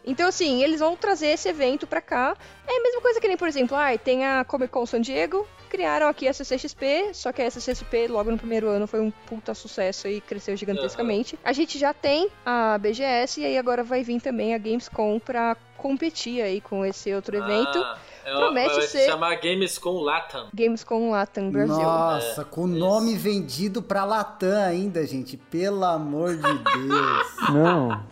Então, 0.05 0.29
assim, 0.29 0.63
eles 0.63 0.81
vão 0.81 0.97
trazer 0.97 1.29
esse 1.29 1.49
evento 1.49 1.87
pra 1.87 2.01
cá. 2.01 2.37
É 2.67 2.77
a 2.79 2.83
mesma 2.83 3.01
coisa 3.01 3.21
que 3.21 3.29
nem, 3.29 3.37
por 3.37 3.47
exemplo, 3.49 3.77
ah, 3.77 3.97
tem 3.97 4.27
a 4.27 4.45
Comic 4.45 4.73
Con 4.73 4.85
San 4.87 5.01
Diego, 5.01 5.47
criaram 5.71 6.09
aqui 6.09 6.27
a 6.29 6.33
CCXP, 6.35 7.11
só 7.15 7.33
que 7.33 7.41
a 7.41 7.51
CCXP 7.51 8.09
logo 8.09 8.31
no 8.31 8.37
primeiro 8.39 8.69
ano 8.69 8.87
foi 8.87 9.01
um 9.01 9.11
puta 9.11 9.55
sucesso 9.55 10.09
e 10.09 10.21
cresceu 10.21 10.57
gigantescamente. 10.57 11.39
A 11.45 11.53
gente 11.53 11.79
já 11.79 11.95
tem 11.95 12.29
a 12.45 12.77
BGS 12.79 13.41
e 13.41 13.45
aí 13.47 13.57
agora 13.59 13.83
vai 13.85 14.03
vir 14.03 14.21
também 14.21 14.55
a 14.55 14.59
Gamescom 14.59 15.19
pra 15.19 15.57
competir 15.79 16.43
aí 16.43 16.61
com 16.61 16.85
esse 16.85 17.13
outro 17.15 17.37
evento. 17.37 17.79
Ah, 17.79 17.99
é, 18.25 18.35
Promete 18.37 18.75
vai 18.75 18.83
ser- 18.83 18.99
se 19.01 19.07
chamar 19.07 19.35
Gamescom 19.37 20.01
Latam. 20.01 20.49
Gamescom 20.55 21.11
Latam 21.11 21.51
Brasil. 21.51 21.75
Nossa, 21.77 22.45
com 22.45 22.63
o 22.63 22.67
nome 22.69 23.17
vendido 23.17 23.83
pra 23.83 24.05
Latam 24.05 24.63
ainda, 24.65 25.05
gente. 25.07 25.37
Pelo 25.37 25.85
amor 25.85 26.37
de 26.37 26.43
Deus. 26.77 27.51
Não. 27.53 28.05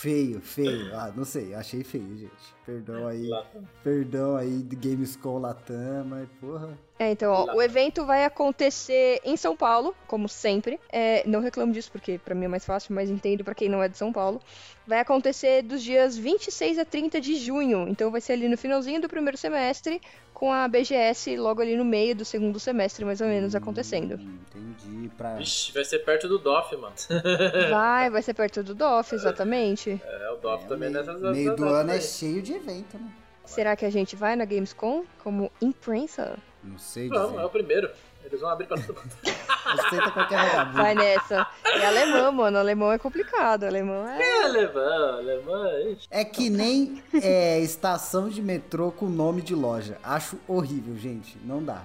Feio, 0.00 0.40
feio. 0.40 0.94
Ah, 0.96 1.12
não 1.14 1.24
sei, 1.24 1.54
achei 1.54 1.84
feio, 1.84 2.16
gente. 2.16 2.54
Perdão 2.64 3.06
aí. 3.06 3.26
Latam. 3.26 3.62
Perdão 3.82 4.36
aí 4.36 4.62
de 4.62 4.76
Gamescom 4.76 5.38
Latam, 5.38 6.04
mas 6.04 6.28
porra. 6.40 6.78
É, 6.98 7.12
então, 7.12 7.32
ó, 7.32 7.54
o 7.54 7.62
evento 7.62 8.04
vai 8.04 8.26
acontecer 8.26 9.20
em 9.24 9.34
São 9.36 9.56
Paulo, 9.56 9.94
como 10.06 10.28
sempre. 10.28 10.78
É, 10.92 11.26
não 11.26 11.40
reclamo 11.40 11.72
disso, 11.72 11.90
porque 11.90 12.18
pra 12.18 12.34
mim 12.34 12.44
é 12.44 12.48
mais 12.48 12.64
fácil, 12.64 12.94
mas 12.94 13.08
entendo 13.08 13.42
pra 13.42 13.54
quem 13.54 13.70
não 13.70 13.82
é 13.82 13.88
de 13.88 13.96
São 13.96 14.12
Paulo. 14.12 14.38
Vai 14.86 15.00
acontecer 15.00 15.62
dos 15.62 15.82
dias 15.82 16.16
26 16.16 16.78
a 16.78 16.84
30 16.84 17.20
de 17.20 17.36
junho. 17.36 17.88
Então 17.88 18.10
vai 18.10 18.20
ser 18.20 18.34
ali 18.34 18.48
no 18.48 18.58
finalzinho 18.58 19.00
do 19.00 19.08
primeiro 19.08 19.38
semestre, 19.38 19.98
com 20.34 20.52
a 20.52 20.68
BGS 20.68 21.36
logo 21.36 21.62
ali 21.62 21.74
no 21.76 21.84
meio 21.84 22.14
do 22.14 22.24
segundo 22.24 22.60
semestre, 22.60 23.04
mais 23.04 23.20
ou 23.20 23.28
menos, 23.28 23.54
acontecendo. 23.54 24.16
Hum, 24.16 24.38
entendi. 24.50 25.08
Pra... 25.16 25.36
Vixe, 25.36 25.72
vai 25.72 25.84
ser 25.84 26.00
perto 26.00 26.28
do 26.28 26.38
DOF, 26.38 26.76
mano. 26.76 26.94
Vai, 27.70 28.10
vai 28.10 28.22
ser 28.22 28.34
perto 28.34 28.62
do 28.62 28.74
DOF, 28.74 29.14
exatamente. 29.14 30.00
É, 30.04 30.30
o 30.32 30.36
DOF 30.36 30.64
É, 30.64 30.68
também 30.68 30.90
meio, 30.90 31.04
nessas 31.04 31.20
meio 31.32 31.56
do 31.56 31.64
ano 31.64 31.90
é 31.92 32.00
cheio 32.00 32.42
de 32.42 32.49
evento, 32.54 32.98
né? 32.98 33.10
Será 33.44 33.74
que 33.74 33.84
a 33.84 33.90
gente 33.90 34.14
vai 34.14 34.36
na 34.36 34.44
Gamescom 34.44 35.04
como 35.24 35.50
imprensa? 35.60 36.38
Não 36.62 36.78
sei 36.78 37.08
Não, 37.08 37.24
é 37.24 37.30
dizer. 37.30 37.44
o 37.44 37.50
primeiro. 37.50 37.90
Eles 38.24 38.40
vão 38.40 38.50
abrir 38.50 38.66
pra 38.66 38.76
todo 38.76 38.94
mundo. 38.94 39.10
Aceita 39.64 40.10
qualquer 40.12 40.36
vagabundo. 40.36 40.76
Vai 40.76 40.94
nessa. 40.94 41.46
É 41.64 41.86
alemão, 41.86 42.30
mano. 42.32 42.58
Alemão 42.58 42.92
é 42.92 42.98
complicado. 42.98 43.64
Alemão 43.64 44.06
é. 44.06 44.22
É 44.22 44.44
alemão, 44.44 45.14
alemão. 45.18 45.80
ixi. 45.90 46.06
É 46.10 46.24
que 46.24 46.48
nem 46.50 47.02
é, 47.22 47.58
estação 47.60 48.28
de 48.28 48.42
metrô 48.42 48.92
com 48.92 49.06
nome 49.06 49.40
de 49.42 49.54
loja. 49.54 49.98
Acho 50.04 50.38
horrível, 50.46 50.96
gente. 50.96 51.38
Não 51.44 51.62
dá. 51.64 51.82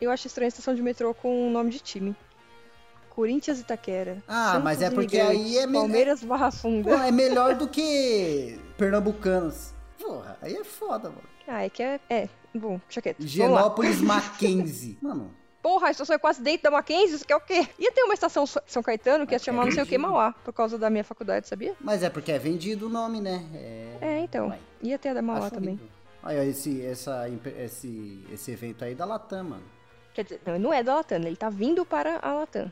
Eu 0.00 0.10
acho 0.10 0.26
estranho 0.26 0.46
a 0.46 0.48
estação 0.48 0.74
de 0.74 0.82
metrô 0.82 1.12
com 1.14 1.46
o 1.46 1.50
nome 1.50 1.70
de 1.70 1.78
time. 1.80 2.16
Corinthians 3.10 3.60
Itaquera. 3.60 4.22
Ah, 4.26 4.48
Santos 4.52 4.64
mas 4.64 4.82
é 4.82 4.90
porque 4.90 5.16
Imigrantes, 5.18 5.46
aí 5.46 5.58
é 5.58 5.66
me- 5.66 5.72
Palmeiras 5.74 6.22
Barra 6.24 6.50
Pô, 6.50 6.56
Funda. 6.58 6.90
é 7.06 7.10
melhor 7.12 7.54
do 7.54 7.68
que 7.68 8.58
pernambucanos. 8.76 9.72
Porra, 10.06 10.38
aí 10.40 10.54
é 10.54 10.62
foda, 10.62 11.08
mano. 11.10 11.22
Ah, 11.48 11.64
é 11.64 11.68
que 11.68 11.82
é. 11.82 12.00
É, 12.08 12.28
bom, 12.54 12.80
deixa 12.86 13.02
quieto. 13.02 13.18
Vamos 13.18 13.36
lá. 13.36 13.46
Genópolis 13.46 14.00
Mackenzie. 14.00 14.96
Mano, 15.02 15.34
Porra, 15.60 15.88
a 15.88 15.90
estação 15.90 16.14
é 16.14 16.18
quase 16.18 16.40
dentro 16.40 16.62
da 16.62 16.70
Mackenzie, 16.70 17.16
isso 17.16 17.26
que 17.26 17.32
é 17.32 17.36
o 17.36 17.40
quê? 17.40 17.68
Ia 17.76 17.90
ter 17.90 18.04
uma 18.04 18.14
estação 18.14 18.46
São 18.46 18.84
Caetano 18.84 19.26
que 19.26 19.34
ia 19.34 19.38
se 19.40 19.46
chamar 19.46 19.64
não 19.64 19.72
sei 19.72 19.82
o 19.82 19.86
que 19.86 19.98
Mauá, 19.98 20.32
por 20.44 20.52
causa 20.52 20.78
da 20.78 20.88
minha 20.88 21.02
faculdade, 21.02 21.48
sabia? 21.48 21.74
mas 21.80 22.04
é 22.04 22.08
porque 22.08 22.30
é 22.30 22.38
vendido 22.38 22.86
o 22.86 22.88
nome, 22.88 23.20
né? 23.20 23.44
É, 23.52 23.98
É, 24.00 24.18
então. 24.20 24.48
Ué, 24.48 24.60
Ia 24.80 24.96
ter 24.96 25.08
a 25.08 25.14
da 25.14 25.22
Mauá 25.22 25.46
acho 25.46 25.50
também. 25.56 25.80
Aí, 26.22 26.38
ó, 26.38 26.42
esse, 26.44 26.86
essa, 26.86 27.28
esse, 27.58 28.24
esse 28.32 28.50
evento 28.52 28.84
aí 28.84 28.94
da 28.94 29.04
Latam, 29.04 29.42
mano. 29.42 29.64
Quer 30.14 30.22
dizer, 30.22 30.40
não, 30.46 30.56
não 30.56 30.72
é 30.72 30.84
da 30.84 30.94
Latam, 30.94 31.18
ele 31.18 31.34
tá 31.34 31.50
vindo 31.50 31.84
para 31.84 32.20
a 32.22 32.32
Latam. 32.32 32.70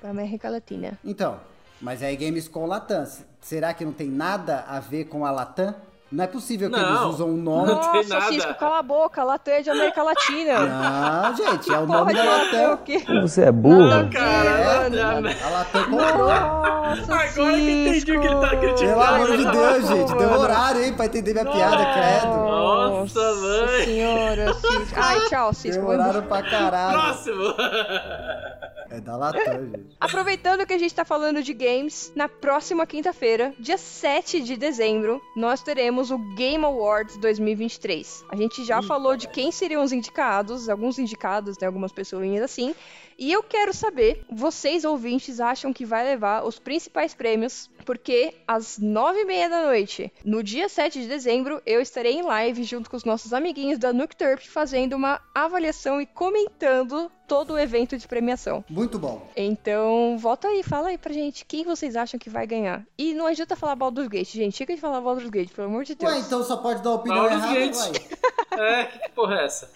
Para 0.00 0.10
a 0.10 0.12
América 0.12 0.48
Latina. 0.48 0.96
Então, 1.04 1.40
mas 1.80 2.00
aí 2.00 2.16
Games 2.16 2.46
com 2.46 2.64
Latam. 2.64 3.04
Será 3.40 3.74
que 3.74 3.84
não 3.84 3.92
tem 3.92 4.08
nada 4.08 4.60
a 4.68 4.78
ver 4.78 5.06
com 5.06 5.26
a 5.26 5.32
Latam? 5.32 5.74
Não 6.10 6.22
é 6.22 6.26
possível 6.28 6.70
que 6.70 6.76
Não. 6.80 6.88
eles 6.88 7.00
usam 7.14 7.28
um 7.30 7.36
nome. 7.36 7.66
Não 7.72 7.80
tem 7.80 8.02
Nossa, 8.02 8.08
nada. 8.14 8.26
Cisco, 8.32 8.54
cala 8.54 8.78
a 8.78 8.82
boca. 8.82 9.24
Latam 9.24 9.54
é 9.54 9.60
de 9.62 9.70
América 9.70 10.02
Latina. 10.04 10.60
Não, 11.26 11.36
gente, 11.36 11.72
é 11.72 11.78
o 11.78 11.86
nome 11.86 12.14
da 12.14 12.22
Latam 12.24 12.58
o 12.64 12.70
Latam. 12.70 12.76
quê? 12.84 13.02
Você 13.22 13.42
é 13.42 13.50
burro? 13.52 13.88
Nada 13.88 13.96
a 13.96 14.02
ver, 14.04 14.10
Cara, 14.12 15.30
é, 15.30 15.42
A 15.42 15.48
Latam 15.50 15.84
comprou. 15.84 16.28
Nossa, 16.28 17.02
Agora 17.02 17.26
que 17.26 17.70
entendi 17.70 18.12
o 18.16 18.20
que 18.20 18.26
ele 18.26 18.36
tá 18.36 18.48
Cisco. 18.50 18.60
criticando. 18.60 18.92
Pelo 18.94 19.02
amor 19.02 19.36
de 19.36 19.44
Deus, 19.50 19.88
gente. 19.88 20.14
Deu 20.16 20.30
horário, 20.38 20.84
hein, 20.84 20.92
pra 20.94 21.06
entender 21.06 21.32
minha 21.32 21.44
piada, 21.44 21.76
credo. 21.92 22.26
Nossa, 22.36 23.20
mãe. 23.34 23.84
senhora, 23.84 24.54
Cisco. 24.54 24.94
Ai, 25.00 25.20
tchau, 25.28 25.52
Cisco. 25.52 25.80
Deu 25.82 25.90
horário 25.90 26.22
pra 26.22 26.42
caralho. 26.42 27.00
Próximo. 27.00 27.42
É 28.90 29.00
da 29.00 29.16
Latam, 29.16 29.66
gente. 29.66 29.96
Aproveitando 30.00 30.66
que 30.66 30.72
a 30.72 30.78
gente 30.78 30.94
tá 30.94 31.04
falando 31.04 31.42
de 31.42 31.52
games, 31.52 32.12
na 32.14 32.28
próxima 32.28 32.86
quinta-feira, 32.86 33.54
dia 33.58 33.78
7 33.78 34.40
de 34.42 34.56
dezembro, 34.56 35.20
nós 35.36 35.62
teremos 35.62 36.10
o 36.10 36.18
Game 36.34 36.64
Awards 36.64 37.16
2023. 37.18 38.24
A 38.28 38.36
gente 38.36 38.64
já 38.64 38.82
falou 38.82 39.16
de 39.16 39.28
quem 39.28 39.50
seriam 39.50 39.82
os 39.82 39.92
indicados, 39.92 40.68
alguns 40.68 40.98
indicados, 40.98 41.58
né, 41.58 41.66
algumas 41.66 41.92
pessoinhas 41.92 42.44
assim. 42.44 42.74
E 43.18 43.32
eu 43.32 43.42
quero 43.42 43.72
saber, 43.72 44.24
vocês 44.30 44.84
ouvintes 44.84 45.40
acham 45.40 45.72
que 45.72 45.86
vai 45.86 46.04
levar 46.04 46.44
os 46.44 46.58
principais 46.58 47.14
prêmios? 47.14 47.70
Porque 47.84 48.34
às 48.46 48.78
nove 48.78 49.20
e 49.20 49.24
meia 49.24 49.48
da 49.48 49.62
noite, 49.64 50.12
no 50.24 50.42
dia 50.42 50.68
7 50.68 51.00
de 51.00 51.08
dezembro, 51.08 51.62
eu 51.64 51.80
estarei 51.80 52.12
em 52.12 52.22
live 52.22 52.62
junto 52.64 52.90
com 52.90 52.96
os 52.96 53.04
nossos 53.04 53.32
amiguinhos 53.32 53.78
da 53.78 53.92
Nookturp 53.92 54.40
fazendo 54.42 54.94
uma 54.94 55.20
avaliação 55.34 56.00
e 56.00 56.04
comentando 56.06 57.10
todo 57.26 57.54
o 57.54 57.58
evento 57.58 57.96
de 57.96 58.06
premiação. 58.06 58.64
Muito 58.68 58.98
bom. 58.98 59.26
Então, 59.34 60.16
volta 60.18 60.48
aí, 60.48 60.62
fala 60.62 60.88
aí 60.88 60.98
pra 60.98 61.12
gente 61.12 61.44
quem 61.44 61.64
vocês 61.64 61.96
acham 61.96 62.18
que 62.20 62.28
vai 62.28 62.46
ganhar. 62.46 62.84
E 62.98 63.14
não 63.14 63.26
adianta 63.26 63.56
falar 63.56 63.76
Baldur's 63.76 64.08
Gate, 64.08 64.32
gente. 64.32 64.56
Chega 64.56 64.74
de 64.74 64.80
falar 64.80 65.00
Baldur's 65.00 65.30
Gate, 65.30 65.50
pelo 65.52 65.68
amor 65.68 65.84
de 65.84 65.94
Deus. 65.94 66.12
Ué, 66.12 66.18
então 66.20 66.42
só 66.44 66.58
pode 66.58 66.82
dar 66.82 66.92
opinião 66.92 67.28
Baldur's 67.28 67.42
errada, 67.44 67.92
Gate. 67.92 68.16
É, 68.58 68.84
que 68.84 69.10
porra 69.10 69.40
é 69.40 69.44
essa? 69.44 69.70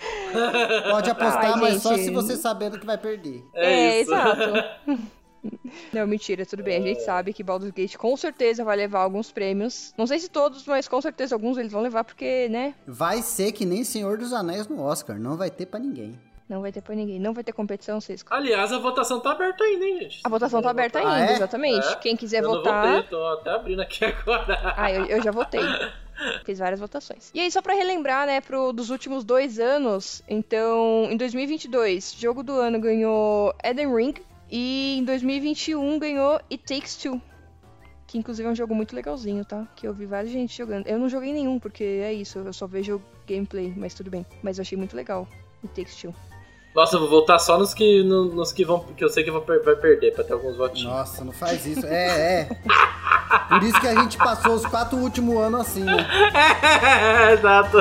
Pode 0.91 1.11
apostar, 1.11 1.53
Ai, 1.53 1.61
mas 1.61 1.83
só 1.83 1.95
gente. 1.95 2.05
se 2.05 2.11
você 2.11 2.35
sabendo 2.35 2.79
que 2.81 2.87
vai 2.87 2.97
perder. 2.97 3.30
É, 3.55 4.01
isso. 4.01 4.13
exato. 4.13 4.53
Não, 5.93 6.07
mentira, 6.07 6.45
tudo 6.45 6.63
bem. 6.63 6.77
A 6.77 6.87
gente 6.87 7.01
sabe 7.03 7.33
que 7.33 7.43
Baldur's 7.43 7.73
Gate 7.73 7.97
com 7.97 8.15
certeza 8.15 8.63
vai 8.63 8.77
levar 8.77 9.01
alguns 9.01 9.33
prêmios. 9.33 9.95
Não 9.97 10.07
sei 10.07 10.19
se 10.19 10.29
todos, 10.29 10.67
mas 10.67 10.87
com 10.87 11.01
certeza 11.01 11.35
alguns 11.35 11.57
eles 11.57 11.73
vão 11.73 11.81
levar, 11.81 12.05
porque, 12.05 12.47
né? 12.51 12.75
Vai 12.87 13.23
ser 13.23 13.53
que 13.53 13.65
nem 13.65 13.83
Senhor 13.83 14.19
dos 14.19 14.35
Anéis 14.35 14.69
no 14.69 14.83
Oscar. 14.83 15.19
Não 15.19 15.37
vai 15.39 15.51
ter 15.51 15.65
pra 15.65 15.81
ninguém. 15.81 16.19
Não 16.47 16.61
vai 16.61 16.71
ter 16.73 16.83
pra 16.83 16.95
ninguém. 16.95 17.19
Não 17.19 17.33
vai 17.33 17.43
ter 17.43 17.53
competição, 17.53 18.01
Cisco. 18.03 18.35
Aliás, 18.35 18.71
a 18.73 18.79
votação 18.79 19.19
tá 19.21 19.31
aberta 19.31 19.65
ainda, 19.65 19.85
hein, 19.85 20.01
gente? 20.01 20.21
A 20.25 20.29
votação 20.29 20.61
tá 20.61 20.69
aberta 20.71 20.99
Ah, 20.99 21.15
ainda, 21.15 21.33
é? 21.33 21.37
exatamente. 21.37 21.87
É, 21.89 21.95
Quem 21.97 22.17
quiser 22.17 22.43
eu 22.43 22.49
votar. 22.51 22.87
votei, 22.97 23.03
tô 23.09 23.25
até 23.29 23.51
abrindo 23.51 23.81
aqui 23.81 24.05
agora. 24.05 24.75
Ah, 24.77 24.93
eu, 24.93 25.07
eu 25.07 25.23
já 25.23 25.31
votei. 25.31 25.61
Fiz 26.45 26.59
várias 26.59 26.81
votações. 26.81 27.31
E 27.35 27.41
aí, 27.41 27.51
só 27.51 27.63
pra 27.63 27.75
relembrar, 27.75 28.27
né, 28.27 28.41
pro, 28.41 28.73
dos 28.73 28.91
últimos 28.91 29.25
dois 29.25 29.59
anos, 29.59 30.23
então, 30.29 31.09
em 31.11 31.17
2022, 31.17 32.15
jogo 32.19 32.43
do 32.43 32.53
ano 32.55 32.79
ganhou 32.81 33.55
Eden 33.65 33.95
Ring, 33.95 34.15
e 34.51 34.99
em 34.99 35.05
2021 35.05 35.99
ganhou 35.99 36.41
It 36.51 36.65
Takes 36.65 36.97
Two. 36.97 37.21
Que 38.07 38.19
inclusive 38.19 38.49
é 38.49 38.51
um 38.51 38.57
jogo 38.57 38.75
muito 38.75 38.97
legalzinho, 38.97 39.45
tá? 39.45 39.69
Que 39.77 39.87
eu 39.87 39.95
vi 39.95 40.05
várias 40.05 40.33
gente 40.33 40.57
jogando. 40.57 40.89
Eu 40.89 40.99
não 40.99 41.09
joguei 41.09 41.33
nenhum, 41.33 41.61
porque 41.61 41.85
é 41.85 42.13
isso, 42.13 42.41
eu 42.41 42.53
só 42.53 42.67
vejo 42.67 43.01
gameplay, 43.27 43.73
mas 43.77 43.95
tudo 43.95 44.11
bem. 44.11 44.27
Mas 44.43 44.59
eu 44.59 44.63
achei 44.63 44.77
muito 44.77 44.97
legal. 44.97 45.29
It 45.63 45.75
Takes 45.75 45.95
Two. 45.95 46.13
Nossa, 46.75 46.97
eu 46.97 47.01
vou 47.01 47.09
votar 47.09 47.39
só 47.41 47.59
nos 47.59 47.75
que, 47.75 48.03
no- 48.05 48.27
nos 48.27 48.53
que, 48.53 48.65
vão, 48.65 48.79
que 48.97 49.03
eu 49.05 49.09
sei 49.11 49.25
que 49.25 49.31
vou 49.31 49.41
per- 49.43 49.63
vai 49.65 49.75
perder, 49.75 50.13
pra 50.15 50.23
ter 50.23 50.33
alguns 50.33 50.57
votinhos. 50.57 50.91
Nossa, 50.93 51.25
não 51.25 51.33
faz 51.33 51.67
isso. 51.67 51.85
É, 51.87 52.43
é. 52.43 52.49
Por 53.49 53.63
isso 53.65 53.81
que 53.81 53.89
a 53.89 53.95
gente 54.01 54.17
passou 54.17 54.55
os 54.55 54.65
quatro 54.67 54.97
últimos 54.99 55.37
anos 55.37 55.61
assim, 55.63 55.83
né? 55.83 56.07
Exato. 57.33 57.77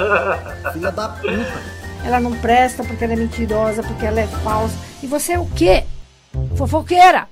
Filha 0.73 0.91
da 0.91 1.09
puta. 1.09 1.79
Ela 2.03 2.19
não 2.19 2.31
presta 2.39 2.83
porque 2.83 3.03
ela 3.03 3.13
é 3.13 3.15
mentirosa, 3.15 3.83
porque 3.83 4.05
ela 4.05 4.21
é 4.21 4.27
falsa. 4.27 4.75
E 5.03 5.07
você 5.07 5.33
é 5.33 5.39
o 5.39 5.45
quê? 5.47 5.83
Fofoqueira! 6.55 7.27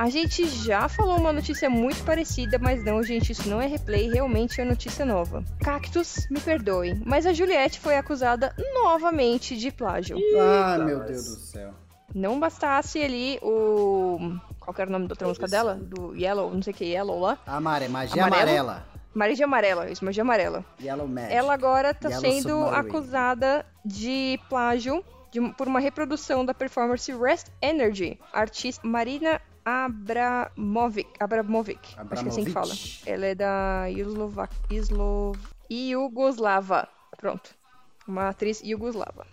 A 0.00 0.08
gente 0.08 0.46
já 0.46 0.88
falou 0.88 1.16
uma 1.18 1.32
notícia 1.32 1.68
muito 1.68 2.04
parecida, 2.04 2.56
mas 2.56 2.84
não, 2.84 3.02
gente, 3.02 3.32
isso 3.32 3.48
não 3.48 3.60
é 3.60 3.66
replay, 3.66 4.08
realmente 4.08 4.60
é 4.60 4.64
notícia 4.64 5.04
nova. 5.04 5.42
Cactus, 5.60 6.28
me 6.30 6.40
perdoem, 6.40 7.02
mas 7.04 7.26
a 7.26 7.32
Juliette 7.32 7.80
foi 7.80 7.96
acusada 7.96 8.54
novamente 8.74 9.56
de 9.56 9.72
plágio. 9.72 10.16
Ai, 10.40 10.78
meu 10.78 11.00
Deus 11.00 11.24
do 11.24 11.34
céu. 11.40 11.70
Não 12.14 12.38
bastasse 12.38 13.02
ali 13.02 13.40
o. 13.42 14.36
Qual 14.60 14.72
que 14.72 14.80
era 14.82 14.88
o 14.88 14.92
nome 14.92 15.08
da 15.08 15.12
outra 15.14 15.26
música 15.26 15.48
dela? 15.48 15.74
Do 15.74 16.14
Yellow, 16.14 16.54
não 16.54 16.62
sei 16.62 16.72
o 16.72 16.76
que, 16.76 16.84
Yellow 16.84 17.18
lá. 17.18 17.36
Amare, 17.44 17.88
magia 17.88 18.24
Amarelo? 18.24 18.50
amarela. 18.60 18.86
Magia 19.14 19.44
Amarela, 19.46 19.90
isso, 19.90 20.04
Magia 20.04 20.22
Amarela. 20.22 20.64
Yellow 20.80 21.08
Magic. 21.08 21.34
Ela 21.34 21.52
agora 21.54 21.92
tá 21.92 22.08
Yellow 22.08 22.22
sendo 22.30 22.48
Submarine. 22.50 22.76
acusada 22.88 23.66
de 23.84 24.38
plágio 24.48 25.04
de- 25.32 25.40
por 25.54 25.66
uma 25.66 25.80
reprodução 25.80 26.44
da 26.44 26.54
performance 26.54 27.10
Rest 27.12 27.48
Energy, 27.60 28.18
artista 28.32 28.86
Marina 28.86 29.40
Abramovic. 29.86 31.08
Abramovic, 31.20 31.80
acho 31.96 32.22
que 32.22 32.28
é 32.28 32.32
assim 32.32 32.44
que 32.44 32.50
fala. 32.50 32.66
Abramovic. 32.72 33.02
Ela 33.06 33.26
é 33.26 33.34
da 33.34 33.90
Islova... 33.90 34.48
Islov... 34.70 35.38
Iugoslava. 35.70 36.88
Pronto. 37.16 37.54
Uma 38.06 38.30
atriz 38.30 38.62
iugoslava. 38.62 39.26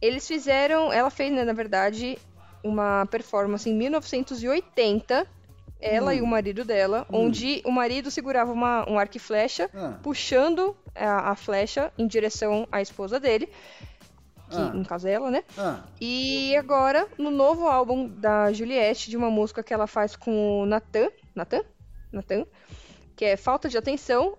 Eles 0.00 0.26
fizeram... 0.26 0.92
Ela 0.92 1.10
fez, 1.10 1.32
né, 1.32 1.44
na 1.44 1.52
verdade, 1.52 2.18
uma 2.64 3.06
performance 3.06 3.68
em 3.68 3.74
1980... 3.74 5.26
Ela 5.84 6.12
Hum. 6.12 6.14
e 6.14 6.22
o 6.22 6.26
marido 6.28 6.64
dela, 6.64 7.04
onde 7.10 7.60
o 7.66 7.72
marido 7.72 8.08
segurava 8.08 8.52
uma, 8.52 8.88
um 8.88 8.96
arco 9.00 9.16
e 9.16 9.18
flecha 9.18 9.68
Ah, 9.74 9.98
puxando 10.00 10.76
a, 10.94 11.32
a 11.32 11.34
flecha 11.34 11.92
em 11.98 12.06
direção 12.06 12.68
à 12.70 12.80
esposa 12.80 13.18
dele, 13.18 13.48
que 14.52 14.60
Ah. 14.62 14.72
no 14.72 14.84
caso 14.86 15.08
é 15.08 15.12
ela, 15.12 15.30
né? 15.30 15.42
ah. 15.58 15.80
E 16.00 16.54
agora, 16.56 17.06
no 17.18 17.30
novo 17.30 17.66
álbum 17.66 18.08
da 18.08 18.52
Juliette, 18.52 19.10
de 19.10 19.16
uma 19.16 19.30
música 19.30 19.62
que 19.62 19.72
ela 19.74 19.86
faz 19.86 20.14
com 20.16 20.62
o 20.62 20.66
Nathan, 20.66 21.08
Nathan? 21.34 21.62
Nathan, 22.12 22.46
que 23.16 23.24
é 23.24 23.36
Falta 23.36 23.68
de 23.68 23.76
Atenção, 23.78 24.36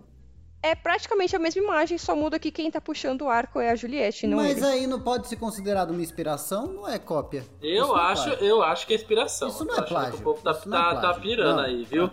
é 0.66 0.74
praticamente 0.76 1.36
a 1.36 1.40
mesma 1.40 1.62
imagem, 1.62 1.98
só 1.98 2.16
muda 2.16 2.40
que 2.40 2.50
quem 2.50 2.72
tá 2.72 2.80
puxando 2.80 3.24
o 3.24 3.30
arco 3.30 3.60
é 3.60 3.70
a 3.72 3.76
Juliette, 3.76 4.26
não 4.26 4.38
Mas 4.38 4.58
ele. 4.58 4.66
aí 4.66 4.88
não 4.88 5.02
pode 5.02 5.28
ser 5.28 5.36
considerado 5.36 5.92
uma 5.92 6.02
inspiração, 6.02 6.68
não 6.68 6.88
é 6.88 6.98
cópia. 6.98 7.44
Eu 7.62 7.98
é 7.98 8.02
acho, 8.02 8.24
plágio. 8.24 8.46
eu 8.46 8.64
acho 8.64 8.88
que 8.88 8.94
é 8.94 8.96
inspiração. 8.96 9.50
Isso 9.50 9.66
não 9.66 9.76
é 9.78 9.82
plágio. 9.82 10.20
O 10.20 10.22
povo 10.22 10.42
tá, 10.42 10.52
é 10.52 10.70
tá, 10.70 10.96
tá 11.02 11.14
pirando 11.16 11.58
Não. 11.58 11.64
aí, 11.66 11.84
viu? 11.84 12.10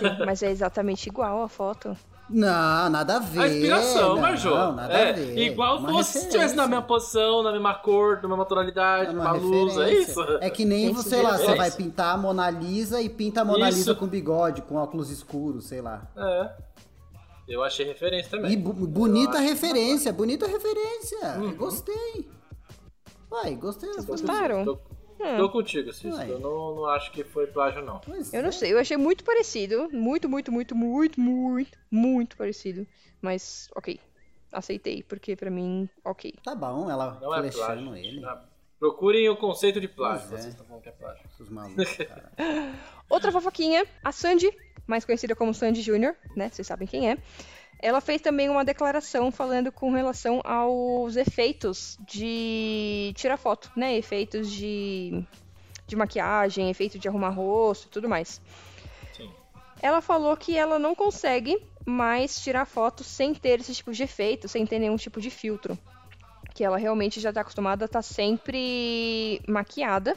Gente, 0.00 0.26
mas 0.26 0.42
é 0.42 0.50
exatamente 0.50 1.06
igual 1.08 1.40
a 1.42 1.48
foto. 1.48 1.96
Não, 2.30 2.90
nada 2.90 3.16
a 3.16 3.18
ver. 3.20 3.40
A 3.40 3.48
inspiração, 3.48 4.14
não, 4.14 4.20
Marjô. 4.20 4.50
Não, 4.54 4.72
nada 4.74 4.92
é, 4.92 5.10
a 5.10 5.12
ver. 5.14 5.38
igual 5.38 5.78
Uma 5.78 6.02
se 6.02 6.18
estivesse 6.18 6.54
na 6.54 6.66
mesma 6.66 6.82
posição, 6.82 7.42
na 7.42 7.52
mesma 7.52 7.74
cor, 7.74 8.20
na 8.22 8.28
mesma 8.28 8.44
tonalidade, 8.44 9.10
É 9.10 9.12
na 9.14 9.22
uma 9.22 9.32
mesma 9.32 9.48
luz, 9.48 9.78
é 9.78 9.92
isso? 9.94 10.20
É 10.40 10.50
que 10.50 10.64
nem 10.64 10.92
você 10.92 11.22
lá, 11.22 11.38
você 11.38 11.54
vai 11.54 11.70
pintar 11.70 12.14
a 12.14 12.18
Mona 12.18 12.50
Lisa 12.50 13.00
e 13.00 13.08
pinta 13.08 13.40
a 13.40 13.44
Mona 13.44 13.68
Isso. 13.70 13.78
Lisa 13.78 13.94
com 13.94 14.06
bigode, 14.06 14.60
com 14.62 14.76
óculos 14.76 15.10
escuros, 15.10 15.66
sei 15.66 15.80
lá. 15.80 16.02
É. 16.16 16.50
Eu 17.48 17.64
achei 17.64 17.86
referência 17.86 18.30
também. 18.30 18.52
E 18.52 18.56
bu- 18.58 18.74
bonita 18.74 19.38
referência, 19.38 20.12
bonita 20.12 20.46
referência. 20.46 21.38
Uhum. 21.38 21.54
Gostei. 21.56 22.28
Uai, 23.32 23.54
gostei. 23.54 23.90
gostaram? 24.06 24.64
Tô, 24.66 24.78
Hum. 25.20 25.36
tô 25.36 25.50
contigo, 25.50 25.92
Cisco. 25.92 26.16
Ué. 26.16 26.30
Eu 26.30 26.38
não, 26.38 26.74
não 26.76 26.84
acho 26.86 27.10
que 27.12 27.24
foi 27.24 27.46
plágio, 27.46 27.82
não. 27.82 27.98
Pois 28.00 28.32
Eu 28.32 28.42
não 28.42 28.48
é. 28.50 28.52
sei, 28.52 28.72
eu 28.72 28.78
achei 28.78 28.96
muito 28.96 29.24
parecido. 29.24 29.88
Muito, 29.92 30.28
muito, 30.28 30.50
muito, 30.52 30.74
muito, 30.74 31.20
muito, 31.20 31.78
muito 31.90 32.36
parecido. 32.36 32.86
Mas, 33.20 33.68
ok. 33.74 34.00
Aceitei, 34.52 35.02
porque 35.02 35.36
pra 35.36 35.50
mim, 35.50 35.88
ok. 36.04 36.34
Tá 36.42 36.54
bom, 36.54 36.90
ela 36.90 37.18
Não 37.20 37.34
é 37.34 37.50
plágio. 37.50 37.94
ele. 37.96 38.24
Ah, 38.24 38.42
Procurem 38.78 39.28
o 39.28 39.36
conceito 39.36 39.80
de 39.80 39.88
plágio. 39.88 40.28
Pois 40.28 40.38
é. 40.40 40.42
Vocês 40.42 40.54
estão 40.54 40.64
falando 40.66 40.82
que 40.82 40.88
é 40.88 40.92
plágio. 40.92 41.24
Esses 41.34 41.48
malucos, 41.50 41.96
cara. 41.96 42.30
Outra 43.10 43.32
fofoquinha, 43.32 43.84
a 44.04 44.12
Sandy, 44.12 44.50
mais 44.86 45.04
conhecida 45.04 45.34
como 45.34 45.52
Sandy 45.52 45.82
Jr., 45.82 46.14
né? 46.36 46.48
Vocês 46.48 46.66
sabem 46.66 46.86
quem 46.86 47.10
é. 47.10 47.18
Ela 47.80 48.00
fez 48.00 48.20
também 48.20 48.48
uma 48.48 48.64
declaração 48.64 49.30
falando 49.30 49.70
com 49.70 49.92
relação 49.92 50.40
aos 50.44 51.14
efeitos 51.16 51.96
de 52.00 53.12
tirar 53.14 53.36
foto, 53.36 53.70
né? 53.76 53.96
Efeitos 53.96 54.50
de, 54.50 55.22
de 55.86 55.94
maquiagem, 55.94 56.70
efeito 56.70 56.98
de 56.98 57.06
arrumar 57.06 57.30
rosto 57.30 57.86
e 57.86 57.90
tudo 57.90 58.08
mais. 58.08 58.40
Sim. 59.16 59.30
Ela 59.80 60.00
falou 60.00 60.36
que 60.36 60.56
ela 60.56 60.78
não 60.78 60.94
consegue 60.94 61.56
mais 61.86 62.40
tirar 62.40 62.66
foto 62.66 63.04
sem 63.04 63.32
ter 63.32 63.60
esse 63.60 63.74
tipo 63.74 63.92
de 63.92 64.02
efeito, 64.02 64.48
sem 64.48 64.66
ter 64.66 64.80
nenhum 64.80 64.96
tipo 64.96 65.20
de 65.20 65.30
filtro. 65.30 65.78
Que 66.52 66.64
ela 66.64 66.76
realmente 66.76 67.20
já 67.20 67.32
tá 67.32 67.42
acostumada 67.42 67.84
a 67.84 67.86
estar 67.86 68.02
sempre 68.02 69.40
maquiada. 69.46 70.16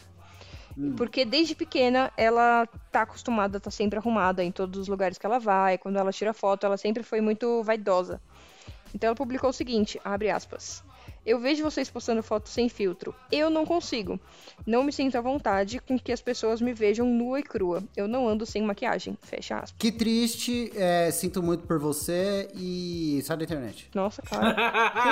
Porque 0.98 1.26
desde 1.26 1.56
pequena 1.56 2.12
ela 2.16 2.68
tá 2.92 3.02
acostumada 3.02 3.58
a 3.58 3.60
estar 3.60 3.72
sempre 3.72 4.00
arrumada 4.00 4.44
em 4.44 4.52
todos 4.52 4.80
os 4.80 4.88
lugares 4.88 5.18
que 5.18 5.26
ela 5.26 5.40
vai. 5.40 5.78
Quando 5.78 5.98
ela 5.98 6.12
tira 6.12 6.34
foto, 6.34 6.66
ela 6.66 6.78
sempre 6.78 7.04
foi 7.04 7.22
muito 7.22 7.64
vaidosa. 7.64 8.22
Então 8.94 9.08
ela 9.08 9.16
publicou 9.16 9.50
o 9.50 9.54
seguinte, 9.54 10.00
abre 10.04 10.30
aspas. 10.30 10.84
Eu 11.24 11.40
vejo 11.40 11.64
vocês 11.64 11.88
postando 11.90 12.24
fotos 12.24 12.52
sem 12.52 12.68
filtro. 12.68 13.14
Eu 13.32 13.50
não 13.50 13.64
consigo. 13.66 14.20
Não 14.66 14.84
me 14.84 14.92
sinto 14.92 15.16
à 15.18 15.22
vontade 15.22 15.80
com 15.80 15.98
que 16.00 16.12
as 16.12 16.20
pessoas 16.20 16.60
me 16.60 16.74
vejam 16.74 17.06
nua 17.08 17.40
e 17.40 17.44
crua. 17.44 17.84
Eu 17.96 18.08
não 18.08 18.28
ando 18.28 18.44
sem 18.46 18.62
maquiagem. 18.64 19.16
Fecha 19.22 19.56
aspas. 19.58 19.76
Que 19.78 19.92
triste, 19.92 20.72
é, 20.76 21.12
sinto 21.12 21.44
muito 21.44 21.68
por 21.68 21.78
você 21.80 22.50
e 22.56 23.22
sai 23.24 23.38
da 23.38 23.44
internet. 23.44 23.88
Nossa, 23.94 24.22
cara. 24.24 24.54
que 24.56 25.10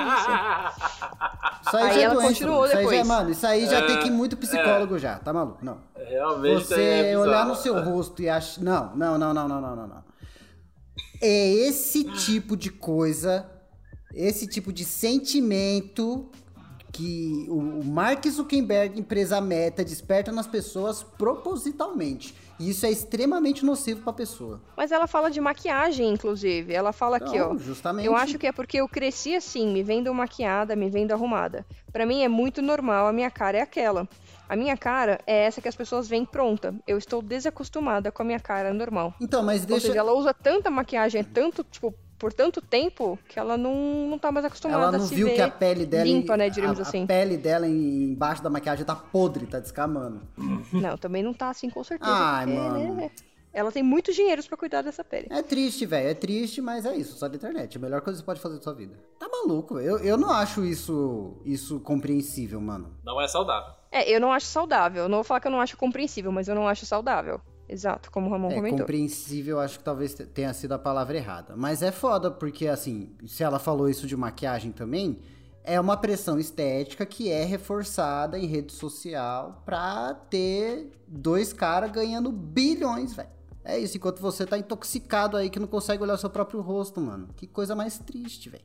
isso? 1.60 1.68
Isso 1.68 1.78
aí, 1.78 1.84
Aí 1.84 1.93
já 1.93 1.99
é 1.99 2.03
ela 2.03 2.14
doença, 2.16 2.28
continuou 2.30 2.62
mano. 2.62 2.68
Isso 2.72 2.78
aí 2.78 2.84
já, 2.84 2.89
depois. 2.89 3.07
mano, 3.07 3.30
isso 3.32 3.47
aí 3.47 3.66
já 3.68 3.78
É, 3.78 3.82
tem 3.88 3.99
que 3.99 4.07
ir 4.07 4.12
muito 4.12 4.36
psicólogo 4.38 4.97
já, 4.97 5.20
tá 5.20 5.32
maluco? 5.32 5.64
Não. 5.64 5.78
Realmente 5.95 6.66
Você 6.66 6.82
é 7.12 7.18
olhar 7.20 7.45
no 7.45 7.55
seu 7.55 7.80
rosto 7.84 8.22
e 8.22 8.30
achar. 8.30 8.62
Não, 8.64 8.95
não, 8.95 9.18
não, 9.18 9.32
não, 9.34 9.47
não, 9.47 9.62
não, 9.62 9.76
não, 9.76 9.88
não. 9.88 10.03
É 11.22 11.49
esse 11.68 12.03
tipo 12.26 12.57
de 12.57 12.72
coisa, 12.72 13.49
esse 14.14 14.47
tipo 14.47 14.72
de 14.74 14.86
sentimento 14.86 16.30
que 16.91 17.45
o 17.49 17.84
Mark 17.84 18.26
Zuckerberg, 18.28 18.99
empresa 18.99 19.39
meta, 19.39 19.84
desperta 19.84 20.32
nas 20.32 20.47
pessoas 20.47 21.03
propositalmente. 21.03 22.36
E 22.60 22.70
isso 22.70 22.86
é 22.86 22.91
extremamente 22.91 23.64
nocivo 23.64 24.01
pra 24.01 24.12
pessoa. 24.12 24.60
Mas 24.76 24.91
ela 24.91 25.07
fala 25.07 25.32
de 25.32 25.39
maquiagem, 25.39 26.10
inclusive. 26.10 26.74
Ela 26.74 26.91
fala 26.91 27.18
aqui, 27.18 27.39
ó. 27.39 27.55
justamente. 27.57 28.05
Eu 28.05 28.16
acho 28.16 28.38
que 28.38 28.47
é 28.47 28.51
porque 28.51 28.78
eu 28.78 28.88
cresci 28.89 29.36
assim, 29.36 29.72
me 29.72 29.82
vendo 29.82 30.14
maquiada, 30.14 30.76
me 30.76 30.89
vendo 30.89 31.14
arrumada. 31.14 31.66
Pra 31.91 32.05
mim 32.05 32.22
é 32.22 32.28
muito 32.28 32.62
normal, 32.62 33.07
a 33.07 33.14
minha 33.14 33.32
cara 33.32 33.60
é 33.60 33.62
aquela. 33.62 34.07
A 34.49 34.55
minha 34.55 34.76
cara 34.76 35.20
é 35.26 35.45
essa 35.45 35.62
que 35.62 35.70
as 35.70 35.76
pessoas 35.76 36.07
veem 36.07 36.26
pronta. 36.26 36.76
Eu 36.86 36.97
estou 36.97 37.22
desacostumada 37.22 38.12
com 38.12 38.24
a 38.24 38.26
minha 38.26 38.39
cara 38.39 38.74
normal. 38.74 39.14
Então, 39.22 39.43
mas 39.43 39.62
Ou 39.62 39.68
deixa. 39.68 39.88
seja, 39.88 39.99
ela 39.99 40.12
usa 40.12 40.34
tanta 40.34 40.70
maquiagem, 40.70 41.24
tanto, 41.24 41.64
tipo, 41.64 41.93
por 42.20 42.34
tanto 42.34 42.62
tempo, 42.62 43.18
que 43.28 43.40
ela 43.40 43.58
não, 43.58 44.08
não 44.10 44.20
tá 44.20 44.32
mais 44.32 44.46
acostumada 44.46 44.84
Ela 44.84 44.92
não 44.92 45.06
a 45.06 45.08
se 45.08 45.16
viu 45.16 45.28
ver 45.28 45.36
que 45.36 45.42
a 45.42 45.50
pele 45.50 45.86
dela. 45.86 46.04
limpa, 46.04 46.36
né, 46.38 46.50
diríamos 46.50 46.78
a, 46.80 46.84
assim. 46.84 47.06
A 47.06 47.08
pele 47.08 47.38
dela 47.38 47.66
em- 47.68 48.12
embaixo 48.12 48.44
da 48.44 48.50
maquiagem 48.50 48.86
tá 48.86 48.96
podre, 48.96 49.48
tá 49.48 49.60
descamando. 49.60 50.22
Não, 50.74 50.98
também 50.98 51.24
não 51.24 51.34
tá 51.34 51.50
assim, 51.50 51.70
com 51.70 51.84
certeza. 51.84 52.12
Ai, 52.14 52.46
porque, 52.46 52.60
mano. 52.60 52.96
né, 52.96 53.12
Ela 53.52 53.72
tem 53.72 53.82
muitos 53.82 54.16
dinheiros 54.16 54.48
pra 54.48 54.56
cuidar 54.58 54.82
dessa 54.84 55.04
pele. 55.04 55.28
É 55.32 55.42
triste, 55.42 55.86
velho. 55.86 56.08
É 56.10 56.14
triste, 56.14 56.62
mas 56.62 56.86
é 56.86 56.96
isso. 56.96 57.18
Só 57.18 57.28
da 57.28 57.36
internet. 57.36 57.78
A 57.78 57.82
melhor 57.82 58.02
coisa 58.02 58.18
que 58.20 58.22
você 58.22 58.26
pode 58.26 58.40
fazer 58.40 58.58
da 58.58 58.62
sua 58.62 58.74
vida. 58.76 58.96
Tá 59.18 59.28
maluco, 59.28 59.80
eu, 59.80 59.98
eu 60.00 60.16
não 60.18 60.30
acho 60.30 60.64
isso, 60.64 61.34
isso 61.44 61.80
compreensível, 61.80 62.62
mano. 62.62 62.94
Não 63.04 63.20
é 63.20 63.28
saudável. 63.28 63.74
É, 63.92 64.08
eu 64.08 64.20
não 64.22 64.32
acho 64.32 64.46
saudável. 64.46 65.10
Não 65.10 65.18
vou 65.18 65.24
falar 65.24 65.40
que 65.40 65.48
eu 65.48 65.52
não 65.52 65.62
acho 65.62 65.76
compreensível, 65.78 66.32
mas 66.32 66.48
eu 66.48 66.54
não 66.54 66.68
acho 66.68 66.86
saudável. 66.86 67.42
Exato, 67.70 68.12
como 68.12 68.28
o 68.28 68.32
Ramon 68.32 68.50
É, 68.52 68.56
comentou. 68.56 68.80
compreensível, 68.80 69.60
acho 69.60 69.78
que 69.78 69.84
talvez 69.84 70.14
te- 70.16 70.26
tenha 70.26 70.52
sido 70.54 70.72
a 70.74 70.80
palavra 70.80 71.16
errada. 71.18 71.56
Mas 71.56 71.82
é 71.84 71.92
foda, 71.92 72.32
porque 72.32 72.68
assim, 72.68 73.12
se 73.28 73.44
ela 73.44 73.60
falou 73.60 73.88
isso 73.88 74.08
de 74.08 74.18
maquiagem 74.18 74.72
também, 74.72 75.20
é 75.64 75.80
uma 75.80 75.96
pressão 75.96 76.40
estética 76.40 77.06
que 77.06 77.30
é 77.32 77.44
reforçada 77.44 78.40
em 78.40 78.48
rede 78.48 78.74
social 78.74 79.62
pra 79.66 80.16
ter 80.16 80.90
dois 81.08 81.54
caras 81.54 81.92
ganhando 81.92 82.32
bilhões, 82.32 83.14
velho. 83.14 83.30
É 83.64 83.78
isso, 83.78 83.98
enquanto 83.98 84.20
você 84.20 84.48
tá 84.48 84.58
intoxicado 84.58 85.38
aí 85.38 85.48
que 85.50 85.60
não 85.60 85.68
consegue 85.68 86.02
olhar 86.02 86.16
o 86.16 86.18
seu 86.18 86.30
próprio 86.30 86.62
rosto, 86.62 87.00
mano. 87.00 87.28
Que 87.36 87.46
coisa 87.46 87.76
mais 87.76 88.00
triste, 88.00 88.50
velho. 88.50 88.64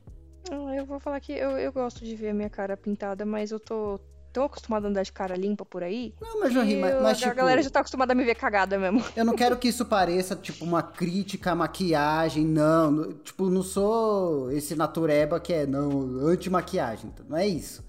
Ah, 0.49 0.75
Eu 0.75 0.85
vou 0.85 0.99
falar 0.99 1.19
que 1.19 1.31
eu, 1.33 1.51
eu 1.51 1.71
gosto 1.71 2.03
de 2.03 2.15
ver 2.15 2.29
a 2.29 2.33
minha 2.33 2.49
cara 2.49 2.75
pintada, 2.75 3.23
mas 3.23 3.51
eu 3.51 3.59
tô 3.59 3.99
tão 4.35 4.43
acostumada 4.43 4.85
a 4.85 4.89
andar 4.89 5.03
de 5.03 5.13
cara 5.13 5.33
limpa 5.33 5.63
por 5.63 5.81
aí. 5.81 6.13
Não, 6.19 6.41
mas 6.41 6.53
Jorri, 6.53 6.75
mas, 6.75 7.01
mas 7.01 7.17
a 7.17 7.21
tipo... 7.21 7.35
galera 7.35 7.63
já 7.63 7.69
tá 7.69 7.79
acostumada 7.79 8.11
a 8.11 8.15
me 8.15 8.25
ver 8.25 8.35
cagada 8.35 8.77
mesmo. 8.77 9.01
Eu 9.15 9.23
não 9.23 9.33
quero 9.33 9.55
que 9.57 9.69
isso 9.69 9.85
pareça, 9.85 10.35
tipo, 10.35 10.65
uma 10.65 10.83
crítica 10.83 11.53
à 11.53 11.55
maquiagem, 11.55 12.45
não. 12.45 13.13
Tipo, 13.13 13.49
não 13.49 13.63
sou 13.63 14.51
esse 14.51 14.75
natureba 14.75 15.39
que 15.39 15.53
é, 15.53 15.65
não, 15.65 16.17
anti-maquiagem. 16.27 17.13
Não 17.29 17.37
é 17.37 17.47
isso. 17.47 17.81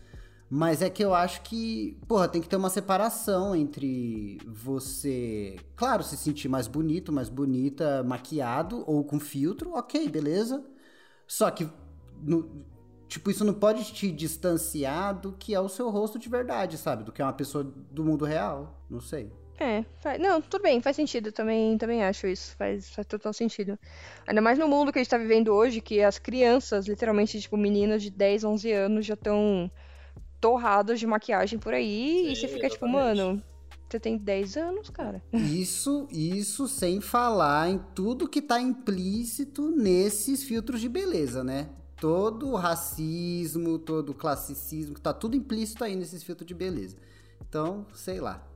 Mas 0.48 0.80
é 0.80 0.88
que 0.88 1.04
eu 1.04 1.12
acho 1.12 1.42
que, 1.42 1.98
porra, 2.06 2.28
tem 2.28 2.40
que 2.40 2.48
ter 2.48 2.54
uma 2.54 2.70
separação 2.70 3.56
entre 3.56 4.38
você, 4.46 5.56
claro, 5.74 6.04
se 6.04 6.16
sentir 6.16 6.48
mais 6.48 6.68
bonito, 6.68 7.12
mais 7.12 7.28
bonita, 7.28 8.04
maquiado 8.04 8.84
ou 8.86 9.02
com 9.02 9.18
filtro, 9.18 9.72
ok, 9.74 10.08
beleza. 10.08 10.64
Só 11.26 11.50
que, 11.50 11.68
no- 12.22 12.64
tipo, 13.08 13.30
isso 13.30 13.44
não 13.44 13.54
pode 13.54 13.84
te 13.92 14.10
distanciar 14.10 15.18
do 15.20 15.32
que 15.32 15.54
é 15.54 15.60
o 15.60 15.68
seu 15.68 15.88
rosto 15.90 16.18
de 16.18 16.28
verdade, 16.28 16.76
sabe? 16.78 17.04
Do 17.04 17.12
que 17.12 17.22
é 17.22 17.24
uma 17.24 17.32
pessoa 17.32 17.64
do 17.64 18.04
mundo 18.04 18.24
real. 18.24 18.80
Não 18.90 19.00
sei. 19.00 19.32
É, 19.58 19.84
faz- 20.00 20.20
não, 20.20 20.40
tudo 20.42 20.62
bem, 20.62 20.82
faz 20.82 20.96
sentido. 20.96 21.32
Também, 21.32 21.78
também 21.78 22.04
acho 22.04 22.26
isso. 22.26 22.54
Faz, 22.56 22.90
faz 22.90 23.06
total 23.06 23.32
sentido. 23.32 23.78
Ainda 24.26 24.40
mais 24.42 24.58
no 24.58 24.68
mundo 24.68 24.92
que 24.92 24.98
a 24.98 25.02
gente 25.02 25.10
tá 25.10 25.16
vivendo 25.18 25.48
hoje, 25.54 25.80
que 25.80 26.02
as 26.02 26.18
crianças, 26.18 26.86
literalmente, 26.86 27.40
tipo, 27.40 27.56
meninas 27.56 28.02
de 28.02 28.10
10, 28.10 28.44
11 28.44 28.70
anos 28.72 29.06
já 29.06 29.14
estão 29.14 29.70
torradas 30.40 31.00
de 31.00 31.06
maquiagem 31.06 31.58
por 31.58 31.72
aí. 31.72 32.32
e 32.32 32.36
Sim, 32.36 32.40
você 32.42 32.48
fica 32.48 32.68
tipo, 32.68 32.84
exatamente. 32.86 33.16
mano, 33.18 33.42
você 33.88 33.98
tem 33.98 34.18
10 34.18 34.56
anos, 34.56 34.90
cara. 34.90 35.22
Isso, 35.32 36.06
isso 36.10 36.68
sem 36.68 37.00
falar 37.00 37.70
em 37.70 37.78
tudo 37.94 38.28
que 38.28 38.42
tá 38.42 38.60
implícito 38.60 39.70
nesses 39.70 40.42
filtros 40.44 40.80
de 40.80 40.88
beleza, 40.88 41.42
né? 41.42 41.70
Todo 41.98 42.48
o 42.48 42.56
racismo, 42.56 43.78
todo 43.78 44.10
o 44.10 44.14
classicismo, 44.14 44.94
que 44.94 45.00
tá 45.00 45.12
tudo 45.12 45.36
implícito 45.36 45.82
aí 45.82 45.96
nesses 45.96 46.22
filtros 46.22 46.46
de 46.46 46.54
beleza. 46.54 46.96
Então, 47.48 47.86
sei 47.94 48.20
lá. 48.20 48.46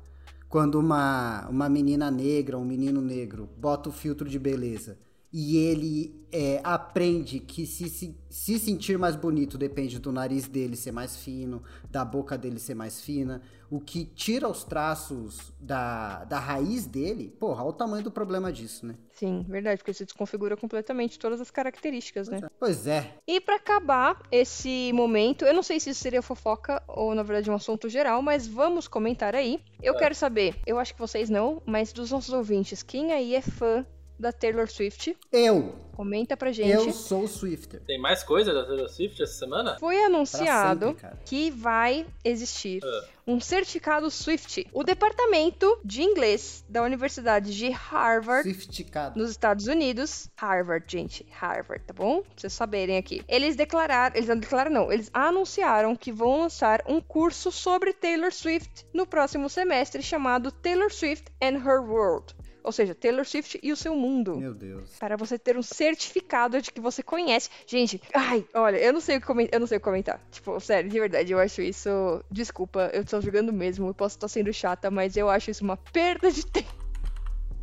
Quando 0.49 0.79
uma, 0.79 1.47
uma 1.49 1.69
menina 1.69 2.11
negra, 2.11 2.59
um 2.59 2.65
menino 2.65 3.01
negro, 3.01 3.49
bota 3.57 3.89
o 3.89 3.93
filtro 3.93 4.29
de 4.29 4.39
beleza 4.39 4.99
e 5.33 5.57
ele 5.57 6.27
é, 6.33 6.61
aprende 6.65 7.39
que 7.39 7.67
se, 7.67 7.89
se, 7.89 8.17
se 8.29 8.59
sentir 8.59 8.99
mais 8.99 9.15
bonito 9.15 9.57
depende 9.57 9.99
do 9.99 10.11
nariz 10.13 10.49
dele 10.49 10.77
ser 10.77 10.93
mais 10.93 11.17
fino, 11.17 11.63
da 11.89 12.05
boca 12.05 12.37
dele 12.37 12.59
ser 12.59 12.75
mais 12.75 13.01
fina, 13.01 13.41
o 13.71 13.81
que 13.81 14.05
tira 14.05 14.49
os 14.49 14.65
traços 14.65 15.53
da, 15.61 16.25
da 16.25 16.41
raiz 16.41 16.87
dele, 16.87 17.31
porra, 17.39 17.63
olha 17.63 17.71
o 17.71 17.73
tamanho 17.73 18.03
do 18.03 18.11
problema 18.11 18.53
disso, 18.53 18.85
né? 18.85 18.97
Sim, 19.13 19.45
verdade, 19.49 19.79
porque 19.79 19.95
você 19.95 20.05
desconfigura 20.05 20.57
completamente 20.57 21.19
todas 21.19 21.41
as 21.41 21.51
características, 21.51 22.29
né? 22.29 22.41
Pois 22.59 22.87
é. 22.89 23.15
E 23.27 23.41
pra 23.41 23.57
acabar 23.57 24.21
esse 24.33 24.93
momento, 24.93 25.45
eu 25.45 25.55
não 25.55 25.63
sei 25.63 25.79
se 25.79 25.91
isso 25.91 26.01
seria 26.01 26.23
fofoca 26.23 26.83
ou 26.89 27.15
na 27.15 27.23
verdade 27.23 27.51
um 27.51 27.55
assunto 27.55 27.89
geral, 27.89 28.21
mas 28.23 28.49
vamos 28.49 28.89
comentar 28.89 29.37
aí. 29.37 29.61
Eu 29.81 29.97
quero 29.97 30.15
saber, 30.15 30.57
eu 30.67 30.79
acho 30.79 30.93
que 30.95 31.01
vocês 31.01 31.31
não, 31.31 31.63
mas 31.65 31.93
dos 31.93 32.11
nossos 32.11 32.33
ouvintes, 32.33 32.83
quem 32.83 33.13
aí 33.13 33.35
é 33.35 33.41
fã 33.41 33.87
da 34.21 34.33
Taylor 34.33 34.69
Swift? 34.71 35.17
Eu, 35.33 35.75
Comenta 35.95 36.37
pra 36.37 36.51
gente. 36.53 36.71
eu 36.71 36.93
sou 36.93 37.25
o 37.25 37.29
Swifter. 37.29 37.81
Tem 37.87 37.99
mais 38.01 38.23
coisa 38.23 38.55
da 38.55 38.65
Taylor 38.65 38.89
Swift 38.89 39.23
essa 39.23 39.35
semana? 39.35 39.77
Foi 39.79 40.03
anunciado 40.03 40.87
sempre, 40.99 41.09
que 41.25 41.51
vai 41.51 42.07
existir 42.25 42.81
Ah. 42.83 43.05
um 43.27 43.39
certificado 43.41 44.11
Swift. 44.11 44.67
O 44.73 44.83
departamento 44.83 45.79
de 45.85 46.03
inglês 46.03 46.65
da 46.69 46.83
Universidade 46.83 47.55
de 47.57 47.69
Harvard 47.71 48.49
Swifticado. 48.49 49.19
nos 49.19 49.31
Estados 49.31 49.67
Unidos, 49.67 50.29
Harvard, 50.37 50.85
gente, 50.89 51.27
Harvard, 51.31 51.85
tá 51.85 51.93
bom? 51.93 52.23
Pra 52.23 52.33
vocês 52.37 52.53
saberem 52.53 52.97
aqui. 52.97 53.23
Eles 53.29 53.55
declararam, 53.57 54.17
eles 54.17 54.29
não 54.29 54.39
declararam 54.39 54.71
não, 54.73 54.93
eles 54.93 55.11
anunciaram 55.13 55.95
que 55.95 56.11
vão 56.13 56.41
lançar 56.41 56.83
um 56.89 57.01
curso 57.01 57.53
sobre 57.53 57.93
Taylor 57.93 58.33
Swift 58.33 58.87
no 58.95 59.07
próximo 59.07 59.49
semestre 59.51 60.03
chamado 60.03 60.51
Taylor 60.51 60.91
Swift 60.93 61.31
and 61.43 61.57
Her 61.59 61.83
World. 61.83 62.35
Ou 62.63 62.73
seja, 62.73 62.95
Taylor 62.95 63.25
Swift 63.25 63.59
e 63.63 63.73
o 63.73 63.77
seu 63.77 63.95
mundo. 63.95 64.37
Meu 64.37 64.55
Deus. 64.55 64.91
Para 64.99 65.17
você 65.17 65.39
ter 65.39 65.57
um 65.57 65.63
certificado 65.63 66.61
de 66.61 66.71
que 66.71 66.81
você 66.81 67.03
conhece. 67.03 67.51
Gente, 67.67 68.01
ai, 68.15 68.45
olha, 68.55 68.77
eu 68.77 68.93
não 68.93 69.01
sei 69.01 69.17
o 69.17 69.21
que 69.21 69.27
comentar. 69.27 69.55
Eu 69.55 69.61
não 69.61 69.67
sei 69.67 69.79
o 69.79 69.81
que 69.81 69.85
comentar. 69.85 70.21
Tipo, 70.31 70.59
sério, 70.61 70.91
de 70.91 70.99
verdade, 70.99 71.33
eu 71.33 71.39
acho 71.39 71.63
isso. 71.63 71.89
Desculpa, 72.31 72.91
eu 72.93 73.05
tô 73.05 73.21
jogando 73.21 73.53
mesmo. 73.53 73.89
Eu 73.89 73.95
posso 73.95 74.17
estar 74.17 74.29
sendo 74.29 74.53
chata, 74.53 74.91
mas 74.91 75.17
eu 75.17 75.29
acho 75.29 75.51
isso 75.51 75.65
uma 75.65 75.77
perda 75.77 76.31
de 76.31 76.45
tempo. 76.47 76.80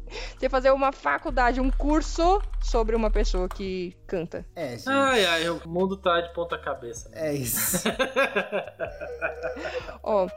Você 0.37 0.49
fazer 0.49 0.71
uma 0.71 0.91
faculdade, 0.91 1.59
um 1.59 1.71
curso 1.71 2.41
sobre 2.61 2.95
uma 2.95 3.09
pessoa 3.09 3.47
que 3.49 3.95
canta. 4.05 4.45
É, 4.55 4.71
gente. 4.77 4.87
Ai, 4.89 5.25
ai, 5.25 5.49
o 5.49 5.61
mundo 5.67 5.97
tá 5.97 6.21
de 6.21 6.33
ponta 6.33 6.57
cabeça. 6.57 7.09
né? 7.09 7.29
É 7.29 7.33
isso. 7.33 7.83
Ó, 10.03 10.27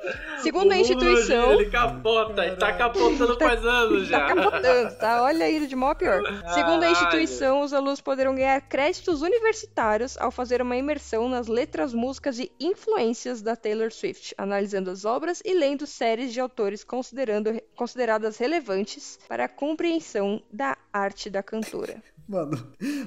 segundo 0.43 0.73
a 0.73 0.77
instituição. 0.77 1.53
Ele 1.53 1.71
capota, 1.71 2.47
e 2.47 2.57
tá 2.57 2.73
capotando 2.73 3.39
faz 3.39 3.64
anos 3.64 4.09
Tá 4.09 4.29
já. 4.29 4.35
capotando, 4.35 4.95
tá? 4.97 5.23
Olha 5.23 5.47
aí, 5.47 5.66
de 5.66 5.75
a 5.81 5.95
pior. 5.95 6.23
Segundo 6.55 6.83
a 6.85 6.91
instituição, 6.91 7.62
os 7.62 7.73
alunos 7.73 8.01
poderão 8.01 8.35
ganhar 8.35 8.61
créditos 8.62 9.23
universitários 9.23 10.16
ao 10.18 10.31
fazer 10.31 10.61
uma 10.62 10.77
imersão 10.77 11.29
nas 11.29 11.47
letras, 11.47 11.95
músicas 11.95 12.39
e 12.39 12.51
influências 12.61 13.41
da 13.43 13.57
Taylor 13.57 13.91
Swift, 13.93 14.35
analisando 14.37 14.91
as 14.91 15.05
obras 15.05 15.41
e 15.45 15.55
lendo 15.55 15.87
séries 15.87 16.33
de 16.33 16.41
autores 16.41 16.85
considerando, 16.85 17.61
consideradas 17.77 18.37
relevantes 18.37 19.18
para 19.29 19.45
a 19.45 19.49
compreensão 19.61 20.43
da 20.51 20.75
arte 20.91 21.29
da 21.29 21.43
cantora. 21.43 22.03
Mano, 22.27 22.57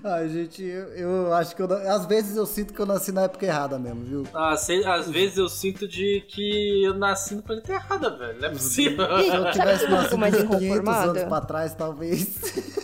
ai, 0.03 0.27
gente, 0.29 0.61
eu, 0.61 0.87
eu 0.95 1.33
acho 1.33 1.55
que 1.55 1.61
eu, 1.61 1.73
às 1.89 2.05
vezes 2.05 2.35
eu 2.35 2.45
sinto 2.45 2.73
que 2.73 2.79
eu 2.79 2.85
nasci 2.85 3.11
na 3.11 3.23
época 3.23 3.45
errada 3.45 3.79
mesmo, 3.79 4.03
viu? 4.03 4.27
Ah, 4.33 4.55
sei- 4.57 4.85
às 4.85 5.09
vezes 5.09 5.37
eu 5.37 5.47
sinto 5.49 5.87
de 5.87 6.21
que 6.27 6.83
eu 6.83 6.93
nasci 6.93 7.33
no 7.35 7.41
planeta 7.41 7.71
errado, 7.71 8.17
velho. 8.19 8.39
Não 8.39 8.47
é 8.49 8.51
possível. 8.51 9.05
Se 9.23 9.27
eu 9.35 9.51
tivesse 9.51 9.85
fico 9.87 10.17
mais 10.17 10.33
nascido 10.33 10.49
500 10.49 10.61
inconformada? 10.61 11.09
anos 11.11 11.23
pra 11.23 11.41
trás, 11.41 11.73
talvez. 11.73 12.37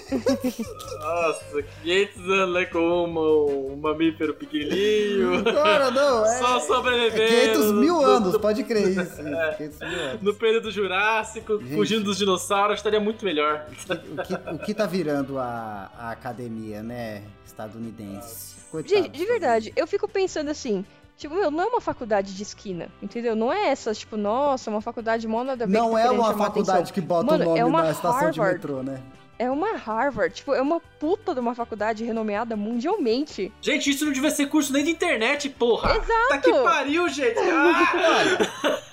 Nossa, 0.99 1.64
500 1.84 2.30
anos, 2.30 2.53
né? 2.55 2.66
Com 2.66 3.03
uma, 3.05 3.22
um 3.22 3.76
mamífero 3.78 4.34
pequenininho. 4.34 5.43
Cara, 5.43 5.91
não, 5.91 6.26
é. 6.26 6.38
Só 6.39 6.57
é 6.57 6.60
sobrevivendo. 6.62 7.53
500 7.60 7.72
mil 7.74 7.95
no- 7.95 8.01
anos, 8.03 8.34
no- 8.34 8.39
pode 8.39 8.64
crer 8.64 8.89
isso. 8.89 9.01
isso, 9.01 9.16
500 9.57 9.80
mil 9.80 9.99
anos. 9.99 10.22
No 10.22 10.34
período 10.36 10.72
Jurássico, 10.72 11.60
Gente. 11.60 11.76
fugindo 11.76 12.03
dos 12.05 12.18
dinossauros, 12.18 12.78
estaria 12.78 12.99
muito 12.99 13.24
melhor. 13.26 13.66
O 13.70 14.24
que, 14.24 14.34
o 14.55 14.60
que 14.60 14.74
tá 14.74 14.86
virando 14.86 15.38
a, 15.39 15.89
a 15.97 16.12
academia, 16.12 16.82
né, 16.84 17.24
estadunidense? 17.45 18.55
Coitado. 18.72 18.93
Gente, 18.95 19.10
de 19.18 19.26
verdade, 19.26 19.74
eu 19.76 19.88
fico 19.88 20.07
pensando 20.07 20.49
assim. 20.49 20.86
Tipo, 21.18 21.36
meu, 21.36 21.51
não 21.51 21.66
é 21.66 21.68
uma 21.68 21.82
faculdade 21.82 22.34
de 22.34 22.43
esquina, 22.43 22.88
entendeu? 23.01 23.36
Não 23.36 23.51
é 23.51 23.68
essas, 23.68 23.97
tipo, 23.97 24.16
nossa, 24.16 24.70
uma 24.72 24.80
faculdade 24.80 25.28
mó 25.28 25.43
nada 25.43 25.68
Não 25.68 25.91
tá 25.91 25.99
é 25.99 26.10
uma 26.10 26.34
faculdade 26.34 26.78
atenção. 26.78 26.93
que 26.93 27.01
bota 27.01 27.26
Mano, 27.26 27.43
o 27.43 27.47
nome 27.49 27.60
é 27.60 27.66
uma 27.66 27.84
na 27.84 27.91
estação 27.91 28.32
de 28.32 28.39
metrô, 28.39 28.82
né? 28.82 29.01
É 29.40 29.50
uma 29.50 29.78
Harvard, 29.78 30.36
tipo, 30.36 30.54
é 30.54 30.62
uma 30.62 30.82
puta 31.00 31.34
de 31.34 31.40
uma 31.40 31.56
faculdade 31.56 32.04
renomeada 32.04 32.58
mundialmente. 32.58 33.52
Gente, 33.62 33.90
isso 33.90 34.04
não 34.06 34.12
devia 34.12 34.30
ser 34.32 34.48
curso 34.48 34.74
nem 34.74 34.84
de 34.84 34.92
internet, 34.92 35.48
porra. 35.50 35.92
Exato. 35.92 36.28
Tá 36.30 36.38
que 36.40 36.52
pariu, 36.52 37.08
gente. 37.08 37.38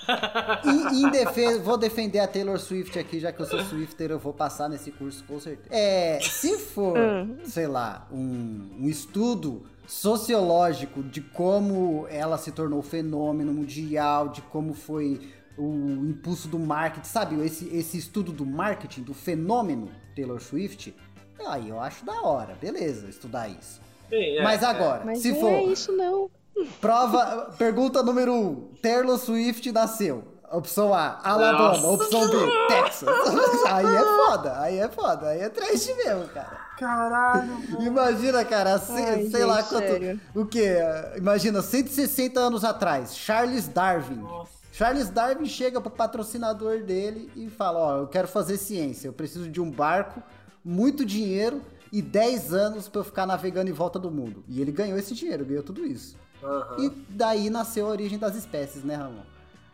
Ah! 0.09 0.61
Em, 0.63 1.03
em 1.03 1.09
defesa, 1.09 1.59
vou 1.61 1.77
defender 1.77 2.19
a 2.19 2.27
Taylor 2.27 2.57
Swift 2.57 2.97
aqui, 2.97 3.19
já 3.19 3.31
que 3.33 3.41
eu 3.41 3.45
sou 3.45 3.59
Swifter, 3.65 4.09
eu 4.09 4.17
vou 4.17 4.31
passar 4.31 4.69
nesse 4.69 4.89
curso 4.89 5.21
com 5.25 5.37
certeza. 5.37 5.67
É, 5.69 6.17
se 6.21 6.57
for, 6.57 6.97
Hum. 6.97 7.35
sei 7.43 7.67
lá, 7.67 8.07
um, 8.09 8.69
um 8.79 8.87
estudo 8.87 9.65
sociológico 9.85 11.03
de 11.03 11.19
como 11.21 12.07
ela 12.09 12.37
se 12.37 12.51
tornou 12.53 12.81
fenômeno 12.81 13.51
mundial, 13.53 14.29
de 14.29 14.41
como 14.43 14.73
foi 14.73 15.19
o 15.57 16.05
impulso 16.07 16.47
do 16.47 16.57
marketing, 16.59 17.07
sabe? 17.07 17.45
Esse, 17.45 17.67
esse 17.75 17.97
estudo 17.97 18.31
do 18.31 18.45
marketing, 18.45 19.01
do 19.01 19.13
fenômeno 19.13 19.89
Taylor 20.17 20.41
Swift, 20.41 20.95
aí 21.45 21.69
eu 21.69 21.79
acho 21.79 22.03
da 22.03 22.19
hora, 22.21 22.57
beleza, 22.59 23.07
estudar 23.07 23.47
isso. 23.47 23.79
Bem, 24.09 24.37
é, 24.39 24.43
Mas 24.43 24.63
agora, 24.63 25.03
Mas 25.05 25.19
se 25.19 25.31
não 25.31 25.39
for 25.39 25.51
é 25.51 25.63
isso, 25.65 25.91
não. 25.91 26.31
Prova, 26.81 27.53
pergunta 27.55 28.01
número 28.01 28.33
1. 28.33 28.35
Um, 28.35 28.69
Taylor 28.81 29.17
Swift 29.19 29.71
nasceu. 29.71 30.23
Opção 30.51 30.91
A, 30.93 31.19
Alabama. 31.23 31.77
Nossa. 31.77 31.87
Opção 31.87 32.29
B, 32.29 32.37
Texas. 32.67 33.09
aí 33.67 33.85
é 33.85 34.03
foda, 34.25 34.59
aí 34.61 34.77
é 34.79 34.87
foda, 34.87 35.27
aí 35.27 35.39
é 35.41 35.49
trash 35.49 35.87
mesmo, 35.97 36.27
cara. 36.29 36.57
Caralho. 36.79 37.57
Imagina, 37.83 38.43
cara, 38.45 38.79
se- 38.79 38.93
Ai, 38.93 39.27
sei 39.29 39.43
lá 39.45 39.57
gente, 39.61 39.69
quanto. 39.69 39.87
sério. 39.87 40.21
O 40.33 40.45
que? 40.45 40.65
Imagina, 41.17 41.61
160 41.61 42.39
anos 42.39 42.63
atrás, 42.63 43.15
Charles 43.15 43.67
Darwin. 43.67 44.25
Charles 44.77 45.09
Darwin 45.09 45.47
chega 45.47 45.81
pro 45.81 45.89
patrocinador 45.89 46.83
dele 46.83 47.31
e 47.35 47.49
fala: 47.49 47.79
Ó, 47.79 47.97
eu 47.97 48.07
quero 48.07 48.27
fazer 48.27 48.57
ciência, 48.57 49.07
eu 49.07 49.13
preciso 49.13 49.49
de 49.49 49.59
um 49.59 49.71
barco, 49.71 50.21
muito 50.63 51.03
dinheiro 51.03 51.63
e 51.91 51.99
10 51.99 52.53
anos 52.53 52.87
pra 52.87 53.01
eu 53.01 53.03
ficar 53.03 53.25
navegando 53.25 53.71
em 53.71 53.73
volta 53.73 53.97
do 53.97 54.11
mundo. 54.11 54.43
E 54.47 54.61
ele 54.61 54.71
ganhou 54.71 54.95
esse 54.95 55.15
dinheiro, 55.15 55.43
ganhou 55.43 55.63
tudo 55.63 55.83
isso. 55.83 56.15
Aham. 56.43 56.75
E 56.77 56.89
daí 57.09 57.49
nasceu 57.49 57.87
a 57.87 57.89
origem 57.89 58.19
das 58.19 58.35
espécies, 58.35 58.83
né, 58.83 58.93
Ramon? 58.93 59.23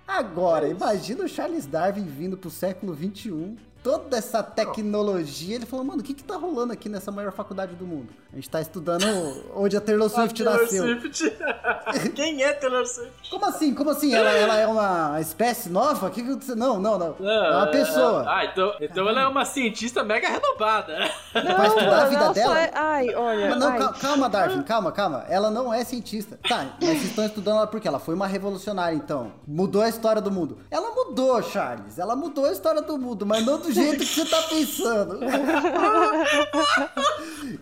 Agora, 0.08 0.70
imagina 0.70 1.26
o 1.26 1.28
Charles 1.28 1.66
Darwin 1.66 2.06
vindo 2.06 2.38
pro 2.38 2.49
século 2.49 2.95
XXI, 2.95 3.58
toda 3.84 4.17
essa 4.17 4.41
tecnologia. 4.41 5.55
Ele 5.55 5.65
falou, 5.65 5.86
mano, 5.86 5.99
o 6.01 6.03
que 6.03 6.13
que 6.13 6.23
tá 6.23 6.36
rolando 6.36 6.73
aqui 6.73 6.88
nessa 6.89 7.11
maior 7.11 7.31
faculdade 7.31 7.75
do 7.75 7.86
mundo? 7.86 8.07
A 8.31 8.36
gente 8.36 8.49
tá 8.49 8.61
estudando 8.61 9.03
onde 9.55 9.75
a 9.77 9.81
Taylor 9.81 10.09
Swift 10.09 10.41
Taylor 10.43 10.61
nasceu. 10.61 10.84
Swift. 10.84 11.34
Quem 12.15 12.43
é 12.43 12.53
Taylor 12.53 12.86
Swift? 12.86 13.29
Como 13.29 13.45
assim? 13.45 13.73
Como 13.73 13.89
assim? 13.89 14.13
Ela, 14.15 14.31
ela 14.31 14.57
é 14.57 14.65
uma 14.67 15.19
espécie 15.19 15.69
nova? 15.69 16.09
Que 16.09 16.23
que 16.23 16.34
você- 16.34 16.55
Não, 16.55 16.79
não, 16.79 16.97
não. 16.97 17.15
é 17.19 17.55
uma 17.57 17.67
é- 17.67 17.71
pessoa. 17.71 18.25
Ah, 18.27 18.45
então, 18.45 18.73
então 18.81 19.07
ela 19.09 19.21
é 19.21 19.27
uma 19.27 19.45
cientista 19.45 20.03
mega 20.03 20.27
renovada. 20.29 20.97
Não, 21.36 21.57
Vai 21.57 21.67
estudar 21.67 22.03
a 22.03 22.05
vida 22.05 22.29
dela? 22.34 22.59
é- 22.59 22.71
Ai, 22.73 23.13
olha. 23.15 23.49
Mas 23.49 23.59
não, 23.59 23.69
ai. 23.69 23.77
cal- 23.77 23.93
calma, 23.93 24.29
Darwin, 24.29 24.63
calma, 24.63 24.91
calma. 24.91 25.25
Ela 25.27 25.51
não 25.51 25.73
é 25.73 25.84
cientista. 25.84 26.39
Tá, 26.47 26.65
mas 26.79 26.89
vocês 26.89 27.03
estão 27.05 27.25
estudando 27.25 27.57
ela 27.57 27.67
porque 27.67 27.88
ela 27.88 27.99
foi 27.99 28.15
uma 28.15 28.27
revolucionária, 28.27 28.95
então. 28.95 29.31
Mudou 29.47 29.81
a 29.81 29.89
história 29.89 30.21
do 30.21 30.31
mundo. 30.31 30.57
Ela 30.71 30.91
mudou, 30.95 31.41
Charles. 31.43 31.97
Ela 31.99 32.15
mudou 32.15 32.45
a 32.45 32.51
história 32.51 32.81
do 32.81 32.97
mundo, 32.97 33.25
mas 33.25 33.45
não 33.45 33.57
do 33.59 33.71
jeito 33.74 33.97
que 33.99 34.05
você 34.05 34.26
tá 34.26 34.41
pensando. 34.43 35.19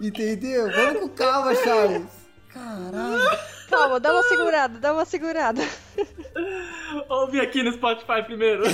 Entendeu? 0.02 0.72
Vamos 0.72 1.02
com 1.02 1.10
calma, 1.10 1.56
Charles. 1.56 2.08
Caralho. 2.50 3.40
Calma, 3.70 4.00
dá 4.00 4.14
uma 4.14 4.24
segurada, 4.24 4.80
dá 4.80 4.94
uma 4.94 5.06
segurada. 5.06 5.62
Ouve 7.10 7.40
aqui 7.40 7.64
no 7.64 7.72
Spotify 7.72 8.24
primeiro. 8.26 8.64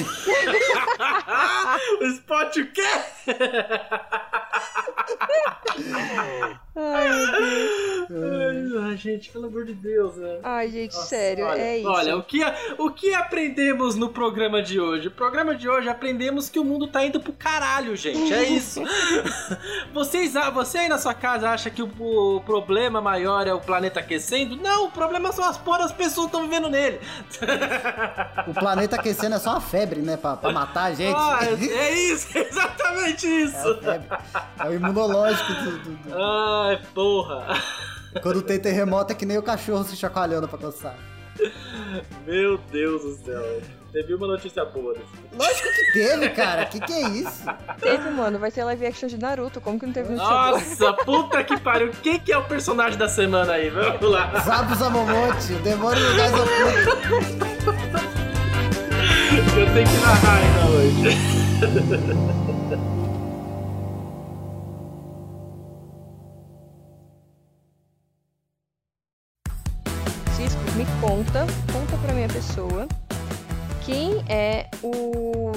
o 2.01 2.03
Spot 2.05 2.57
o 2.57 2.71
quê? 2.71 2.81
Ai, 6.75 7.09
meu. 8.09 8.83
Ai, 8.83 8.97
gente, 8.97 9.29
pelo 9.31 9.47
amor 9.47 9.65
de 9.65 9.73
Deus, 9.73 10.15
né? 10.15 10.39
Ai, 10.43 10.69
gente, 10.69 10.93
Nossa, 10.95 11.07
sério, 11.07 11.45
olha, 11.45 11.59
é 11.59 11.77
isso. 11.79 11.89
Olha, 11.89 12.17
o 12.17 12.23
que, 12.23 12.39
o 12.77 12.91
que 12.91 13.13
aprendemos 13.13 13.95
no 13.95 14.09
programa 14.09 14.61
de 14.61 14.79
hoje? 14.79 15.07
O 15.07 15.11
programa 15.11 15.55
de 15.55 15.67
hoje 15.67 15.89
aprendemos 15.89 16.49
que 16.49 16.59
o 16.59 16.63
mundo 16.63 16.87
tá 16.87 17.03
indo 17.03 17.19
pro 17.19 17.33
caralho, 17.33 17.95
gente. 17.95 18.31
É 18.33 18.43
isso. 18.43 18.81
Vocês, 19.93 20.33
você 20.53 20.79
aí 20.79 20.89
na 20.89 20.97
sua 20.97 21.13
casa 21.13 21.49
acha 21.49 21.69
que 21.69 21.81
o, 21.81 21.89
o 22.35 22.41
problema 22.41 23.01
maior 23.01 23.47
é 23.47 23.53
o 23.53 23.59
planeta 23.59 23.99
aquecendo? 23.99 24.55
Não, 24.55 24.85
o 24.85 24.91
problema 24.91 25.31
são 25.31 25.43
as 25.43 25.57
porras, 25.57 25.87
as 25.87 25.91
pessoas 25.91 26.27
estão 26.27 26.43
vivendo 26.43 26.69
nele. 26.69 26.99
O 28.47 28.53
planeta 28.53 28.95
aquecendo 28.95 29.35
é 29.35 29.39
só 29.39 29.51
uma 29.51 29.61
febre, 29.61 30.01
né? 30.01 30.17
Pra, 30.17 30.35
pra 30.35 30.51
matar 30.51 30.83
a 30.85 30.93
gente. 30.93 31.15
Ah, 31.17 31.39
é, 31.41 31.53
é 31.65 31.93
isso, 32.11 32.37
exatamente 32.37 33.25
É 33.27 33.29
isso. 33.43 33.67
a 33.71 33.77
febre. 33.77 34.07
É 34.59 34.67
o 34.67 34.73
imunológico 34.73 35.53
do- 35.53 35.77
do- 35.79 35.95
do, 36.09 36.15
Ai, 36.15 36.79
porra. 36.93 37.47
Quando 38.21 38.41
tem 38.41 38.59
terremoto 38.59 39.11
é 39.11 39.15
que 39.15 39.25
nem 39.25 39.37
o 39.37 39.43
cachorro 39.43 39.83
se 39.83 39.95
chacoalhando 39.95 40.47
pra 40.47 40.57
coçar. 40.57 40.95
Meu 42.25 42.57
Deus 42.57 43.03
do 43.03 43.25
céu. 43.25 43.61
Teve 43.91 44.13
uma 44.13 44.27
notícia 44.27 44.63
boa 44.65 44.93
desse. 44.93 45.07
Lógico 45.33 45.69
que 45.69 45.93
teve, 45.93 46.29
cara. 46.29 46.65
Que 46.65 46.79
que 46.79 46.93
é 46.93 47.09
isso? 47.09 47.43
Teve, 47.79 48.09
mano, 48.09 48.37
vai 48.37 48.51
ter 48.51 48.63
live 48.63 48.85
action 48.85 49.07
de 49.07 49.17
Naruto, 49.17 49.59
como 49.61 49.79
que 49.79 49.85
não 49.85 49.93
teve 49.93 50.09
notícia 50.13 50.29
boa? 50.29 50.51
Nossa, 50.51 50.93
puta 51.05 51.43
que 51.43 51.59
pariu. 51.59 51.91
Quem 52.03 52.19
que 52.19 52.31
é 52.31 52.37
o 52.37 52.43
personagem 52.43 52.97
da 52.97 53.07
semana 53.07 53.53
aí? 53.53 53.69
Vamos 53.69 54.01
lá. 54.01 54.37
Zabu 54.39 54.75
Zamomonte, 54.75 55.53
o 55.53 55.59
demônio 55.59 56.03
do 56.05 56.15
gás. 56.15 56.31
Eu 59.57 59.73
tenho 59.73 59.87
que 59.87 59.97
narrar 59.97 60.37
ainda 60.37 60.65
hoje. 60.75 61.17
Cisco, 70.35 70.61
me 70.75 70.85
conta, 71.01 71.47
conta 71.73 71.97
pra 72.03 72.13
minha 72.13 72.27
pessoa, 72.27 72.87
quem 73.87 74.23
é 74.27 74.67
o 74.83 75.51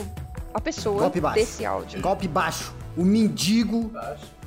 a 0.54 0.60
pessoa 0.60 1.00
Golpe 1.00 1.20
baixo. 1.20 1.34
desse 1.38 1.64
áudio. 1.64 2.00
Golpe 2.00 2.28
baixo. 2.28 2.72
O 2.96 3.04
mendigo. 3.04 3.92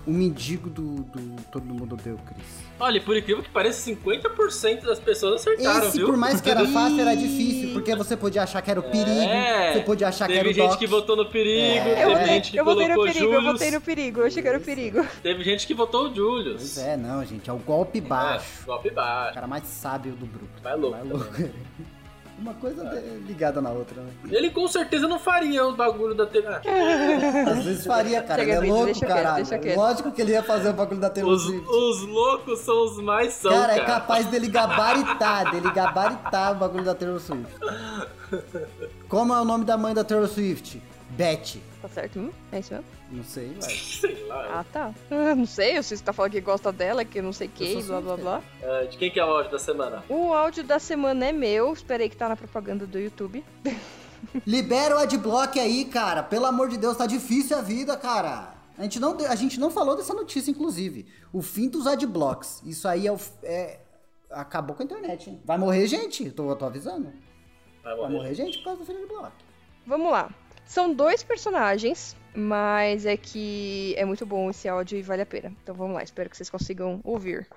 O 0.06 0.12
mendigo 0.12 0.70
do, 0.70 0.96
do 1.04 1.42
Todo 1.50 1.64
Mundo 1.66 1.96
Deu, 1.96 2.18
Cris. 2.26 2.46
Olha, 2.78 3.00
por 3.00 3.16
incrível 3.16 3.42
que 3.42 3.50
pareça, 3.50 3.90
50% 3.90 4.82
das 4.84 5.00
pessoas 5.00 5.36
acertaram, 5.40 5.88
Esse, 5.88 5.98
viu? 5.98 6.08
por 6.08 6.18
mais 6.18 6.42
que 6.42 6.50
era 6.50 6.68
fácil, 6.68 7.00
era 7.00 7.16
difícil. 7.16 7.72
Porque 7.72 7.96
você 7.96 8.18
podia 8.18 8.44
achar 8.44 8.62
que 8.62 8.70
era 8.70 8.82
o 8.82 8.84
perigo. 8.84 9.10
É. 9.22 9.72
Você 9.74 9.80
podia 9.80 10.10
achar 10.10 10.28
que 10.28 10.34
era 10.34 10.44
Teve 10.44 10.60
o 10.60 10.62
gente 10.62 10.70
Doc. 10.72 10.80
que 10.80 10.88
votou 10.88 11.16
no 11.16 11.26
perigo, 11.28 11.88
É. 11.88 12.04
Eu, 12.04 12.10
teve 12.16 12.26
gente 12.26 12.52
que 12.52 12.58
eu 12.60 12.66
votei 12.66 12.88
no 12.90 13.02
perigo, 13.02 13.26
eu 13.26 13.32
Julius, 13.34 13.54
votei 13.54 13.72
no 13.72 13.82
perigo, 13.82 14.20
eu 14.20 14.26
achei 14.26 14.42
que 14.42 14.48
era 14.50 14.58
o 14.58 14.62
perigo. 14.62 15.08
teve 15.22 15.44
gente 15.44 15.66
que 15.68 15.74
votou 15.74 16.10
o 16.10 16.14
Julius. 16.14 16.56
Pois 16.74 16.78
é, 16.80 16.98
não, 16.98 17.24
gente. 17.24 17.50
É 17.50 17.54
o 17.54 17.58
golpe 17.60 18.02
baixo. 18.02 18.46
É, 18.64 18.66
golpe 18.66 18.90
O 18.90 18.94
baixo. 18.94 19.34
cara 19.36 19.48
mais 19.48 19.64
sábio 19.66 20.12
do 20.14 20.26
grupo. 20.26 20.52
Mais 20.62 20.78
louco 20.80 20.98
Mais 20.98 21.10
louco. 21.10 21.34
Uma 22.40 22.54
coisa 22.56 22.84
ligada 23.28 23.62
na 23.62 23.70
outra, 23.70 24.02
né? 24.02 24.12
Ele 24.30 24.50
com 24.50 24.68
certeza 24.68 25.08
não 25.08 25.20
faria 25.20 25.66
os 25.66 25.76
bagulho 25.76 26.16
da 26.16 26.26
TV. 26.26 26.48
Às 27.48 27.64
vezes 27.64 27.86
faria, 27.86 28.22
cara. 28.24 28.42
Chega, 28.42 28.58
ele 28.58 28.68
é 28.68 28.70
louco, 28.72 28.86
deixa 28.86 29.06
quieto, 29.06 29.16
caralho. 29.16 29.36
deixa 29.36 29.58
quieto. 29.60 29.78
Lógico 29.78 30.12
que 30.12 30.22
ele 30.22 30.32
ia 30.32 30.44
fazer 30.44 30.70
o 30.70 30.74
bagulho 30.74 31.00
da 31.00 31.10
Taylor 31.10 31.32
os, 31.34 31.44
Swift. 31.44 31.70
os 31.70 32.02
loucos 32.08 32.60
são 32.60 32.86
os 32.86 32.98
mais 33.04 33.34
são, 33.34 33.52
Cara, 33.52 33.68
cara. 33.68 33.82
é 33.82 33.86
capaz 33.86 34.26
dele 34.28 34.48
gabaritar, 34.48 35.52
dele 35.54 35.72
gabaritar 35.72 36.52
o 36.54 36.56
bagulho 36.56 36.84
da 36.84 36.96
Taylor 36.96 37.20
Swift. 37.20 37.54
Como 39.08 39.34
é 39.34 39.40
o 39.42 39.46
nome 39.46 39.64
da 39.66 39.78
mãe 39.78 39.94
da 39.94 40.04
Taylor 40.04 40.28
Swift? 40.28 40.82
Beth. 41.12 41.60
Tá 41.82 41.88
certo? 41.90 42.20
Hum? 42.20 42.32
É 42.52 42.60
isso 42.60 42.74
mesmo? 42.74 42.86
Não 43.14 43.24
sei, 43.24 43.54
vai. 43.60 43.70
Sei 43.78 44.24
lá. 44.28 44.60
Ah, 44.60 44.66
tá. 44.72 44.94
Ah, 45.12 45.36
Não 45.36 45.46
sei, 45.46 45.82
se 45.84 45.96
você 45.96 46.04
tá 46.04 46.12
falando 46.12 46.32
que 46.32 46.42
gosta 46.42 46.72
dela, 46.72 47.06
que 47.06 47.22
não 47.22 47.32
sei 47.32 47.48
o 47.48 47.52
que, 47.52 47.82
blá 47.84 48.02
blá 48.02 48.18
blá. 48.18 48.44
Ah, 48.64 48.86
de 48.86 48.98
quem 48.98 49.12
que 49.12 49.20
é 49.20 49.26
o 49.26 49.30
áudio 49.30 49.52
da 49.52 49.60
semana? 49.60 50.04
O 50.10 50.34
áudio 50.34 50.64
da 50.64 50.80
semana 50.80 51.26
é 51.28 51.32
meu, 51.32 51.72
esperei 51.72 52.10
que 52.10 52.18
tá 52.18 52.28
na 52.28 52.36
propaganda 52.36 52.88
do 52.88 52.98
YouTube. 53.00 53.44
Libera 54.48 54.96
o 54.96 55.00
adblock 55.00 55.60
aí, 55.60 55.86
cara. 55.86 56.24
Pelo 56.24 56.46
amor 56.46 56.70
de 56.70 56.78
Deus, 56.78 56.98
tá 56.98 57.06
difícil 57.06 57.58
a 57.58 57.62
vida, 57.62 57.96
cara. 57.98 58.56
A 58.78 58.84
gente 58.84 59.00
não, 59.00 59.16
a 59.28 59.36
gente 59.36 59.60
não 59.60 59.70
falou 59.70 59.96
dessa 59.96 60.14
notícia, 60.14 60.50
inclusive. 60.50 61.06
O 61.32 61.42
fim 61.42 61.70
dos 61.70 61.86
adblocks. 61.86 62.62
Isso 62.66 62.88
aí 62.88 63.06
é 63.06 63.12
o. 63.12 63.20
É... 63.44 63.80
Acabou 64.32 64.76
com 64.76 64.82
a 64.82 64.86
internet, 64.86 65.30
hein? 65.30 65.40
Vai 65.46 65.58
morrer 65.60 65.86
gente, 65.86 66.32
tô, 66.32 66.56
tô 66.56 66.66
avisando. 66.66 67.14
Vai 67.84 67.94
Vai 67.94 67.96
morrer. 67.98 68.14
morrer 68.14 68.34
gente 68.34 68.58
por 68.60 68.64
causa 68.64 68.80
do 68.80 68.86
fim 68.86 68.94
do 68.94 69.00
adblock. 69.04 69.32
Vamos 69.86 70.12
lá. 70.12 70.32
São 70.66 70.92
dois 70.94 71.22
personagens 71.22 72.16
Mas 72.36 73.06
é 73.06 73.16
que 73.16 73.94
é 73.98 74.06
muito 74.06 74.26
bom 74.26 74.50
esse 74.50 74.68
áudio 74.68 74.98
e 74.98 75.02
vale 75.02 75.22
a 75.22 75.26
pena. 75.26 75.52
Então 75.64 75.76
vamos 75.76 75.96
lá, 75.96 76.04
espero 76.04 76.30
que 76.30 76.36
vocês 76.38 76.50
consigam 76.50 77.00
ouvir. 77.04 77.48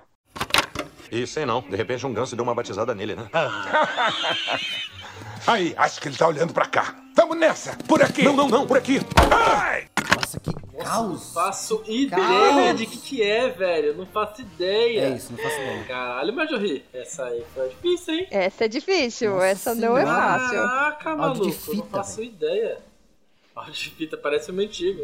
E 1.11 1.25
sei 1.25 1.45
não, 1.45 1.61
de 1.61 1.75
repente 1.75 2.05
um 2.05 2.13
ganso 2.13 2.35
deu 2.35 2.43
uma 2.43 2.53
batizada 2.53 2.93
nele, 2.93 3.15
né? 3.15 3.27
Aí, 5.47 5.73
acho 5.77 6.01
que 6.01 6.09
ele 6.09 6.17
tá 6.17 6.27
olhando 6.27 6.53
pra 6.53 6.65
cá. 6.65 6.93
Tamo 7.15 7.33
nessa! 7.33 7.77
Por 7.87 8.01
aqui! 8.03 8.23
Não, 8.23 8.35
não, 8.35 8.49
não, 8.49 8.67
por 8.67 8.77
aqui! 8.77 8.99
Ai! 9.31 9.87
Nossa, 10.15 10.39
que 10.41 10.51
Não 10.73 10.83
caos. 10.83 11.33
faço 11.33 11.81
ideia 11.87 12.19
Caos. 12.21 12.77
de 12.77 12.85
que 12.85 12.97
que 12.97 13.23
é, 13.23 13.47
velho. 13.49 13.95
Não 13.95 14.05
faço 14.05 14.41
ideia. 14.41 15.05
É 15.05 15.09
isso, 15.15 15.31
não 15.31 15.39
faço 15.41 15.55
ideia. 15.55 15.83
Caralho, 15.85 16.33
Marjorie. 16.33 16.83
Essa 16.93 17.25
aí 17.27 17.43
foi 17.55 17.69
difícil, 17.69 18.13
hein? 18.13 18.27
Essa 18.29 18.65
é 18.65 18.67
difícil, 18.67 19.31
Nossa 19.31 19.45
essa 19.45 19.75
não 19.75 19.97
é 19.97 20.05
fácil. 20.05 20.57
Caraca, 20.57 21.15
maluco. 21.15 21.47
eu 21.47 21.51
fita, 21.53 21.77
não 21.77 21.85
faço 21.85 22.21
ideia. 22.21 22.79
Áudio 23.57 23.73
de 23.73 23.89
fita 23.89 24.17
parece 24.17 24.51
um 24.51 24.59
antigo. 24.59 25.01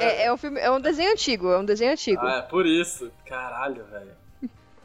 É, 0.00 0.26
é 0.26 0.32
um 0.32 0.36
filme, 0.36 0.60
é 0.60 0.70
um 0.70 0.80
desenho 0.80 1.12
antigo, 1.12 1.50
é 1.50 1.58
um 1.58 1.64
desenho 1.64 1.92
antigo. 1.92 2.20
ah, 2.22 2.38
é 2.38 2.42
por 2.42 2.66
isso. 2.66 3.10
Caralho, 3.26 3.84
velho. 3.84 4.12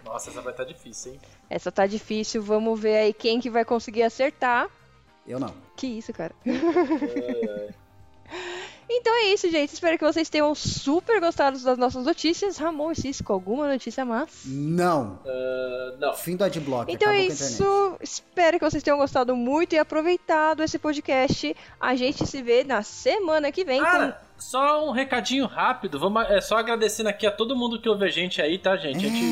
Nossa, 0.06 0.30
essa 0.30 0.42
vai 0.42 0.54
estar 0.54 0.64
difícil, 0.64 1.14
hein? 1.14 1.20
Essa 1.50 1.72
tá 1.72 1.86
difícil, 1.86 2.42
vamos 2.42 2.80
ver 2.80 2.96
aí 2.96 3.14
quem 3.14 3.40
que 3.40 3.50
vai 3.50 3.66
conseguir 3.66 4.04
acertar. 4.04 4.70
Eu 5.28 5.40
não. 5.40 5.54
Que 5.78 5.88
isso, 5.88 6.12
cara. 6.14 6.34
Então 8.96 9.14
é 9.16 9.24
isso, 9.34 9.50
gente. 9.50 9.74
Espero 9.74 9.98
que 9.98 10.04
vocês 10.04 10.30
tenham 10.30 10.54
super 10.54 11.20
gostado 11.20 11.60
das 11.64 11.78
nossas 11.78 12.06
notícias. 12.06 12.58
Ramon 12.58 12.92
e 12.92 12.96
Cisco, 12.96 13.34
alguma 13.34 13.68
notícia 13.68 14.06
massa? 14.06 14.48
Não. 14.48 15.20
Ah, 15.26 15.96
não. 16.00 16.14
Fim 16.14 16.36
do 16.36 16.44
adblock. 16.44 16.92
Então 16.92 17.10
acabou 17.10 17.24
é 17.26 17.28
com 17.28 17.34
isso. 17.34 17.98
Espero 18.02 18.60
que 18.60 18.66
vocês 18.70 18.84
tenham 18.84 18.98
gostado 18.98 19.36
muito 19.36 19.74
e 19.74 19.80
aproveitado 19.80 20.62
esse 20.64 20.78
podcast. 20.78 21.56
A 21.80 21.96
gente 21.96 22.26
se 22.28 22.42
vê 22.42 22.64
na 22.64 22.84
semana 22.84 23.52
que 23.52 23.64
vem 23.66 23.82
Ah, 23.82 24.18
só 24.38 24.88
um 24.88 24.92
recadinho 24.92 25.46
rápido. 25.46 25.98
Vamos, 26.00 26.30
é 26.30 26.42
só 26.42 26.58
agradecendo 26.58 27.10
aqui 27.10 27.26
a 27.26 27.32
todo 27.32 27.56
mundo 27.56 27.80
que 27.82 27.90
ouve 27.90 28.06
a 28.06 28.10
gente 28.10 28.42
aí, 28.42 28.58
tá, 28.58 28.76
gente? 28.76 28.98
A 28.98 29.10
gente 29.10 29.24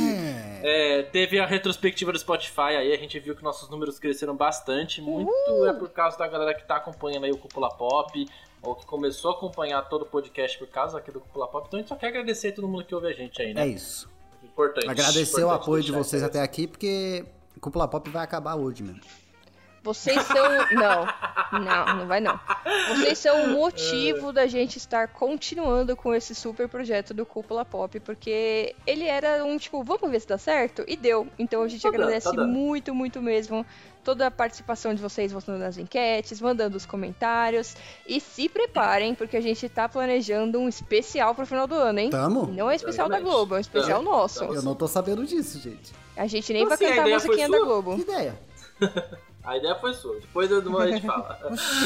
É. 0.63 0.99
é, 0.99 1.03
teve 1.03 1.39
a 1.39 1.45
retrospectiva 1.45 2.11
do 2.11 2.19
Spotify 2.19 2.77
aí, 2.77 2.93
a 2.93 2.97
gente 2.97 3.19
viu 3.19 3.35
que 3.35 3.43
nossos 3.43 3.69
números 3.69 3.99
cresceram 3.99 4.35
bastante. 4.35 5.01
Muito 5.01 5.65
é 5.67 5.73
por 5.73 5.89
causa 5.89 6.17
da 6.17 6.27
galera 6.27 6.53
que 6.53 6.65
tá 6.65 6.77
acompanhando 6.77 7.25
aí 7.25 7.31
o 7.31 7.37
Cúpula 7.37 7.69
Pop, 7.69 8.25
ou 8.61 8.75
que 8.75 8.85
começou 8.85 9.31
a 9.31 9.33
acompanhar 9.33 9.81
todo 9.89 10.03
o 10.03 10.05
podcast 10.05 10.57
por 10.57 10.67
causa 10.67 10.97
aqui 10.97 11.11
do 11.11 11.19
Cúpula 11.19 11.47
Pop. 11.47 11.65
Então 11.67 11.79
a 11.79 11.81
gente 11.81 11.89
só 11.89 11.95
quer 11.95 12.07
agradecer 12.07 12.49
a 12.49 12.53
todo 12.53 12.67
mundo 12.67 12.85
que 12.85 12.93
ouve 12.93 13.07
a 13.07 13.13
gente 13.13 13.41
aí, 13.41 13.53
né? 13.53 13.63
É 13.63 13.67
isso. 13.67 14.09
Importante. 14.43 14.89
Agradecer 14.89 15.37
o 15.37 15.45
importante 15.45 15.63
apoio 15.63 15.83
de 15.83 15.91
vocês 15.91 16.21
até 16.23 16.41
aqui, 16.41 16.67
porque 16.67 17.25
Cúpula 17.59 17.87
Pop 17.87 18.09
vai 18.09 18.23
acabar 18.23 18.55
hoje 18.55 18.83
mesmo. 18.83 19.01
Vocês 19.83 20.21
são. 20.21 20.49
Não, 20.73 21.59
não, 21.59 21.95
não 21.97 22.07
vai 22.07 22.19
não. 22.19 22.39
Vocês 22.89 23.17
são 23.17 23.45
o 23.45 23.47
motivo 23.49 24.31
da 24.31 24.45
gente 24.45 24.77
estar 24.77 25.07
continuando 25.07 25.95
com 25.95 26.13
esse 26.13 26.35
super 26.35 26.67
projeto 26.69 27.13
do 27.15 27.25
Cúpula 27.25 27.65
Pop, 27.65 27.99
porque 28.01 28.75
ele 28.85 29.05
era 29.05 29.43
um 29.43 29.57
tipo, 29.57 29.83
vamos 29.83 30.09
ver 30.11 30.19
se 30.21 30.27
dá 30.27 30.37
certo? 30.37 30.83
E 30.87 30.95
deu. 30.95 31.27
Então 31.39 31.63
a 31.63 31.67
gente 31.67 31.81
Tá 31.81 31.89
dando, 31.89 32.01
agradece 32.03 32.29
tá 32.29 32.35
dando. 32.35 32.47
muito, 32.53 32.93
muito 32.93 33.21
mesmo 33.21 33.65
toda 34.03 34.27
a 34.27 34.31
participação 34.31 34.93
de 34.93 35.01
vocês 35.01 35.31
votando 35.31 35.59
nas 35.59 35.77
enquetes, 35.77 36.39
mandando 36.41 36.77
os 36.77 36.85
comentários. 36.85 37.75
E 38.07 38.19
se 38.19 38.47
preparem, 38.49 39.15
porque 39.15 39.35
a 39.37 39.41
gente 39.41 39.67
tá 39.67 39.89
planejando 39.89 40.59
um 40.59 40.69
especial 40.69 41.33
pro 41.33 41.45
final 41.45 41.65
do 41.65 41.75
ano, 41.75 41.99
hein? 41.99 42.09
Tamo? 42.11 42.45
Não 42.47 42.69
é 42.69 42.75
especial 42.75 43.09
da 43.09 43.15
Exatamente. 43.15 43.35
Globo, 43.35 43.55
é 43.55 43.57
um 43.57 43.61
especial 43.61 43.99
Tamo, 44.03 44.11
nosso. 44.11 44.39
tamo. 44.39 44.53
Eu 44.55 44.61
não 44.61 44.75
tô 44.75 44.87
sabendo 44.87 45.25
disso, 45.25 45.59
gente. 45.59 45.91
A 46.15 46.27
gente 46.27 46.53
nem 46.53 46.65
vai 46.65 46.73
Assim, 46.75 46.85
a 46.85 46.89
cantar 46.89 47.01
a 47.01 47.03
foi 47.03 47.13
musiquinha 47.13 47.49
da? 47.49 47.59
Globo. 47.59 47.95
Que 47.95 48.01
ideia? 48.01 48.39
A 49.43 49.57
ideia 49.57 49.75
foi 49.75 49.93
sua. 49.93 50.15
Depois 50.19 50.47
do 50.49 50.77
a 50.77 50.87
gente 50.87 51.05
fala. 51.05 51.39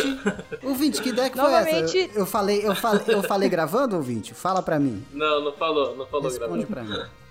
Ouvinte, 0.64 1.01
que 1.01 1.10
ideia 1.10 1.30
que 1.30 1.38
foi 1.38 1.43
Novamente- 1.49 1.97
essa? 1.99 2.14
Eu, 2.14 2.20
eu 2.22 2.26
falei, 2.26 2.68
eu 2.68 2.76
falei, 2.76 3.03
eu 3.08 3.24
falei 3.24 3.49
gravando, 3.49 3.95
ouvinte? 3.95 4.34
Fala 4.34 4.62
pra 4.62 4.78
mim. 4.80 5.06
não, 5.14 5.41
não 5.43 5.53
falou, 5.53 5.95
não 5.95 6.06
falou 6.06 6.30
Responde 6.30 6.66
gravando. 6.66 6.68
pra 6.68 6.84
mim. 6.84 7.10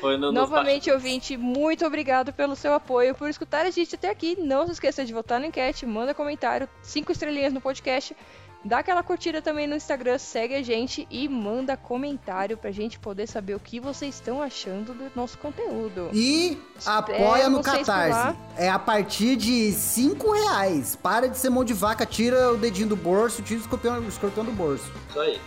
Foi 0.00 0.18
no, 0.18 0.30
Novamente, 0.30 0.90
bastidores. 0.90 1.04
ouvinte, 1.04 1.36
muito 1.38 1.86
obrigado 1.86 2.30
pelo 2.30 2.54
seu 2.54 2.74
apoio, 2.74 3.14
por 3.14 3.30
escutar 3.30 3.64
a 3.64 3.70
gente 3.70 3.94
até 3.94 4.10
aqui. 4.10 4.36
Não 4.38 4.66
se 4.66 4.72
esqueça 4.72 5.04
de 5.06 5.12
votar 5.12 5.40
na 5.40 5.46
enquete, 5.46 5.86
manda 5.86 6.12
comentário, 6.12 6.68
cinco 6.82 7.12
estrelinhas 7.12 7.50
no 7.50 7.62
podcast, 7.62 8.14
dá 8.64 8.78
aquela 8.78 9.02
curtida 9.02 9.40
também 9.40 9.66
no 9.66 9.76
Instagram, 9.76 10.18
segue 10.18 10.54
a 10.54 10.62
gente 10.62 11.06
e 11.10 11.28
manda 11.28 11.76
comentário 11.76 12.56
pra 12.56 12.70
gente 12.70 12.98
poder 12.98 13.26
saber 13.26 13.54
o 13.54 13.60
que 13.60 13.78
vocês 13.78 14.14
estão 14.14 14.42
achando 14.42 14.92
do 14.92 15.10
nosso 15.14 15.38
conteúdo. 15.38 16.10
E 16.12 16.58
Espero 16.76 16.96
apoia 16.98 17.48
no 17.48 17.62
Catarse. 17.62 18.36
É 18.56 18.68
a 18.68 18.78
partir 18.78 19.36
de 19.36 19.72
5 19.72 20.32
reais. 20.32 20.96
Para 20.96 21.28
de 21.28 21.38
ser 21.38 21.50
mão 21.50 21.64
de 21.64 21.74
vaca, 21.74 22.04
tira 22.04 22.52
o 22.52 22.56
dedinho 22.56 22.88
do 22.88 22.96
bolso, 22.96 23.42
tira 23.42 23.60
o 23.60 23.62
escorpião, 23.62 24.00
o 24.00 24.08
escorpião 24.08 24.44
do 24.44 24.52
bolso. 24.52 24.90
Isso 25.10 25.20
aí. 25.20 25.40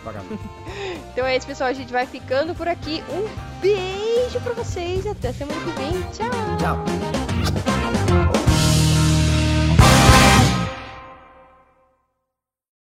Então 1.12 1.26
é 1.26 1.36
isso, 1.36 1.46
pessoal, 1.46 1.68
a 1.68 1.72
gente 1.72 1.92
vai 1.92 2.06
ficando 2.06 2.54
por 2.54 2.68
aqui. 2.68 3.02
Um 3.10 3.60
beijo 3.60 4.40
pra 4.40 4.52
vocês 4.52 5.04
e 5.04 5.08
até 5.08 5.32
semana 5.32 5.60
que 5.60 5.70
vem. 5.72 6.02
Tchau! 6.12 6.30
Tchau. 6.58 7.19